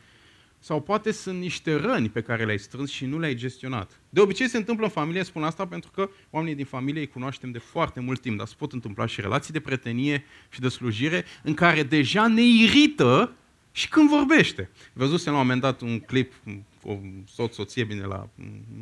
sau 0.60 0.82
poate 0.82 1.12
sunt 1.12 1.40
niște 1.40 1.76
răni 1.76 2.10
pe 2.10 2.22
care 2.22 2.46
le-ai 2.46 2.60
strâns 2.60 2.92
și 2.92 3.06
nu 3.06 3.20
le-ai 3.20 3.36
gestionat. 3.36 4.00
De 4.18 4.24
obicei 4.24 4.48
se 4.48 4.58
întâmplă 4.58 4.86
în 4.86 4.92
familie, 4.92 5.24
spun 5.24 5.44
asta 5.44 5.68
pentru 5.68 5.92
că 5.92 6.10
oamenii 6.30 6.56
din 6.56 6.66
familie 6.66 7.02
îi 7.02 7.08
cunoaștem 7.08 7.52
de 7.52 7.58
foarte 7.58 8.00
mult 8.00 8.22
timp, 8.22 8.38
dar 8.38 8.48
se 8.48 8.54
pot 8.58 8.72
întâmpla 8.72 9.06
și 9.06 9.22
relații 9.22 9.54
de 9.54 9.60
pretenie 9.60 10.24
și 10.50 10.60
de 10.60 10.68
slujire 10.68 11.26
în 11.44 11.54
care 11.54 11.84
deja 11.84 12.28
ne 12.28 12.42
irită 12.42 13.34
și 13.72 13.90
când 13.90 14.10
vorbește. 14.10 14.70
Văzusem 14.94 15.34
la 15.34 15.40
un 15.40 15.44
moment 15.44 15.62
dat 15.62 15.82
un 15.82 16.00
clip 16.00 16.34
cu 16.82 16.92
o 16.92 16.98
soț-soție, 17.28 17.84
bine, 17.84 18.06
la 18.06 18.30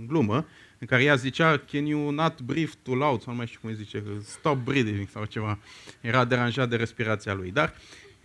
glumă, 0.07 0.45
în 0.79 0.87
care 0.87 1.03
ea 1.03 1.15
zicea, 1.15 1.57
can 1.57 1.85
you 1.85 2.09
not 2.09 2.41
breathe 2.41 2.73
too 2.83 2.95
loud, 2.95 3.21
sau 3.21 3.31
nu 3.31 3.37
mai 3.37 3.47
știu 3.47 3.59
cum 3.61 3.69
îi 3.69 3.75
zice, 3.75 4.03
stop 4.23 4.57
breathing 4.57 5.07
sau 5.09 5.25
ceva. 5.25 5.59
Era 6.01 6.25
deranjat 6.25 6.69
de 6.69 6.75
respirația 6.75 7.33
lui. 7.33 7.51
Dar 7.51 7.75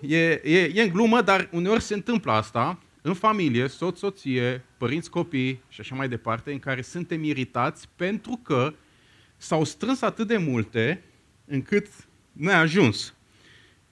e, 0.00 0.40
e, 0.44 0.70
e 0.74 0.82
în 0.82 0.90
glumă, 0.92 1.22
dar 1.22 1.48
uneori 1.52 1.82
se 1.82 1.94
întâmplă 1.94 2.32
asta, 2.32 2.78
în 3.02 3.14
familie, 3.14 3.66
soț, 3.66 3.98
soție, 3.98 4.64
părinți, 4.76 5.10
copii 5.10 5.62
și 5.68 5.80
așa 5.80 5.94
mai 5.94 6.08
departe, 6.08 6.52
în 6.52 6.58
care 6.58 6.82
suntem 6.82 7.24
iritați 7.24 7.88
pentru 7.96 8.40
că 8.42 8.74
s-au 9.36 9.64
strâns 9.64 10.00
atât 10.00 10.26
de 10.26 10.36
multe 10.36 11.02
încât 11.44 11.86
ne-a 12.32 12.58
ajuns. 12.58 13.14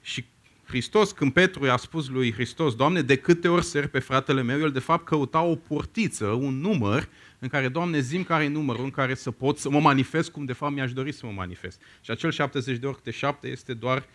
Și 0.01 0.25
Hristos, 0.69 1.11
când 1.11 1.33
Petru 1.33 1.65
i-a 1.65 1.77
spus 1.77 2.09
lui 2.09 2.33
Hristos, 2.33 2.75
Doamne, 2.75 3.01
de 3.01 3.15
câte 3.15 3.47
ori 3.47 3.65
ser 3.65 3.87
pe 3.87 3.99
fratele 3.99 4.41
meu, 4.41 4.59
el 4.59 4.71
de 4.71 4.79
fapt 4.79 5.05
căuta 5.05 5.41
o 5.41 5.55
portiță, 5.55 6.25
un 6.25 6.59
număr, 6.59 7.09
în 7.39 7.47
care, 7.47 7.67
Doamne, 7.67 7.99
zim 7.99 8.23
care 8.23 8.43
e 8.43 8.47
numărul 8.47 8.83
în 8.83 8.91
care 8.91 9.15
să 9.15 9.31
pot 9.31 9.57
să 9.57 9.69
mă 9.69 9.79
manifest 9.79 10.31
cum 10.31 10.45
de 10.45 10.53
fapt 10.53 10.73
mi-aș 10.73 10.93
dori 10.93 11.11
să 11.11 11.25
mă 11.25 11.31
manifest. 11.31 11.81
Și 12.01 12.11
acel 12.11 12.31
70 12.31 12.77
de 12.77 12.87
ori 12.87 12.95
câte 12.95 13.11
7 13.11 13.47
este 13.47 13.73
doar 13.73 14.07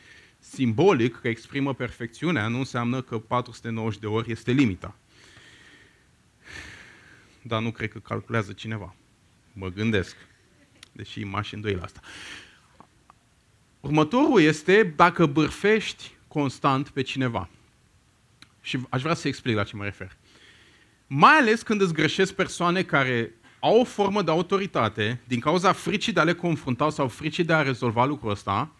simbolic 0.51 1.21
că 1.21 1.29
exprimă 1.29 1.75
perfecțiunea, 1.75 2.49
nu 2.49 2.59
înseamnă 2.59 3.03
că 3.03 3.19
490 3.19 4.01
de 4.01 4.07
ori 4.07 4.31
este 4.31 4.53
limita. 4.53 4.97
Dar 7.43 7.63
nu 7.63 7.71
cred 7.71 7.91
că 7.91 7.99
calculează 7.99 8.53
cineva. 8.53 8.95
Mă 9.53 9.69
gândesc. 9.69 10.17
Deși 10.93 11.25
m-aș 11.25 11.53
îndoi 11.53 11.75
la 11.75 11.83
asta. 11.83 12.01
Următorul 13.81 14.41
este 14.41 14.93
dacă 14.97 15.27
bârfești 15.27 16.11
constant 16.29 16.89
pe 16.89 17.03
cineva. 17.03 17.49
Și 18.61 18.81
aș 18.89 19.03
vrea 19.03 19.15
să 19.15 19.29
explic 19.29 19.55
la 19.55 19.65
ce 19.65 19.77
mă 19.77 19.85
refer. 19.85 20.17
Mai 21.07 21.35
ales 21.35 21.63
când 21.63 21.81
îți 21.81 21.93
greșesc 21.93 22.33
persoane 22.35 22.83
care 22.83 23.33
au 23.59 23.81
o 23.81 23.85
formă 23.85 24.23
de 24.23 24.31
autoritate, 24.31 25.21
din 25.27 25.41
cauza 25.41 25.73
fricii 25.73 26.13
de 26.13 26.21
a 26.21 26.25
le 26.25 26.35
confrunta 26.35 26.91
sau 26.91 27.09
fricii 27.09 27.45
de 27.45 27.53
a 27.53 27.63
rezolva 27.63 28.05
lucrul 28.05 28.31
ăsta, 28.31 28.71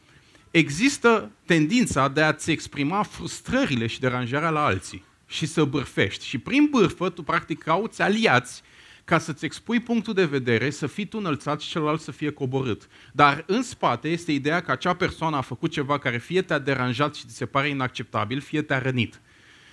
există 0.57 1.31
tendința 1.47 2.09
de 2.09 2.23
a-ți 2.23 2.51
exprima 2.51 3.03
frustrările 3.03 3.87
și 3.87 4.01
deranjarea 4.01 4.51
la 4.51 4.65
alții 4.65 5.05
și 5.27 5.47
să 5.47 5.65
bârfești. 5.65 6.27
Și 6.27 6.39
prin 6.39 6.69
bârfă 6.71 7.09
tu 7.09 7.23
practic 7.23 7.63
cauți 7.63 8.03
aliați 8.03 8.63
ca 9.05 9.19
să-ți 9.19 9.45
expui 9.45 9.81
punctul 9.81 10.15
de 10.15 10.25
vedere, 10.25 10.71
să 10.71 10.87
fii 10.87 11.05
tu 11.05 11.19
înălțat 11.19 11.61
și 11.61 11.69
celălalt 11.69 12.01
să 12.01 12.11
fie 12.11 12.31
coborât. 12.31 12.89
Dar 13.13 13.45
în 13.47 13.63
spate 13.63 14.09
este 14.09 14.33
ideea 14.33 14.61
că 14.61 14.71
acea 14.71 14.95
persoană 14.95 15.37
a 15.37 15.41
făcut 15.41 15.71
ceva 15.71 15.99
care 15.99 16.19
fie 16.19 16.43
te-a 16.43 16.59
deranjat 16.59 17.15
și 17.15 17.27
ți 17.27 17.37
se 17.37 17.47
pare 17.47 17.69
inacceptabil, 17.69 18.41
fie 18.41 18.63
te-a 18.63 18.79
rănit. 18.79 19.21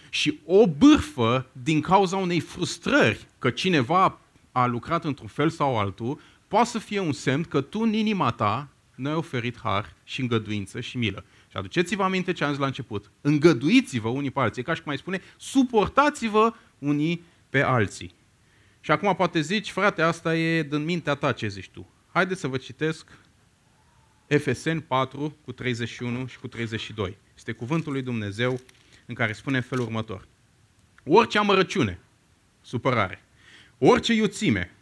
Și 0.09 0.39
o 0.45 0.67
bârfă 0.67 1.45
din 1.51 1.81
cauza 1.81 2.17
unei 2.17 2.39
frustrări 2.39 3.27
că 3.39 3.49
cineva 3.49 4.19
a 4.51 4.65
lucrat 4.65 5.05
într-un 5.05 5.27
fel 5.27 5.49
sau 5.49 5.79
altul, 5.79 6.19
poate 6.47 6.69
să 6.69 6.79
fie 6.79 6.99
un 6.99 7.13
semn 7.13 7.43
că 7.43 7.61
tu 7.61 7.79
în 7.79 7.93
inima 7.93 8.31
ta 8.31 8.67
nu 9.01 9.09
ai 9.09 9.15
oferit 9.15 9.59
har 9.59 9.93
și 10.03 10.21
îngăduință 10.21 10.79
și 10.79 10.97
milă. 10.97 11.25
Și 11.49 11.57
aduceți-vă 11.57 12.03
aminte 12.03 12.31
ce 12.31 12.43
am 12.43 12.49
zis 12.49 12.59
la 12.59 12.65
început. 12.65 13.11
Îngăduiți-vă 13.21 14.07
unii 14.09 14.31
pe 14.31 14.39
alții, 14.39 14.63
ca 14.63 14.73
și 14.73 14.81
cum 14.81 14.87
mai 14.87 14.97
spune, 14.97 15.21
suportați-vă 15.37 16.53
unii 16.79 17.23
pe 17.49 17.61
alții. 17.61 18.13
Și 18.79 18.91
acum 18.91 19.15
poate 19.15 19.41
zici, 19.41 19.71
frate, 19.71 20.01
asta 20.01 20.35
e 20.37 20.63
din 20.63 20.83
mintea 20.83 21.15
ta 21.15 21.31
ce 21.31 21.47
zici 21.47 21.69
tu. 21.69 21.89
Haideți 22.13 22.39
să 22.39 22.47
vă 22.47 22.57
citesc 22.57 23.07
Efeseni 24.27 24.81
4 24.81 25.37
cu 25.43 25.51
31 25.51 26.25
și 26.25 26.39
cu 26.39 26.47
32. 26.47 27.17
Este 27.35 27.51
cuvântul 27.51 27.91
lui 27.91 28.01
Dumnezeu 28.01 28.59
în 29.05 29.15
care 29.15 29.33
spune 29.33 29.57
în 29.57 29.63
felul 29.63 29.85
următor. 29.85 30.27
Orice 31.05 31.37
amărăciune, 31.37 31.99
supărare, 32.61 33.23
orice 33.77 34.13
iuțime, 34.13 34.59
da? 34.61 34.80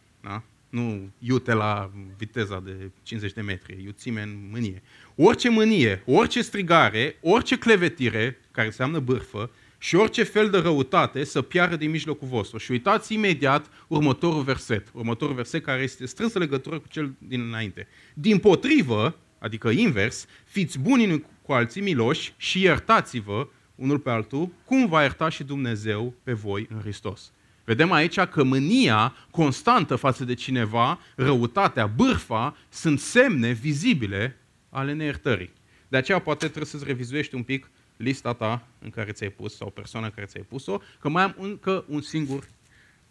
Nu 0.69 1.09
iute 1.19 1.53
la 1.53 1.91
viteza 2.17 2.59
de 2.59 2.91
50 3.03 3.33
de 3.33 3.41
metri, 3.41 3.83
iuțime 3.83 4.21
în 4.21 4.49
mânie, 4.51 4.81
orice 5.15 5.49
mânie, 5.49 6.03
orice 6.05 6.41
strigare, 6.41 7.17
orice 7.21 7.57
clevetire, 7.57 8.37
care 8.51 8.67
înseamnă 8.67 8.99
bârfă, 8.99 9.51
și 9.81 9.95
orice 9.95 10.23
fel 10.23 10.49
de 10.49 10.57
răutate 10.57 11.23
să 11.23 11.41
piară 11.41 11.75
din 11.75 11.89
mijlocul 11.89 12.27
vostru. 12.27 12.57
Și 12.57 12.71
uitați 12.71 13.13
imediat 13.13 13.69
următorul 13.87 14.43
verset, 14.43 14.87
următorul 14.93 15.35
verset 15.35 15.63
care 15.63 15.81
este 15.81 16.05
strânsă 16.05 16.39
legătură 16.39 16.79
cu 16.79 16.87
cel 16.87 17.13
din 17.17 17.41
înainte. 17.41 17.87
Din 18.13 18.37
potrivă, 18.37 19.17
adică 19.39 19.69
invers, 19.69 20.25
fiți 20.45 20.79
buni 20.79 21.25
cu 21.41 21.53
alții 21.53 21.81
miloși 21.81 22.33
și 22.37 22.61
iertați-vă 22.61 23.47
unul 23.75 23.99
pe 23.99 24.09
altul, 24.09 24.49
cum 24.65 24.87
va 24.87 25.01
ierta 25.01 25.29
și 25.29 25.43
Dumnezeu 25.43 26.13
pe 26.23 26.33
voi 26.33 26.67
în 26.69 26.79
Hristos. 26.79 27.31
Vedem 27.69 27.91
aici 27.91 28.19
că 28.19 28.43
mânia 28.43 29.15
constantă 29.31 29.95
față 29.95 30.25
de 30.25 30.33
cineva, 30.33 30.99
răutatea, 31.15 31.87
bârfa, 31.87 32.57
sunt 32.69 32.99
semne 32.99 33.51
vizibile 33.51 34.37
ale 34.69 34.93
neiertării. 34.93 35.51
De 35.87 35.97
aceea 35.97 36.19
poate 36.19 36.45
trebuie 36.45 36.65
să-ți 36.65 36.83
revizuiești 36.83 37.35
un 37.35 37.43
pic 37.43 37.69
lista 37.97 38.33
ta 38.33 38.67
în 38.79 38.89
care 38.89 39.11
ți-ai 39.11 39.29
pus, 39.29 39.55
sau 39.55 39.69
persoana 39.69 40.05
în 40.05 40.11
care 40.15 40.25
ți-ai 40.25 40.45
pus-o, 40.49 40.81
că 40.99 41.09
mai 41.09 41.23
am 41.23 41.35
încă 41.39 41.85
un 41.87 42.01
singur 42.01 42.47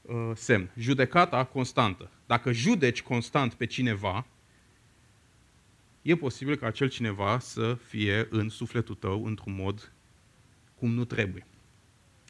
uh, 0.03 0.17
semn. 0.35 0.71
Judecata 0.79 1.45
constantă. 1.45 2.11
Dacă 2.27 2.53
judeci 2.53 3.03
constant 3.03 3.55
pe 3.55 3.67
cineva, 3.67 4.27
e 6.03 6.17
posibil 6.17 6.57
ca 6.57 6.67
acel 6.67 6.89
cineva 6.89 7.39
să 7.39 7.77
fie 7.89 8.27
în 8.31 8.49
sufletul 8.49 8.95
tău 8.95 9.25
într-un 9.25 9.55
mod 9.55 9.93
cum 10.79 10.91
nu 10.91 11.05
trebuie. 11.05 11.47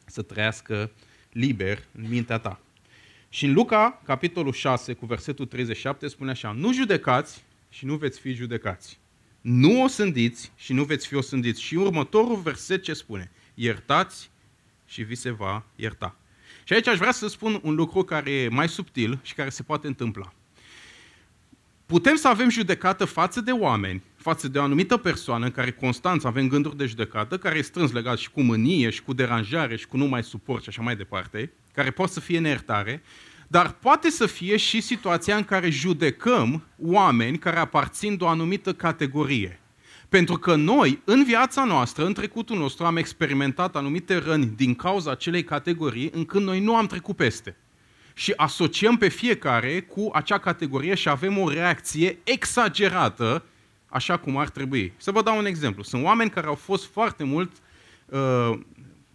Să 0.05 0.21
trăiască 0.21 0.91
liber 1.31 1.83
în 1.95 2.09
mintea 2.09 2.37
ta. 2.37 2.59
Și 3.29 3.45
în 3.45 3.53
Luca, 3.53 4.01
capitolul 4.05 4.53
6, 4.53 4.93
cu 4.93 5.05
versetul 5.05 5.45
37, 5.45 6.07
spune 6.07 6.31
așa, 6.31 6.51
nu 6.51 6.73
judecați 6.73 7.43
și 7.69 7.85
nu 7.85 7.95
veți 7.95 8.19
fi 8.19 8.33
judecați. 8.33 8.99
Nu 9.41 9.83
o 9.83 9.87
sândiți 9.87 10.51
și 10.55 10.73
nu 10.73 10.83
veți 10.83 11.07
fi 11.07 11.15
osândiți. 11.15 11.61
Și 11.61 11.75
următorul 11.75 12.35
verset 12.35 12.83
ce 12.83 12.93
spune? 12.93 13.31
Iertați 13.53 14.29
și 14.85 15.03
vi 15.03 15.15
se 15.15 15.29
va 15.29 15.63
ierta. 15.75 16.15
Și 16.63 16.73
aici 16.73 16.87
aș 16.87 16.97
vrea 16.97 17.11
să 17.11 17.27
spun 17.27 17.59
un 17.63 17.75
lucru 17.75 18.03
care 18.03 18.31
e 18.31 18.49
mai 18.49 18.69
subtil 18.69 19.19
și 19.21 19.33
care 19.33 19.49
se 19.49 19.63
poate 19.63 19.87
întâmpla. 19.87 20.33
Putem 21.85 22.15
să 22.15 22.27
avem 22.27 22.49
judecată 22.49 23.05
față 23.05 23.41
de 23.41 23.51
oameni, 23.51 24.03
față 24.19 24.47
de 24.47 24.59
o 24.59 24.63
anumită 24.63 24.97
persoană 24.97 25.45
în 25.45 25.51
care 25.51 25.71
constant 25.71 26.25
avem 26.25 26.47
gânduri 26.47 26.77
de 26.77 26.85
judecată, 26.85 27.37
care 27.37 27.57
e 27.57 27.61
strâns 27.61 27.91
legat 27.91 28.17
și 28.17 28.31
cu 28.31 28.41
mânie, 28.41 28.89
și 28.89 29.03
cu 29.03 29.13
deranjare, 29.13 29.75
și 29.75 29.87
cu 29.87 29.97
nu 29.97 30.05
mai 30.05 30.23
suport 30.23 30.63
și 30.63 30.69
așa 30.69 30.81
mai 30.81 30.95
departe, 30.95 31.51
care 31.73 31.91
poate 31.91 32.11
să 32.11 32.19
fie 32.19 32.39
neiertare, 32.39 33.03
dar 33.47 33.71
poate 33.71 34.09
să 34.09 34.25
fie 34.25 34.57
și 34.57 34.81
situația 34.81 35.35
în 35.35 35.43
care 35.43 35.69
judecăm 35.69 36.63
oameni 36.81 37.37
care 37.37 37.57
aparțin 37.57 38.17
de 38.17 38.23
o 38.23 38.27
anumită 38.27 38.73
categorie. 38.73 39.59
Pentru 40.09 40.35
că 40.35 40.55
noi, 40.55 41.01
în 41.03 41.23
viața 41.23 41.63
noastră, 41.63 42.05
în 42.05 42.13
trecutul 42.13 42.57
nostru, 42.57 42.85
am 42.85 42.97
experimentat 42.97 43.75
anumite 43.75 44.17
răni 44.17 44.53
din 44.55 44.75
cauza 44.75 45.11
acelei 45.11 45.43
categorii 45.43 46.11
încât 46.13 46.41
noi 46.41 46.59
nu 46.59 46.75
am 46.75 46.87
trecut 46.87 47.15
peste. 47.15 47.57
Și 48.13 48.33
asociem 48.35 48.95
pe 48.95 49.07
fiecare 49.07 49.81
cu 49.81 50.09
acea 50.13 50.37
categorie 50.37 50.95
și 50.95 51.09
avem 51.09 51.37
o 51.37 51.49
reacție 51.49 52.17
exagerată, 52.23 53.43
așa 53.89 54.17
cum 54.17 54.37
ar 54.37 54.49
trebui. 54.49 54.93
Să 54.97 55.11
vă 55.11 55.21
dau 55.21 55.37
un 55.37 55.45
exemplu. 55.45 55.83
Sunt 55.83 56.03
oameni 56.03 56.29
care 56.29 56.47
au 56.47 56.55
fost 56.55 56.85
foarte 56.85 57.23
mult 57.23 57.51
uh, 58.05 58.59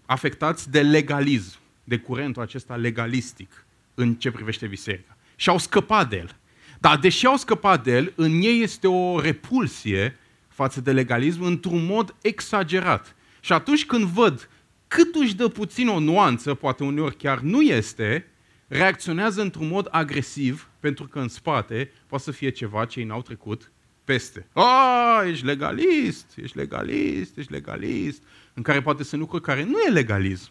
afectați 0.06 0.70
de 0.70 0.82
legalism, 0.82 1.58
de 1.84 1.98
curentul 1.98 2.42
acesta 2.42 2.76
legalistic 2.76 3.66
în 3.94 4.14
ce 4.14 4.30
privește 4.30 4.66
biserica. 4.66 5.16
Și 5.36 5.48
au 5.48 5.58
scăpat 5.58 6.08
de 6.08 6.16
el. 6.16 6.36
Dar 6.78 6.98
deși 6.98 7.26
au 7.26 7.36
scăpat 7.36 7.84
de 7.84 7.92
el, 7.92 8.12
în 8.16 8.40
ei 8.42 8.62
este 8.62 8.88
o 8.88 9.20
repulsie 9.20 10.18
față 10.48 10.80
de 10.80 10.92
legalism 10.92 11.42
într-un 11.42 11.84
mod 11.84 12.14
exagerat. 12.20 13.14
Și 13.40 13.52
atunci 13.52 13.86
când 13.86 14.04
văd 14.04 14.48
cât 14.88 15.14
își 15.14 15.34
dă 15.34 15.48
puțin 15.48 15.88
o 15.88 15.98
nuanță, 15.98 16.54
poate 16.54 16.84
uneori 16.84 17.16
chiar 17.16 17.38
nu 17.38 17.60
este, 17.60 18.26
reacționează 18.66 19.40
într-un 19.40 19.68
mod 19.68 19.88
agresiv, 19.90 20.68
pentru 20.80 21.06
că 21.06 21.18
în 21.18 21.28
spate 21.28 21.90
poate 22.06 22.24
să 22.24 22.30
fie 22.30 22.50
ceva 22.50 22.84
ce 22.84 23.00
ei 23.00 23.06
n-au 23.06 23.22
trecut 23.22 23.72
peste. 24.04 24.46
A, 24.52 25.24
ești 25.26 25.44
legalist, 25.44 26.26
ești 26.36 26.56
legalist, 26.56 27.36
ești 27.36 27.52
legalist, 27.52 28.22
în 28.54 28.62
care 28.62 28.82
poate 28.82 29.04
să 29.04 29.16
lucruri 29.16 29.42
care 29.42 29.64
nu 29.64 29.78
e 29.78 29.90
legalism. 29.90 30.50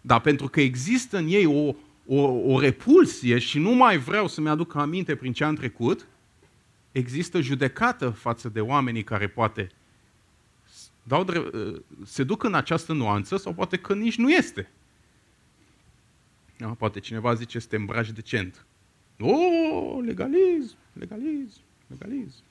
Dar 0.00 0.20
pentru 0.20 0.48
că 0.48 0.60
există 0.60 1.16
în 1.18 1.26
ei 1.28 1.46
o, 1.46 1.74
o, 2.06 2.22
o 2.52 2.60
repulsie 2.60 3.38
și 3.38 3.58
nu 3.58 3.70
mai 3.70 3.98
vreau 3.98 4.28
să-mi 4.28 4.48
aduc 4.48 4.74
aminte 4.74 5.16
prin 5.16 5.32
ce 5.32 5.44
am 5.44 5.54
trecut, 5.54 6.06
există 6.92 7.40
judecată 7.40 8.10
față 8.10 8.48
de 8.48 8.60
oamenii 8.60 9.04
care 9.04 9.28
poate 9.28 9.70
dau 11.02 11.24
drept, 11.24 11.54
se 12.04 12.24
duc 12.24 12.42
în 12.42 12.54
această 12.54 12.92
nuanță 12.92 13.36
sau 13.36 13.52
poate 13.52 13.76
că 13.76 13.94
nici 13.94 14.16
nu 14.16 14.30
este. 14.30 14.70
Da, 16.58 16.68
poate 16.68 17.00
cineva 17.00 17.34
zice 17.34 17.56
este 17.56 17.76
îmbraj 17.76 18.10
decent. 18.10 18.66
O, 19.20 20.00
legalism, 20.00 20.76
legalism, 20.92 21.60
legalism. 21.86 22.42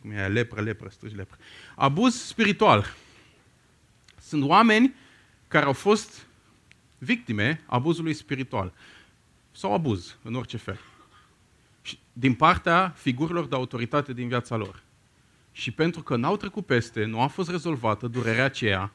Cum 0.00 0.10
e 0.10 0.28
lepră, 0.28 0.60
lepră, 0.60 0.88
strigi 0.88 1.14
lepră. 1.14 1.36
Abuz 1.74 2.14
spiritual. 2.14 2.94
Sunt 4.20 4.42
oameni 4.42 4.94
care 5.48 5.64
au 5.64 5.72
fost 5.72 6.26
victime 6.98 7.62
abuzului 7.66 8.14
spiritual 8.14 8.72
sau 9.52 9.72
abuz, 9.72 10.16
în 10.22 10.34
orice 10.34 10.56
fel. 10.56 10.80
Și 11.82 11.98
din 12.12 12.34
partea 12.34 12.94
figurilor 12.96 13.46
de 13.46 13.54
autoritate 13.54 14.12
din 14.12 14.28
viața 14.28 14.56
lor. 14.56 14.82
Și 15.52 15.70
pentru 15.70 16.02
că 16.02 16.16
n-au 16.16 16.36
trecut 16.36 16.66
peste, 16.66 17.04
nu 17.04 17.20
a 17.20 17.26
fost 17.26 17.50
rezolvată 17.50 18.06
durerea 18.06 18.44
aceea, 18.44 18.92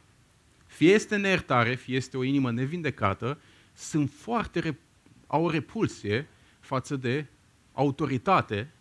fie 0.66 0.94
este 0.94 1.16
neiertare, 1.16 1.76
fie 1.76 1.96
este 1.96 2.18
o 2.18 2.24
inimă 2.24 2.52
nevindecată, 2.52 3.38
sunt 3.74 4.12
foarte, 4.18 4.78
au 5.28 5.44
o 5.44 5.50
repulsie 5.50 6.28
față 6.60 6.96
de 6.96 7.26
autoritate 7.74 8.72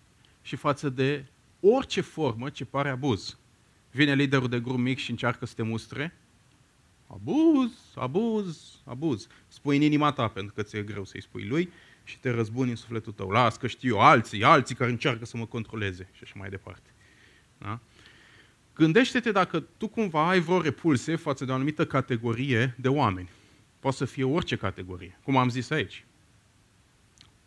și 0.42 0.56
față 0.56 0.88
de 0.88 1.24
orice 1.62 2.00
formă 2.00 2.50
ce 2.50 2.64
pare 2.64 2.88
abuz. 2.88 3.38
Vine 3.90 4.14
liderul 4.14 4.48
de 4.48 4.60
grup 4.60 4.78
mic 4.78 4.98
și 4.98 5.10
încearcă 5.10 5.46
să 5.46 5.54
te 5.54 5.62
mustre, 5.62 6.14
Abuz, 7.12 7.72
abuz, 7.94 8.80
abuz. 8.84 9.26
Spui 9.48 9.76
în 9.76 9.82
inima 9.82 10.12
ta, 10.12 10.28
pentru 10.28 10.54
că 10.54 10.62
ți-e 10.62 10.82
greu 10.82 11.04
să-i 11.04 11.22
spui 11.22 11.46
lui 11.46 11.72
și 12.04 12.18
te 12.18 12.30
răzbuni 12.30 12.70
în 12.70 12.76
sufletul 12.76 13.12
tău. 13.12 13.30
Las 13.30 13.56
că 13.56 13.66
știu 13.66 13.96
alții, 13.96 14.44
alții 14.44 14.74
care 14.74 14.90
încearcă 14.90 15.24
să 15.24 15.36
mă 15.36 15.46
controleze 15.46 16.08
și 16.12 16.20
așa 16.22 16.34
mai 16.36 16.48
departe. 16.48 16.90
Da? 17.58 17.80
Gândește-te 18.74 19.32
dacă 19.32 19.60
tu 19.60 19.88
cumva 19.88 20.28
ai 20.28 20.40
vreo 20.40 20.60
repulsie 20.60 21.16
față 21.16 21.44
de 21.44 21.50
o 21.50 21.54
anumită 21.54 21.86
categorie 21.86 22.74
de 22.78 22.88
oameni. 22.88 23.28
Poate 23.80 23.96
să 23.96 24.04
fie 24.04 24.24
orice 24.24 24.56
categorie, 24.56 25.18
cum 25.22 25.36
am 25.36 25.48
zis 25.48 25.70
aici. 25.70 26.04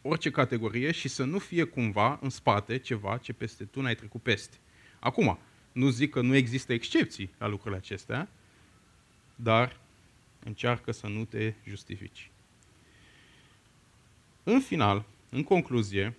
Orice 0.08 0.30
categorie 0.30 0.92
și 0.92 1.08
să 1.08 1.24
nu 1.24 1.40
fie 1.40 1.64
cumva 1.64 2.20
în 2.22 2.30
spate 2.30 2.78
ceva 2.78 3.18
ce 3.18 3.34
peste 3.34 3.64
tu 3.64 3.82
n-ai 3.82 3.96
trecut 3.96 4.22
peste. 4.22 4.58
Acum, 5.00 5.40
nu 5.72 5.90
zic 5.90 6.12
că 6.12 6.22
nu 6.22 6.36
există 6.36 6.74
excepții 6.74 7.34
la 7.38 7.48
lucrurile 7.48 7.78
acestea, 7.78 8.30
dar 9.36 9.80
încearcă 10.44 10.92
să 10.92 11.08
nu 11.08 11.26
te 11.26 11.54
justifici. 11.64 12.32
În 14.44 14.60
final, 14.60 15.06
în 15.30 15.44
concluzie, 15.44 16.16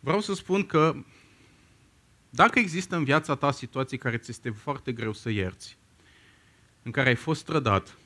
vreau 0.00 0.20
să 0.20 0.34
spun 0.34 0.66
că 0.66 1.04
dacă 2.30 2.58
există 2.58 2.96
în 2.96 3.04
viața 3.04 3.34
ta 3.34 3.50
situații 3.50 3.98
care 3.98 4.18
ți 4.18 4.30
este 4.30 4.50
foarte 4.50 4.92
greu 4.92 5.12
să 5.12 5.30
ierți, 5.30 5.76
în 6.82 6.90
care 6.90 7.08
ai 7.08 7.14
fost 7.14 7.44
trădat, 7.44 7.98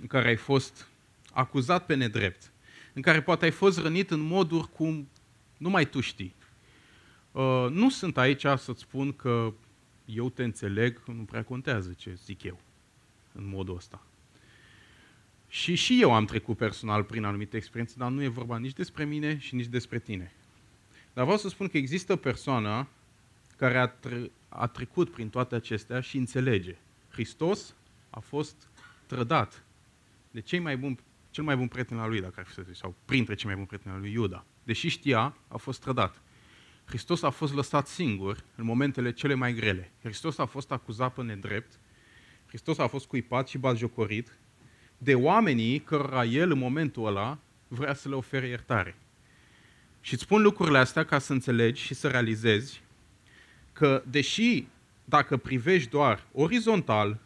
în 0.00 0.06
care 0.06 0.28
ai 0.28 0.36
fost 0.36 0.88
acuzat 1.32 1.86
pe 1.86 1.94
nedrept, 1.94 2.52
în 2.92 3.02
care 3.02 3.22
poate 3.22 3.44
ai 3.44 3.50
fost 3.50 3.78
rănit 3.78 4.10
în 4.10 4.20
moduri 4.20 4.72
cum 4.72 5.08
numai 5.56 5.88
tu 5.88 6.00
știi. 6.00 6.34
Uh, 7.32 7.66
nu 7.70 7.90
sunt 7.90 8.18
aici 8.18 8.46
să-ți 8.56 8.80
spun 8.80 9.12
că 9.12 9.52
eu 10.04 10.30
te 10.30 10.44
înțeleg, 10.44 11.02
nu 11.06 11.22
prea 11.22 11.44
contează 11.44 11.94
ce 11.96 12.18
zic 12.24 12.42
eu 12.42 12.60
în 13.32 13.48
modul 13.48 13.76
ăsta. 13.76 14.02
Și 15.48 15.74
și 15.74 16.00
eu 16.00 16.14
am 16.14 16.24
trecut 16.24 16.56
personal 16.56 17.04
prin 17.04 17.24
anumite 17.24 17.56
experiențe, 17.56 17.94
dar 17.98 18.10
nu 18.10 18.22
e 18.22 18.28
vorba 18.28 18.58
nici 18.58 18.72
despre 18.72 19.04
mine 19.04 19.38
și 19.38 19.54
nici 19.54 19.66
despre 19.66 19.98
tine. 19.98 20.32
Dar 21.12 21.24
vreau 21.24 21.38
să 21.38 21.48
spun 21.48 21.68
că 21.68 21.76
există 21.76 22.12
o 22.12 22.16
persoană 22.16 22.88
care 23.56 23.78
a, 23.78 23.86
tre- 23.86 24.30
a 24.48 24.66
trecut 24.66 25.10
prin 25.10 25.28
toate 25.28 25.54
acestea 25.54 26.00
și 26.00 26.16
înțelege. 26.16 26.76
Hristos 27.08 27.74
a 28.10 28.20
fost 28.20 28.68
trădat 29.06 29.64
de 30.30 30.40
cei 30.40 30.58
mai 30.58 30.76
buni, 30.76 30.98
cel 31.30 31.44
mai 31.44 31.56
bun 31.56 31.68
prieten 31.68 31.98
al 31.98 32.08
lui, 32.08 32.20
dacă 32.20 32.34
ar 32.36 32.46
fi 32.46 32.52
să 32.52 32.62
zic, 32.66 32.76
sau 32.76 32.94
printre 33.04 33.34
cei 33.34 33.46
mai 33.46 33.54
buni 33.54 33.66
prieteni 33.66 33.94
al 33.94 34.00
lui 34.00 34.12
Iuda. 34.12 34.44
Deși 34.62 34.88
știa, 34.88 35.36
a 35.48 35.56
fost 35.56 35.80
trădat. 35.80 36.22
Hristos 36.84 37.22
a 37.22 37.30
fost 37.30 37.54
lăsat 37.54 37.86
singur 37.86 38.44
în 38.54 38.64
momentele 38.64 39.12
cele 39.12 39.34
mai 39.34 39.54
grele. 39.54 39.92
Hristos 40.02 40.38
a 40.38 40.44
fost 40.44 40.70
acuzat 40.72 41.14
pe 41.14 41.22
nedrept, 41.22 41.78
Hristos 42.50 42.78
a 42.78 42.86
fost 42.86 43.06
cuipat 43.06 43.48
și 43.48 43.58
batjocorit 43.58 44.38
de 44.98 45.14
oamenii 45.14 45.80
cărora 45.80 46.24
el 46.24 46.50
în 46.50 46.58
momentul 46.58 47.06
ăla 47.06 47.38
vrea 47.68 47.94
să 47.94 48.08
le 48.08 48.14
ofere 48.14 48.46
iertare. 48.46 48.96
Și 50.00 50.12
îți 50.12 50.22
spun 50.22 50.42
lucrurile 50.42 50.78
astea 50.78 51.04
ca 51.04 51.18
să 51.18 51.32
înțelegi 51.32 51.82
și 51.82 51.94
să 51.94 52.08
realizezi 52.08 52.82
că, 53.72 54.02
deși 54.10 54.66
dacă 55.04 55.36
privești 55.36 55.90
doar 55.90 56.26
orizontal, 56.32 57.18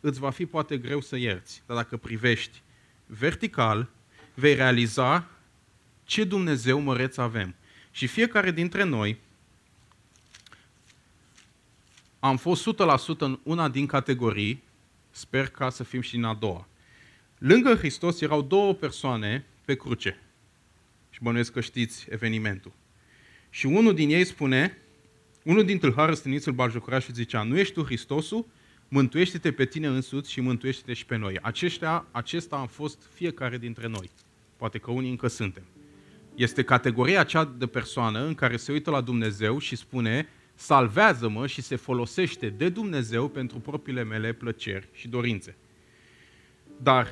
îți 0.00 0.18
va 0.18 0.30
fi 0.30 0.46
poate 0.46 0.78
greu 0.78 1.00
să 1.00 1.16
ierți. 1.16 1.62
Dar 1.66 1.76
dacă 1.76 1.96
privești 1.96 2.62
vertical, 3.06 3.88
vei 4.34 4.54
realiza 4.54 5.26
ce 6.04 6.24
Dumnezeu 6.24 6.80
măreț 6.80 7.16
avem. 7.16 7.54
Și 7.90 8.06
fiecare 8.06 8.50
dintre 8.50 8.82
noi 8.82 9.18
am 12.18 12.36
fost 12.36 12.68
100% 12.74 13.18
în 13.18 13.38
una 13.42 13.68
din 13.68 13.86
categorii, 13.86 14.62
sper 15.10 15.48
ca 15.48 15.70
să 15.70 15.84
fim 15.84 16.00
și 16.00 16.16
în 16.16 16.24
a 16.24 16.34
doua. 16.34 16.68
Lângă 17.38 17.74
Hristos 17.74 18.20
erau 18.20 18.42
două 18.42 18.74
persoane 18.74 19.44
pe 19.64 19.76
cruce. 19.76 20.20
Și 21.10 21.22
bănuiesc 21.22 21.52
că 21.52 21.60
știți 21.60 22.06
evenimentul. 22.10 22.72
Și 23.50 23.66
unul 23.66 23.94
din 23.94 24.10
ei 24.10 24.24
spune, 24.24 24.78
unul 25.42 25.64
din 25.64 25.78
tâlhară 25.78 26.14
stâniți 26.14 26.48
îl 26.48 26.54
baljocura 26.54 26.98
și 26.98 27.12
zicea, 27.12 27.42
nu 27.42 27.58
ești 27.58 27.74
tu 27.74 27.84
Hristosul? 27.84 28.46
Mântuiește-te 28.88 29.52
pe 29.52 29.64
tine 29.64 29.86
însuți 29.86 30.30
și 30.30 30.40
mântuiește-te 30.40 30.92
și 30.92 31.06
pe 31.06 31.16
noi. 31.16 31.38
Aceștia, 31.42 32.06
acesta 32.10 32.56
am 32.56 32.66
fost 32.66 33.08
fiecare 33.14 33.58
dintre 33.58 33.86
noi. 33.86 34.10
Poate 34.56 34.78
că 34.78 34.90
unii 34.90 35.10
încă 35.10 35.26
suntem. 35.26 35.64
Este 36.34 36.62
categoria 36.62 37.20
acea 37.20 37.44
de 37.44 37.66
persoană 37.66 38.26
în 38.26 38.34
care 38.34 38.56
se 38.56 38.72
uită 38.72 38.90
la 38.90 39.00
Dumnezeu 39.00 39.58
și 39.58 39.76
spune, 39.76 40.28
salvează-mă 40.54 41.46
și 41.46 41.62
se 41.62 41.76
folosește 41.76 42.48
de 42.48 42.68
Dumnezeu 42.68 43.28
pentru 43.28 43.58
propriile 43.58 44.04
mele 44.04 44.32
plăceri 44.32 44.88
și 44.92 45.08
dorințe. 45.08 45.56
Dar 46.82 47.08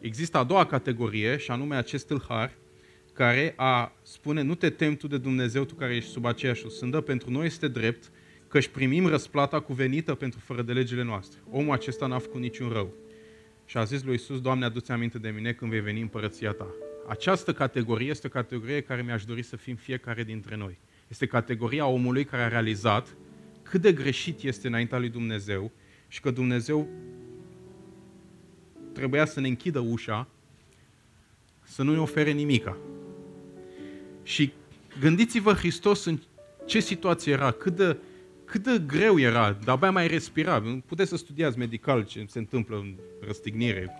există 0.00 0.38
a 0.38 0.44
doua 0.44 0.66
categorie, 0.66 1.36
și 1.36 1.50
anume 1.50 1.76
acest 1.76 2.06
tâlhar, 2.06 2.52
care 3.12 3.54
a 3.56 3.92
spune, 4.02 4.42
nu 4.42 4.54
te 4.54 4.70
temi 4.70 4.96
tu 4.96 5.06
de 5.06 5.18
Dumnezeu, 5.18 5.64
tu 5.64 5.74
care 5.74 5.94
ești 5.94 6.10
sub 6.10 6.24
aceeași 6.24 6.68
sândă, 6.68 7.00
pentru 7.00 7.30
noi 7.30 7.46
este 7.46 7.68
drept 7.68 8.10
că 8.52 8.58
își 8.58 8.70
primim 8.70 9.06
răsplata 9.06 9.60
cuvenită 9.60 10.14
pentru 10.14 10.40
fără 10.40 10.62
de 10.62 10.72
legile 10.72 11.02
noastre. 11.02 11.38
Omul 11.50 11.72
acesta 11.72 12.06
n-a 12.06 12.18
făcut 12.18 12.40
niciun 12.40 12.68
rău. 12.68 12.94
Și 13.64 13.76
a 13.76 13.84
zis 13.84 14.02
lui 14.02 14.12
Iisus, 14.12 14.40
Doamne, 14.40 14.64
adu-ți 14.64 14.90
aminte 14.90 15.18
de 15.18 15.28
mine 15.28 15.52
când 15.52 15.70
vei 15.70 15.80
veni 15.80 16.00
în 16.00 16.06
părăția 16.06 16.50
ta. 16.50 16.66
Această 17.08 17.52
categorie 17.52 18.08
este 18.08 18.26
o 18.26 18.30
categorie 18.30 18.80
care 18.80 19.02
mi-aș 19.02 19.24
dori 19.24 19.42
să 19.42 19.56
fim 19.56 19.74
fiecare 19.74 20.24
dintre 20.24 20.56
noi. 20.56 20.78
Este 21.08 21.26
categoria 21.26 21.86
omului 21.86 22.24
care 22.24 22.42
a 22.42 22.48
realizat 22.48 23.16
cât 23.62 23.80
de 23.80 23.92
greșit 23.92 24.42
este 24.42 24.66
înaintea 24.66 24.98
lui 24.98 25.08
Dumnezeu 25.08 25.72
și 26.08 26.20
că 26.20 26.30
Dumnezeu 26.30 26.88
trebuia 28.92 29.24
să 29.24 29.40
ne 29.40 29.48
închidă 29.48 29.78
ușa, 29.78 30.28
să 31.62 31.82
nu 31.82 31.92
ne 31.92 32.00
ofere 32.00 32.30
nimica. 32.30 32.76
Și 34.22 34.52
gândiți-vă 35.00 35.52
Hristos 35.52 36.04
în 36.04 36.18
ce 36.66 36.80
situație 36.80 37.32
era, 37.32 37.50
cât 37.50 37.76
de, 37.76 37.96
cât 38.52 38.62
de 38.62 38.82
greu 38.86 39.18
era, 39.18 39.58
dar 39.64 39.74
abia 39.74 39.90
mai 39.90 40.06
respira. 40.06 40.62
Puteți 40.86 41.08
să 41.08 41.16
studiați 41.16 41.58
medical 41.58 42.04
ce 42.04 42.24
se 42.28 42.38
întâmplă 42.38 42.76
în 42.76 42.94
răstignire. 43.26 43.98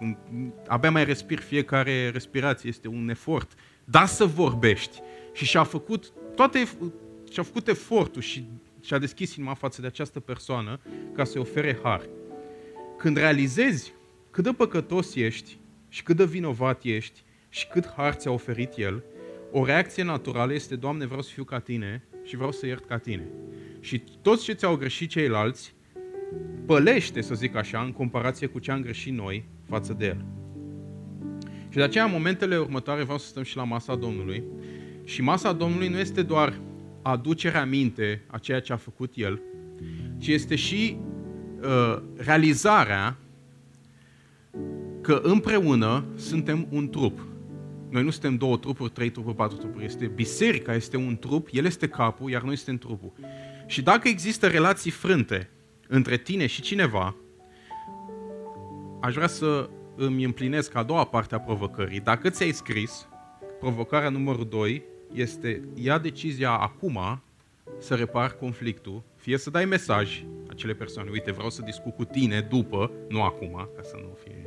Abia 0.67 0.91
mai 0.91 1.05
respir, 1.05 1.39
fiecare 1.39 2.11
respirație 2.11 2.69
este 2.69 2.89
un 2.89 3.09
efort. 3.09 3.53
Da 3.85 4.07
să 4.07 4.25
vorbești. 4.25 5.01
Și 5.33 5.45
și-a 5.45 5.65
făcut 5.65 6.13
toate, 6.35 6.69
și-a 7.31 7.43
făcut 7.43 7.69
efortul 7.69 8.23
și 8.23 8.45
și-a 8.85 8.99
deschis 8.99 9.35
inima 9.35 9.55
față 9.55 9.81
de 9.81 9.87
această 9.87 10.21
persoană 10.21 10.81
ca 11.15 11.25
să-i 11.25 11.41
ofere 11.41 11.79
har. 11.83 12.09
Când 12.99 13.17
realizezi 13.17 13.93
cât 14.31 14.45
de 14.45 14.51
păcătos 14.51 15.15
ești 15.15 15.59
și 15.89 16.03
cât 16.03 16.17
de 16.17 16.25
vinovat 16.25 16.83
ești 16.85 17.23
și 17.49 17.67
cât 17.67 17.93
har 17.97 18.15
ți-a 18.15 18.31
oferit 18.31 18.77
El, 18.77 19.05
o 19.51 19.65
reacție 19.65 20.03
naturală 20.03 20.53
este, 20.53 20.77
Doamne, 20.77 21.07
vreau 21.07 21.23
să 21.23 21.31
fiu 21.33 21.45
ca 21.45 21.59
Tine 21.59 22.05
și 22.25 22.37
vreau 22.37 22.53
să 22.53 22.67
iert 22.67 22.85
ca 22.85 22.99
Tine. 22.99 23.27
Și 23.81 24.03
toți 24.23 24.45
ce 24.45 24.53
ți-au 24.53 24.77
greșit 24.77 25.11
ceilalți, 25.11 25.75
pălește, 26.67 27.21
să 27.21 27.35
zic 27.35 27.57
așa, 27.57 27.81
în 27.81 27.93
comparație 27.93 28.47
cu 28.47 28.59
ce 28.59 28.71
am 28.71 28.83
greșit 28.83 29.13
noi 29.13 29.45
față 29.69 29.93
de 29.93 30.07
El. 30.07 30.25
Și 31.69 31.77
de 31.77 31.83
aceea, 31.83 32.05
în 32.05 32.11
momentele 32.11 32.59
următoare, 32.59 33.03
vreau 33.03 33.19
să 33.19 33.27
stăm 33.27 33.43
și 33.43 33.57
la 33.57 33.65
masa 33.65 33.95
Domnului. 33.95 34.43
Și 35.05 35.23
masa 35.23 35.53
Domnului 35.53 35.89
nu 35.89 35.99
este 35.99 36.23
doar 36.23 36.61
aducerea 37.03 37.65
minte 37.65 38.23
a 38.27 38.39
ceea 38.39 38.61
ce 38.61 38.73
a 38.73 38.77
făcut 38.77 39.13
El, 39.15 39.41
ci 40.19 40.27
este 40.27 40.55
și 40.55 40.97
uh, 41.63 42.03
realizarea 42.17 43.17
că 45.01 45.21
împreună 45.23 46.05
suntem 46.17 46.67
un 46.71 46.89
trup. 46.89 47.32
Noi 47.93 48.03
nu 48.03 48.11
suntem 48.11 48.37
două 48.37 48.57
trupuri, 48.57 48.91
trei 48.91 49.11
trupuri, 49.11 49.35
patru 49.35 49.57
trupuri. 49.57 49.85
Este 49.85 50.07
biserica, 50.07 50.75
este 50.75 50.97
un 50.97 51.19
trup, 51.19 51.49
el 51.51 51.65
este 51.65 51.89
capul, 51.89 52.31
iar 52.31 52.43
noi 52.43 52.57
suntem 52.57 52.79
trupul. 52.89 53.13
Și 53.67 53.83
dacă 53.83 54.09
există 54.09 54.47
relații 54.47 54.91
frânte 54.91 55.51
între 55.89 56.17
tine 56.17 56.47
și 56.47 56.61
cineva, 56.61 57.17
aș 59.01 59.15
vrea 59.15 59.27
să 59.27 59.71
îmi 59.97 60.25
împlinesc 60.25 60.75
a 60.75 60.83
doua 60.83 61.05
parte 61.05 61.35
a 61.35 61.41
provocării. 61.41 62.01
Dacă 62.01 62.31
ți-ai 62.31 62.53
scris, 62.53 63.09
provocarea 63.61 64.09
numărul 64.09 64.47
2 64.47 64.83
este 65.13 65.63
ia 65.75 65.99
decizia 65.99 66.51
acum 66.51 67.23
să 67.79 67.95
repar 67.95 68.33
conflictul, 68.33 69.03
fie 69.17 69.39
să 69.39 69.51
dai 69.51 69.65
mesaj 69.65 70.25
acele 70.51 70.75
persoane, 70.75 71.11
uite, 71.11 71.33
vreau 71.33 71.51
să 71.51 71.63
discut 71.63 71.95
cu 71.95 72.05
tine 72.05 72.41
după, 72.41 72.91
nu 73.09 73.23
acum, 73.23 73.69
ca 73.77 73.83
să 73.83 73.97
nu 73.97 74.17
fie... 74.25 74.47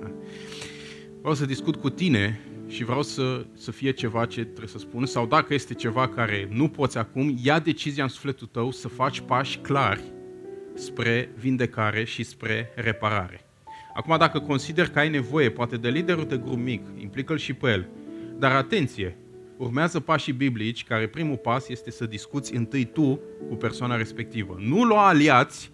Da. 0.00 0.10
Vreau 1.20 1.34
să 1.34 1.46
discut 1.46 1.76
cu 1.76 1.90
tine 1.90 2.40
și 2.66 2.84
vreau 2.84 3.02
să, 3.02 3.46
să 3.54 3.70
fie 3.70 3.90
ceva 3.90 4.26
ce 4.26 4.42
trebuie 4.42 4.68
să 4.68 4.78
spun, 4.78 5.06
sau 5.06 5.26
dacă 5.26 5.54
este 5.54 5.74
ceva 5.74 6.08
care 6.08 6.48
nu 6.52 6.68
poți 6.68 6.98
acum, 6.98 7.38
ia 7.42 7.58
decizia 7.58 8.02
în 8.02 8.08
sufletul 8.08 8.46
tău 8.46 8.70
să 8.70 8.88
faci 8.88 9.20
pași 9.20 9.58
clari 9.58 10.02
spre 10.74 11.30
vindecare 11.38 12.04
și 12.04 12.22
spre 12.22 12.72
reparare. 12.74 13.40
Acum, 13.94 14.16
dacă 14.18 14.38
consider 14.38 14.88
că 14.88 14.98
ai 14.98 15.08
nevoie, 15.08 15.50
poate 15.50 15.76
de 15.76 15.88
liderul 15.88 16.26
de 16.26 16.36
grup 16.36 16.58
mic, 16.58 16.82
implică-l 16.98 17.38
și 17.38 17.54
pe 17.54 17.70
el. 17.70 17.88
Dar 18.38 18.52
atenție, 18.52 19.16
urmează 19.56 20.00
pașii 20.00 20.32
biblici, 20.32 20.84
care 20.84 21.06
primul 21.06 21.36
pas 21.36 21.68
este 21.68 21.90
să 21.90 22.06
discuți 22.06 22.54
întâi 22.54 22.84
tu 22.84 23.20
cu 23.48 23.54
persoana 23.54 23.96
respectivă. 23.96 24.56
Nu 24.58 24.82
lua 24.82 25.06
aliați 25.06 25.72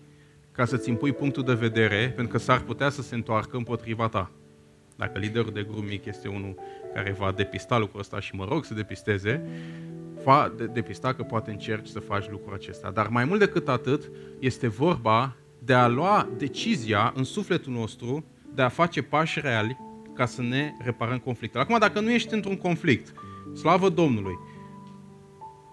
ca 0.53 0.65
să-ți 0.65 0.89
impui 0.89 1.13
punctul 1.13 1.43
de 1.43 1.53
vedere, 1.55 2.13
pentru 2.17 2.33
că 2.33 2.39
s-ar 2.39 2.61
putea 2.61 2.91
să 2.91 3.03
se 3.03 3.15
întoarcă 3.15 3.57
împotriva 3.57 4.09
ta. 4.09 4.31
Dacă 5.03 5.19
liderul 5.19 5.53
de 5.53 5.67
grup 5.71 5.89
mic 5.89 6.05
este 6.05 6.29
unul 6.29 6.55
care 6.95 7.13
va 7.13 7.33
depista 7.33 7.79
lucrul 7.79 8.01
ăsta 8.01 8.21
și 8.21 8.35
mă 8.35 8.45
rog 8.49 8.65
să 8.65 8.75
depisteze, 8.75 9.43
va 10.25 10.53
depista 10.73 11.15
că 11.15 11.23
poate 11.23 11.51
încerci 11.51 11.89
să 11.89 12.01
faci 12.01 12.31
lucrul 12.31 12.55
acesta. 12.55 12.91
Dar 12.91 13.09
mai 13.09 13.25
mult 13.25 13.39
decât 13.39 13.69
atât, 13.69 14.11
este 14.39 14.69
vorba 14.69 15.37
de 15.59 15.75
a 15.75 15.89
lua 15.89 16.29
decizia 16.37 17.13
în 17.17 17.25
sufletul 17.25 17.73
nostru 17.73 18.25
de 18.55 18.63
a 18.63 18.69
face 18.69 19.03
pași 19.03 19.41
reali 19.41 19.77
ca 20.15 20.27
să 20.27 20.43
ne 20.43 20.73
reparăm 20.85 21.19
conflictul. 21.19 21.61
Acum, 21.61 21.79
dacă 21.79 22.01
nu 22.01 22.11
ești 22.11 22.35
într-un 22.35 22.57
conflict, 22.57 23.13
slavă 23.55 23.89
Domnului, 23.89 24.39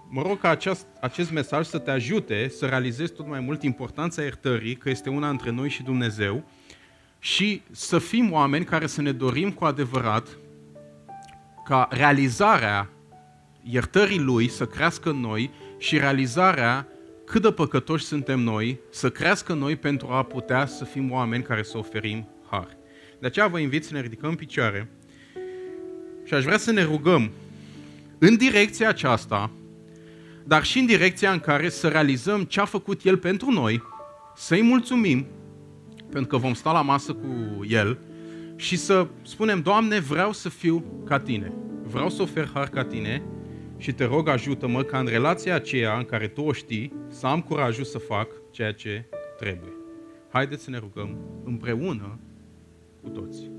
mă 0.08 0.22
rog 0.22 0.40
ca 0.40 0.50
acest, 0.50 0.86
acest 1.02 1.32
mesaj 1.32 1.66
să 1.66 1.78
te 1.78 1.92
ajute 1.92 2.48
să 2.48 2.66
realizezi 2.66 3.14
tot 3.14 3.28
mai 3.28 3.40
mult 3.40 3.64
importanța 3.64 4.22
iertării, 4.22 4.76
că 4.76 4.90
este 4.90 5.10
una 5.10 5.30
între 5.30 5.52
noi 5.52 5.70
și 5.70 5.84
Dumnezeu, 5.84 6.44
și 7.20 7.62
să 7.72 8.00
fim 8.00 8.32
oameni 8.32 8.66
care 8.66 8.88
să 8.88 9.02
ne 9.02 9.12
dorim 9.12 9.52
cu 9.52 9.66
adevărat 9.66 10.28
ca 11.66 11.88
realizarea 11.92 12.90
iertării 13.64 14.20
Lui 14.20 14.50
să 14.50 14.66
crească 14.66 15.10
în 15.10 15.20
noi 15.20 15.52
și 15.78 15.98
realizarea 15.98 16.88
cât 17.26 17.42
de 17.42 17.52
păcătoși 17.52 18.06
suntem 18.06 18.40
noi 18.40 18.80
să 18.92 19.10
crească 19.10 19.52
în 19.52 19.58
noi 19.58 19.76
pentru 19.76 20.08
a 20.08 20.24
putea 20.24 20.66
să 20.66 20.86
fim 20.86 21.12
oameni 21.12 21.44
care 21.44 21.64
să 21.64 21.78
oferim 21.78 22.28
har. 22.50 22.78
De 23.20 23.28
aceea 23.28 23.48
vă 23.48 23.60
invit 23.60 23.86
să 23.86 23.94
ne 23.94 24.02
ridicăm 24.02 24.30
în 24.30 24.36
picioare 24.36 24.90
și 26.24 26.34
aș 26.34 26.44
vrea 26.44 26.58
să 26.58 26.72
ne 26.72 26.84
rugăm 26.84 27.32
în 28.18 28.38
direcția 28.38 28.90
aceasta, 28.90 29.52
dar 30.44 30.64
și 30.64 30.80
în 30.80 30.86
direcția 30.86 31.32
în 31.32 31.40
care 31.40 31.70
să 31.70 31.88
realizăm 31.88 32.44
ce 32.44 32.60
a 32.60 32.66
făcut 32.66 33.04
El 33.04 33.18
pentru 33.18 33.52
noi, 33.52 33.84
să-i 34.36 34.62
mulțumim, 34.62 35.26
pentru 36.10 36.30
că 36.30 36.38
vom 36.38 36.54
sta 36.54 36.72
la 36.72 36.82
masă 36.82 37.14
cu 37.14 37.66
El 37.68 37.98
și 38.56 38.78
să 38.78 39.08
spunem, 39.22 39.62
Doamne, 39.62 40.00
vreau 40.00 40.32
să 40.32 40.50
fiu 40.50 40.84
ca 41.06 41.20
Tine, 41.20 41.54
vreau 41.84 42.10
să 42.10 42.22
ofer 42.22 42.50
har 42.54 42.68
ca 42.68 42.84
Tine 42.84 43.24
și 43.78 43.94
te 43.94 44.06
rog 44.06 44.28
ajută-mă 44.28 44.84
ca 44.84 45.00
în 45.00 45.06
relația 45.06 45.56
aceea 45.56 45.98
în 45.98 46.04
care 46.04 46.28
Tu 46.28 46.42
o 46.42 46.52
știi, 46.52 46.94
să 47.08 47.28
am 47.28 47.42
curajul 47.42 47.84
să 47.84 47.98
fac 47.98 48.28
ceea 48.52 48.74
ce 48.74 49.10
trebuie. 49.38 49.74
Haideți 50.32 50.64
să 50.64 50.70
ne 50.70 50.78
rugăm 50.78 51.18
împreună 51.44 52.20
cu 53.02 53.10
toți. 53.10 53.59